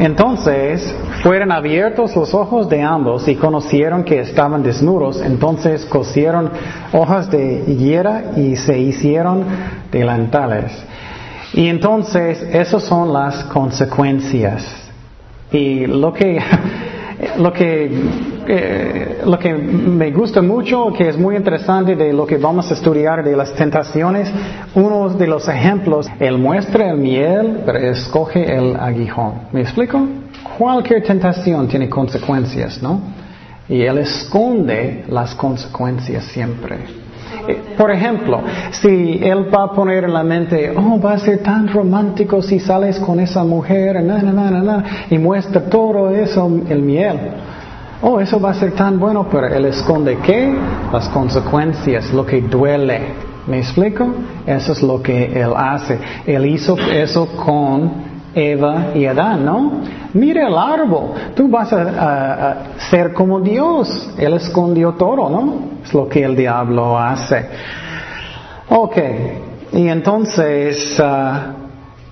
Entonces 0.00 0.94
fueron 1.22 1.52
abiertos 1.52 2.16
los 2.16 2.34
ojos 2.34 2.68
de 2.68 2.82
ambos 2.82 3.28
y 3.28 3.36
conocieron 3.36 4.02
que 4.02 4.20
estaban 4.20 4.62
desnudos. 4.62 5.20
Entonces 5.22 5.84
cosieron 5.84 6.50
hojas 6.92 7.30
de 7.30 7.64
higuera 7.68 8.32
y 8.36 8.56
se 8.56 8.78
hicieron 8.78 9.44
delantales. 9.92 10.72
Y 11.52 11.68
entonces, 11.68 12.42
esas 12.42 12.84
son 12.84 13.12
las 13.12 13.44
consecuencias. 13.44 14.64
Y 15.50 15.86
lo 15.86 16.12
que, 16.12 16.40
lo 17.38 17.52
que, 17.52 17.90
eh, 18.52 19.22
lo 19.24 19.38
que 19.38 19.54
me 19.54 20.10
gusta 20.10 20.42
mucho, 20.42 20.92
que 20.92 21.08
es 21.08 21.16
muy 21.16 21.36
interesante 21.36 21.94
de 21.94 22.12
lo 22.12 22.26
que 22.26 22.36
vamos 22.36 22.68
a 22.68 22.74
estudiar 22.74 23.22
de 23.22 23.36
las 23.36 23.54
tentaciones, 23.54 24.28
uno 24.74 25.08
de 25.10 25.28
los 25.28 25.46
ejemplos, 25.46 26.08
él 26.18 26.36
muestra 26.36 26.90
el 26.90 26.96
miel, 26.96 27.60
pero 27.64 27.78
escoge 27.78 28.52
el 28.52 28.74
aguijón. 28.74 29.34
¿Me 29.52 29.60
explico? 29.60 30.04
Cualquier 30.58 31.04
tentación 31.04 31.68
tiene 31.68 31.88
consecuencias, 31.88 32.82
¿no? 32.82 33.00
Y 33.68 33.82
él 33.82 33.98
esconde 33.98 35.04
las 35.08 35.32
consecuencias 35.36 36.24
siempre. 36.24 36.78
Por 37.78 37.92
ejemplo, 37.92 38.42
si 38.72 39.20
él 39.22 39.46
va 39.54 39.64
a 39.66 39.72
poner 39.72 40.02
en 40.02 40.12
la 40.12 40.24
mente, 40.24 40.74
oh, 40.76 41.00
va 41.00 41.12
a 41.12 41.18
ser 41.18 41.38
tan 41.38 41.68
romántico 41.68 42.42
si 42.42 42.58
sales 42.58 42.98
con 42.98 43.20
esa 43.20 43.44
mujer, 43.44 44.02
na, 44.02 44.20
na, 44.20 44.50
na, 44.50 44.84
y 45.08 45.18
muestra 45.18 45.62
todo 45.62 46.10
eso, 46.10 46.50
el 46.68 46.82
miel. 46.82 47.16
Oh, 48.02 48.18
eso 48.18 48.40
va 48.40 48.50
a 48.50 48.54
ser 48.54 48.72
tan 48.72 48.98
bueno, 48.98 49.26
pero 49.30 49.46
él 49.46 49.66
esconde 49.66 50.18
qué? 50.24 50.54
Las 50.90 51.08
consecuencias, 51.10 52.10
lo 52.12 52.24
que 52.24 52.40
duele. 52.40 53.30
¿Me 53.46 53.58
explico? 53.58 54.06
Eso 54.46 54.72
es 54.72 54.82
lo 54.82 55.02
que 55.02 55.38
él 55.38 55.52
hace. 55.54 55.98
Él 56.24 56.46
hizo 56.46 56.78
eso 56.78 57.26
con 57.36 57.92
Eva 58.34 58.92
y 58.94 59.04
Adán, 59.04 59.44
¿no? 59.44 59.72
Mira 60.14 60.48
el 60.48 60.56
árbol, 60.56 61.10
tú 61.34 61.48
vas 61.48 61.72
a, 61.72 62.56
ser 62.90 63.12
como 63.12 63.40
Dios. 63.40 64.14
Él 64.16 64.32
escondió 64.34 64.92
todo, 64.92 65.28
¿no? 65.28 65.54
Es 65.84 65.92
lo 65.92 66.08
que 66.08 66.24
el 66.24 66.34
diablo 66.34 66.98
hace. 66.98 67.46
Ok, 68.70 68.96
y 69.72 69.88
entonces 69.88 70.98
ah, 71.04 71.54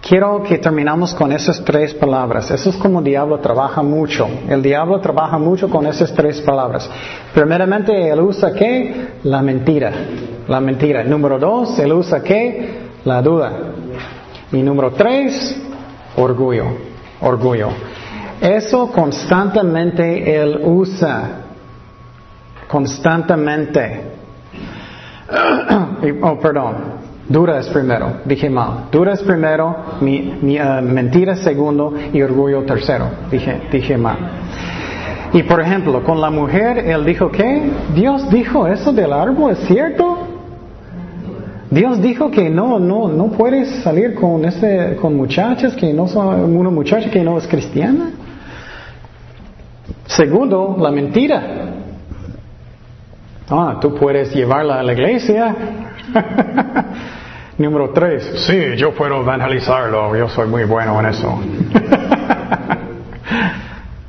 quiero 0.08 0.42
que 0.42 0.58
terminamos 0.58 1.12
con 1.14 1.30
esas 1.32 1.62
tres 1.64 1.92
palabras. 1.94 2.50
Eso 2.50 2.70
es 2.70 2.76
como 2.76 3.00
el 3.00 3.04
diablo 3.04 3.38
trabaja 3.40 3.82
mucho. 3.82 4.26
El 4.48 4.62
diablo 4.62 5.00
trabaja 5.00 5.38
mucho 5.38 5.68
con 5.68 5.86
esas 5.86 6.12
tres 6.14 6.40
palabras. 6.40 6.88
Primeramente, 7.34 8.08
él 8.08 8.20
usa 8.20 8.52
qué? 8.54 9.08
La 9.24 9.42
mentira. 9.42 9.92
La 10.48 10.60
mentira. 10.60 11.04
Número 11.04 11.38
dos, 11.38 11.78
él 11.78 11.92
usa 11.92 12.22
qué? 12.22 12.88
La 13.04 13.20
duda. 13.20 13.52
Y 14.50 14.62
número 14.62 14.92
tres, 14.92 15.60
orgullo, 16.16 16.64
orgullo. 17.20 17.68
Eso 18.40 18.90
constantemente 18.90 20.40
él 20.40 20.60
usa, 20.64 21.42
constantemente. 22.66 24.02
oh, 26.22 26.38
perdón, 26.38 27.07
dura 27.28 27.58
es 27.58 27.68
primero, 27.68 28.20
dije 28.24 28.48
mal. 28.50 28.86
Dura 28.90 29.12
es 29.12 29.22
primero, 29.22 29.76
mi, 30.00 30.38
mi, 30.40 30.58
uh, 30.58 30.82
mentira 30.82 31.36
segundo 31.36 31.94
y 32.12 32.22
orgullo 32.22 32.62
tercero, 32.62 33.06
dije, 33.30 33.60
dije 33.70 33.96
mal. 33.96 34.16
Y 35.32 35.42
por 35.42 35.60
ejemplo, 35.60 36.02
con 36.02 36.20
la 36.20 36.30
mujer, 36.30 36.78
él 36.78 37.04
dijo 37.04 37.30
que 37.30 37.70
Dios 37.94 38.30
dijo 38.30 38.66
eso 38.66 38.92
del 38.92 39.12
árbol, 39.12 39.52
¿es 39.52 39.58
cierto? 39.66 40.18
Dios 41.70 42.00
dijo 42.00 42.30
que 42.30 42.48
no, 42.48 42.78
no, 42.78 43.08
no 43.08 43.26
puedes 43.28 43.82
salir 43.82 44.14
con 44.14 44.44
ese, 44.46 44.96
con 45.00 45.14
muchachas 45.14 45.74
que 45.74 45.92
no 45.92 46.08
son 46.08 46.56
una 46.56 46.70
muchacha 46.70 47.10
que 47.10 47.22
no 47.22 47.36
es 47.36 47.46
cristiana. 47.46 48.10
Segundo, 50.06 50.76
la 50.80 50.90
mentira. 50.90 51.42
Ah, 53.50 53.78
tú 53.80 53.94
puedes 53.94 54.34
llevarla 54.34 54.80
a 54.80 54.82
la 54.82 54.92
iglesia. 54.94 55.54
Número 57.58 57.90
tres, 57.90 58.44
sí, 58.46 58.76
yo 58.76 58.94
puedo 58.94 59.20
evangelizarlo, 59.20 60.16
yo 60.16 60.28
soy 60.28 60.46
muy 60.46 60.62
bueno 60.62 61.00
en 61.00 61.06
eso. 61.06 61.38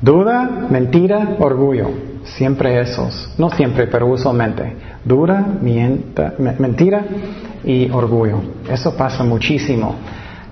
Duda, 0.00 0.48
mentira, 0.70 1.34
orgullo. 1.40 1.90
Siempre 2.24 2.80
esos. 2.80 3.34
No 3.38 3.50
siempre, 3.50 3.88
pero 3.88 4.06
usualmente. 4.06 4.76
Duda, 5.04 5.44
mienta, 5.60 6.34
mentira 6.38 7.04
y 7.64 7.90
orgullo. 7.90 8.40
Eso 8.70 8.96
pasa 8.96 9.24
muchísimo. 9.24 9.96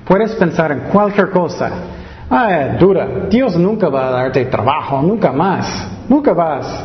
Puedes 0.05 0.33
pensar 0.33 0.73
en 0.73 0.81
cualquier 0.91 1.31
cosa. 1.31 1.71
Ah, 2.29 2.77
dura. 2.81 3.07
Dios 3.31 3.57
nunca 3.57 3.89
va 3.89 4.09
a 4.09 4.11
darte 4.11 4.45
trabajo, 4.47 5.01
nunca 5.03 5.31
más. 5.31 5.89
Nunca 6.09 6.33
vas. 6.33 6.85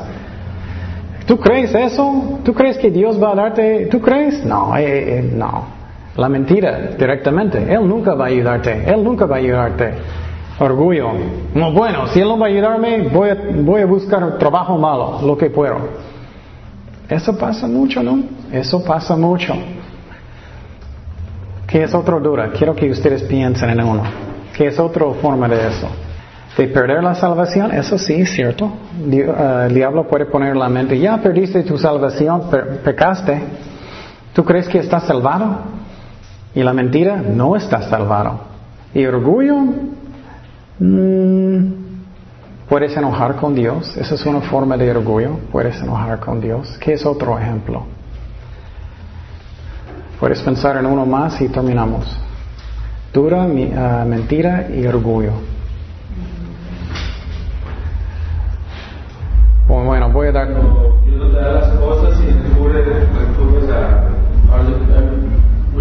¿Tú 1.26 1.40
crees 1.40 1.74
eso? 1.74 2.40
¿Tú 2.44 2.54
crees 2.54 2.78
que 2.78 2.92
Dios 2.92 3.22
va 3.22 3.32
a 3.32 3.36
darte? 3.36 3.88
¿Tú 3.88 4.00
crees? 4.00 4.46
No, 4.46 4.78
eh, 4.78 5.18
eh, 5.18 5.32
no. 5.34 5.73
La 6.16 6.30
mentira, 6.30 6.92
directamente. 6.98 7.74
Él 7.74 7.88
nunca 7.88 8.14
va 8.14 8.26
a 8.26 8.28
ayudarte. 8.28 8.84
Él 8.86 9.04
nunca 9.04 9.26
va 9.26 9.38
a 9.38 9.40
ayudarte. 9.40 9.94
Orgullo. 10.60 11.12
No, 11.56 11.72
bueno, 11.72 12.08
si 12.08 12.20
Él 12.20 12.28
no 12.28 12.38
va 12.38 12.46
a 12.46 12.50
ayudarme, 12.50 13.10
voy 13.10 13.82
a, 13.82 13.86
buscar 13.86 14.38
trabajo 14.38 14.78
malo, 14.78 15.20
lo 15.26 15.38
que 15.38 15.50
puedo. 15.50 15.78
Eso 17.10 17.36
pasa 17.38 17.68
mucho, 17.68 18.04
¿no? 18.04 18.24
Eso 18.52 18.84
pasa 18.84 19.16
mucho. 19.16 19.54
¿Qué 21.68 21.84
es 21.84 21.94
otra 21.94 22.20
dura? 22.20 22.52
Quiero 22.52 22.76
que 22.76 22.90
ustedes 22.92 23.24
piensen 23.24 23.72
en 23.72 23.82
uno. 23.84 24.04
¿Qué 24.56 24.68
es 24.68 24.80
otra 24.80 25.06
forma 25.20 25.48
de 25.48 25.68
eso? 25.68 25.88
De 26.56 26.68
perder 26.68 27.04
la 27.04 27.16
salvación, 27.16 27.72
eso 27.72 27.98
sí 27.98 28.14
es 28.14 28.30
cierto. 28.30 28.66
Uh, 28.66 29.66
el 29.66 29.74
diablo 29.74 30.08
puede 30.08 30.28
poner 30.28 30.56
la 30.56 30.70
mente, 30.70 31.00
ya 31.00 31.18
perdiste 31.18 31.64
tu 31.64 31.80
salvación, 31.80 32.44
pecaste. 32.84 33.42
¿Tú 34.34 34.46
crees 34.46 34.68
que 34.68 34.78
estás 34.78 35.04
salvado? 35.06 35.83
Y 36.56 36.62
la 36.62 36.74
mentira, 36.74 37.18
no 37.18 37.56
estás 37.56 37.90
salvado. 37.90 38.40
Y 38.94 39.06
orgullo, 39.06 39.58
mm, 40.80 41.74
puedes 42.70 42.96
enojar 42.96 43.36
con 43.38 43.56
Dios. 43.56 43.98
Esa 43.98 44.16
es 44.16 44.26
una 44.26 44.42
forma 44.42 44.78
de 44.78 44.92
orgullo. 44.92 45.40
Puedes 45.52 45.82
enojar 45.82 46.20
con 46.20 46.40
Dios. 46.40 46.78
¿Qué 46.80 46.94
es 46.94 47.06
otro 47.06 47.40
ejemplo? 47.40 47.86
Puedes 50.20 50.42
pensar 50.42 50.78
en 50.78 50.86
uno 50.86 51.06
más 51.06 51.42
y 51.42 51.50
terminamos. 51.50 52.06
Dura, 53.12 53.46
uh, 53.46 54.08
mentira 54.08 54.70
y 54.70 54.86
orgullo. 54.86 55.34
Bueno, 59.68 60.12
voy 60.12 60.28
a 60.28 60.32
dar. 60.32 60.48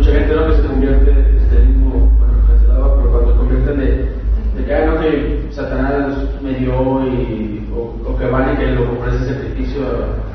Mucha 0.02 0.18
gente 0.18 0.34
no 0.34 0.46
que 0.48 0.56
se 0.56 0.62
convierte 0.66 1.10
este 1.38 1.58
mismo, 1.60 2.10
bueno, 2.18 2.34
pero 2.48 3.10
cuando 3.12 3.32
se 3.32 3.38
convierten 3.38 3.78
de, 3.78 3.86
de 4.56 4.64
que, 4.66 4.86
no, 4.86 5.00
que 5.00 5.46
Satanás 5.52 6.12
me 6.42 6.54
dio 6.54 7.06
y, 7.06 7.70
o, 7.72 8.18
que 8.18 8.26
van 8.26 8.52
y 8.52 8.56
que 8.56 8.66
lo 8.72 8.82
ofrece 8.94 9.32
sacrificio 9.32 9.82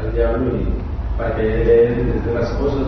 al 0.01 0.13
diablo 0.13 0.55
y 0.55 1.17
para 1.17 1.35
que 1.35 1.43
le 1.43 2.33
las 2.33 2.49
cosas. 2.53 2.79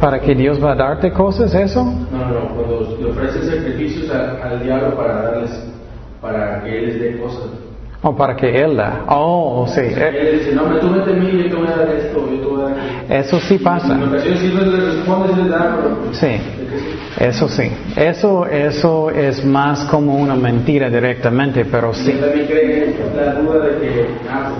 ¿Para 0.00 0.20
que 0.20 0.34
Dios 0.34 0.62
va 0.62 0.72
a 0.72 0.74
darte 0.74 1.12
cosas, 1.12 1.54
eso? 1.54 1.84
No, 1.84 1.92
no, 2.10 2.40
no. 2.40 2.48
Cuando 2.56 2.96
le 3.00 3.10
ofreces 3.10 3.46
sacrificios 3.46 4.10
al, 4.10 4.42
al 4.42 4.64
diablo 4.64 4.96
para 4.96 5.22
darles, 5.22 5.64
para 6.20 6.64
que 6.64 6.76
Él 6.76 6.86
les 6.86 7.00
dé 7.00 7.22
cosas. 7.22 7.50
O 8.04 8.10
oh, 8.10 8.16
para 8.16 8.36
que 8.36 8.46
Él 8.54 8.76
da. 8.76 9.06
Oh, 9.08 9.66
sí. 9.66 9.80
Él 9.80 10.38
dice, 10.38 10.54
no, 10.54 10.64
tú 10.78 10.92
vete 10.92 11.12
a 11.12 11.14
mí, 11.14 11.42
yo 11.42 11.48
te 11.48 11.54
voy 11.54 11.66
a 11.66 11.76
dar 11.76 11.88
esto, 11.88 12.30
yo 12.30 12.38
te 12.38 12.46
voy 12.46 12.62
a 12.62 12.66
dar 12.66 13.18
Eso 13.18 13.40
sí 13.40 13.56
pasa. 13.56 13.94
En 13.94 14.02
ocasiones 14.02 14.40
sí 14.40 14.48
le 14.48 14.76
respondes 14.78 15.38
y 15.38 15.42
le 15.42 15.48
das, 15.48 15.66
pero... 15.74 16.12
Sí. 16.12 16.38
Eso 17.18 17.48
sí. 17.48 17.70
Eso, 17.96 18.44
eso 18.44 19.08
es 19.08 19.42
más 19.42 19.86
como 19.86 20.16
una 20.16 20.34
mentira 20.34 20.90
directamente, 20.90 21.64
pero 21.64 21.94
sí. 21.94 22.12
Yo 22.12 22.26
también 22.26 22.46
creo 22.46 23.24
la 23.24 23.34
duda 23.36 23.68
de 23.68 23.80
que, 23.80 24.06
ah, 24.30 24.50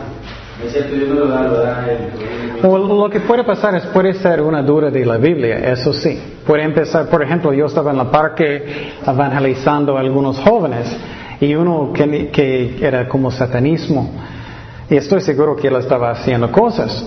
es 0.65 0.73
cierto, 0.73 0.97
yo 0.97 1.07
no 1.09 1.21
lo 1.21 1.29
da, 1.29 1.43
lo 1.43 1.59
da 1.59 1.87
él. 1.87 2.67
O 2.67 2.79
lo 2.79 3.11
que 3.11 3.21
puede 3.21 3.45
pasar 3.45 3.75
es, 3.75 3.85
puede 3.89 4.15
ser 4.15 4.41
una 4.41 4.63
duda 4.63 4.91
de 4.91 5.05
la 5.05 5.19
Biblia, 5.19 5.59
eso 5.71 5.93
sí. 5.93 6.19
Puede 6.47 6.63
empezar, 6.63 7.11
por 7.11 7.23
ejemplo, 7.23 7.53
yo 7.53 7.67
estaba 7.67 7.91
en 7.91 7.99
la 7.99 8.11
parque 8.11 8.93
evangelizando 9.07 9.99
a 9.99 10.01
algunos 10.01 10.39
jóvenes 10.39 10.97
y 11.45 11.55
uno 11.55 11.93
que, 11.93 12.29
que 12.29 12.79
era 12.81 13.09
como 13.09 13.31
satanismo. 13.31 14.11
Y 14.89 14.97
estoy 14.97 15.21
seguro 15.21 15.57
que 15.57 15.69
él 15.69 15.77
estaba 15.77 16.11
haciendo 16.11 16.51
cosas. 16.51 17.05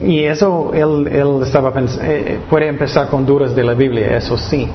Y 0.00 0.20
eso, 0.24 0.72
él, 0.74 1.08
él 1.08 1.42
estaba 1.42 1.72
eh, 2.02 2.40
puede 2.50 2.68
empezar 2.68 3.08
con 3.08 3.24
dudas 3.24 3.54
de 3.54 3.62
la 3.62 3.74
Biblia, 3.74 4.16
eso 4.16 4.36
sí. 4.36 4.68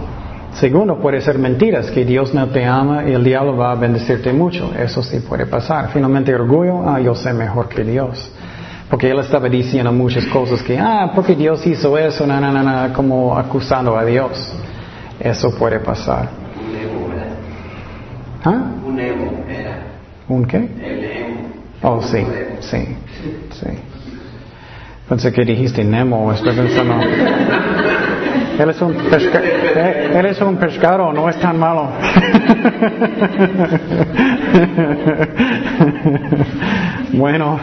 Segundo, 0.53 0.97
puede 0.99 1.21
ser 1.21 1.37
mentiras, 1.37 1.91
que 1.91 2.05
Dios 2.05 2.33
no 2.33 2.47
te 2.47 2.65
ama 2.65 3.03
y 3.07 3.11
el 3.11 3.23
diablo 3.23 3.57
va 3.57 3.71
a 3.71 3.75
bendecirte 3.75 4.31
mucho. 4.33 4.71
Eso 4.77 5.03
sí 5.03 5.19
puede 5.19 5.45
pasar. 5.45 5.89
Finalmente, 5.91 6.33
orgullo, 6.33 6.87
ah, 6.87 6.99
yo 6.99 7.13
sé 7.13 7.33
mejor 7.33 7.67
que 7.67 7.83
Dios. 7.83 8.31
Porque 8.89 9.11
él 9.11 9.19
estaba 9.19 9.49
diciendo 9.49 9.91
muchas 9.91 10.25
cosas 10.27 10.63
que, 10.63 10.79
ah, 10.79 11.11
porque 11.13 11.35
Dios 11.35 11.65
hizo 11.67 11.97
eso, 11.97 12.25
na, 12.25 12.39
na, 12.39 12.63
na, 12.63 12.93
como 12.93 13.37
acusando 13.37 13.97
a 13.97 14.05
Dios. 14.05 14.53
eso 15.19 15.51
puede 15.51 15.79
pasar. 15.79 16.46
¿Ah? 18.47 18.63
Un 18.85 18.97
emo 18.97 19.43
era. 19.49 19.77
¿Un 20.29 20.45
qué? 20.45 20.57
El 20.57 21.03
emo. 21.03 21.39
Oh, 21.81 22.01
sí, 22.01 22.25
sí, 22.61 22.95
sí. 23.51 23.67
Pensé 25.09 25.33
que 25.33 25.43
dijiste 25.43 25.83
Nemo, 25.83 26.31
estoy 26.31 26.55
pensando. 26.55 26.95
Él 28.57 28.69
es 28.69 28.81
un, 28.81 28.93
pesca 28.93 29.39
eh, 29.43 30.13
él 30.15 30.25
es 30.25 30.41
un 30.41 30.55
pescado, 30.55 31.13
no 31.13 31.29
es 31.29 31.39
tan 31.39 31.59
malo. 31.59 31.91
bueno, 37.13 37.59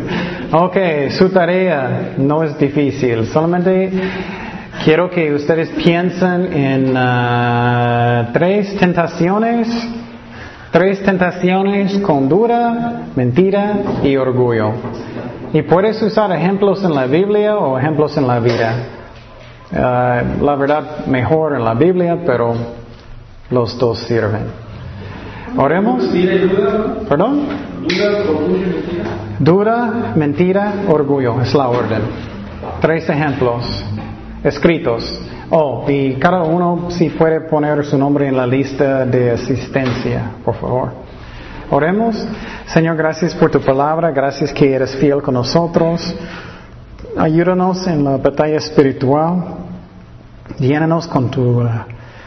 ok, 0.52 0.76
su 1.16 1.30
tarea 1.30 2.12
no 2.18 2.42
es 2.42 2.58
difícil, 2.58 3.24
solamente 3.24 3.90
quiero 4.84 5.08
que 5.08 5.32
ustedes 5.32 5.70
piensen 5.70 6.52
en 6.52 6.92
ah, 6.94 8.28
tres 8.34 8.76
tentaciones, 8.76 9.66
tres 10.74 11.04
tentaciones 11.04 11.98
con 11.98 12.28
duda, 12.28 13.04
mentira 13.14 13.76
y 14.02 14.16
orgullo. 14.16 14.72
Y 15.52 15.62
puedes 15.62 16.02
usar 16.02 16.32
ejemplos 16.32 16.82
en 16.82 16.92
la 16.96 17.06
Biblia 17.06 17.56
o 17.56 17.78
ejemplos 17.78 18.16
en 18.16 18.26
la 18.26 18.40
vida. 18.40 18.74
Ah, 19.72 20.20
la 20.42 20.56
verdad, 20.56 21.06
mejor 21.06 21.54
en 21.54 21.64
la 21.64 21.74
Biblia, 21.74 22.18
pero 22.26 22.54
los 23.50 23.78
dos 23.78 24.00
sirven. 24.00 24.46
Oremos. 25.56 26.10
¿Perdón? 27.08 27.42
Dura, 29.38 30.12
mentira, 30.16 30.72
orgullo, 30.88 31.40
es 31.40 31.54
la 31.54 31.68
orden. 31.68 32.02
Tres 32.80 33.08
ejemplos 33.08 33.84
escritos. 34.44 35.20
Oh, 35.50 35.84
y 35.88 36.14
cada 36.14 36.42
uno 36.42 36.90
si 36.90 37.08
puede 37.10 37.40
poner 37.48 37.84
su 37.84 37.98
nombre 37.98 38.28
en 38.28 38.36
la 38.36 38.46
lista 38.46 39.04
de 39.04 39.32
asistencia, 39.32 40.32
por 40.44 40.54
favor. 40.56 40.92
Oremos. 41.70 42.24
Señor, 42.66 42.96
gracias 42.96 43.34
por 43.34 43.50
tu 43.50 43.60
palabra, 43.60 44.10
gracias 44.10 44.52
que 44.52 44.72
eres 44.72 44.94
fiel 44.96 45.22
con 45.22 45.34
nosotros. 45.34 46.14
Ayúdanos 47.16 47.86
en 47.86 48.04
la 48.04 48.18
batalla 48.18 48.56
espiritual. 48.56 49.42
Llénanos 50.58 51.06
con 51.08 51.30
tu, 51.30 51.62
uh, 51.62 51.68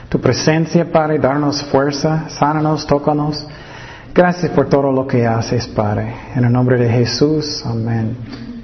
tu 0.09 0.19
presencia, 0.19 0.91
Padre, 0.91 1.19
darnos 1.19 1.63
fuerza, 1.63 2.25
sánanos, 2.29 2.87
tócanos. 2.87 3.45
Gracias 4.13 4.51
por 4.51 4.67
todo 4.67 4.91
lo 4.91 5.05
que 5.05 5.27
haces, 5.27 5.67
Padre. 5.67 6.13
En 6.35 6.43
el 6.43 6.51
nombre 6.51 6.77
de 6.77 6.89
Jesús, 6.89 7.63
amén. 7.65 8.56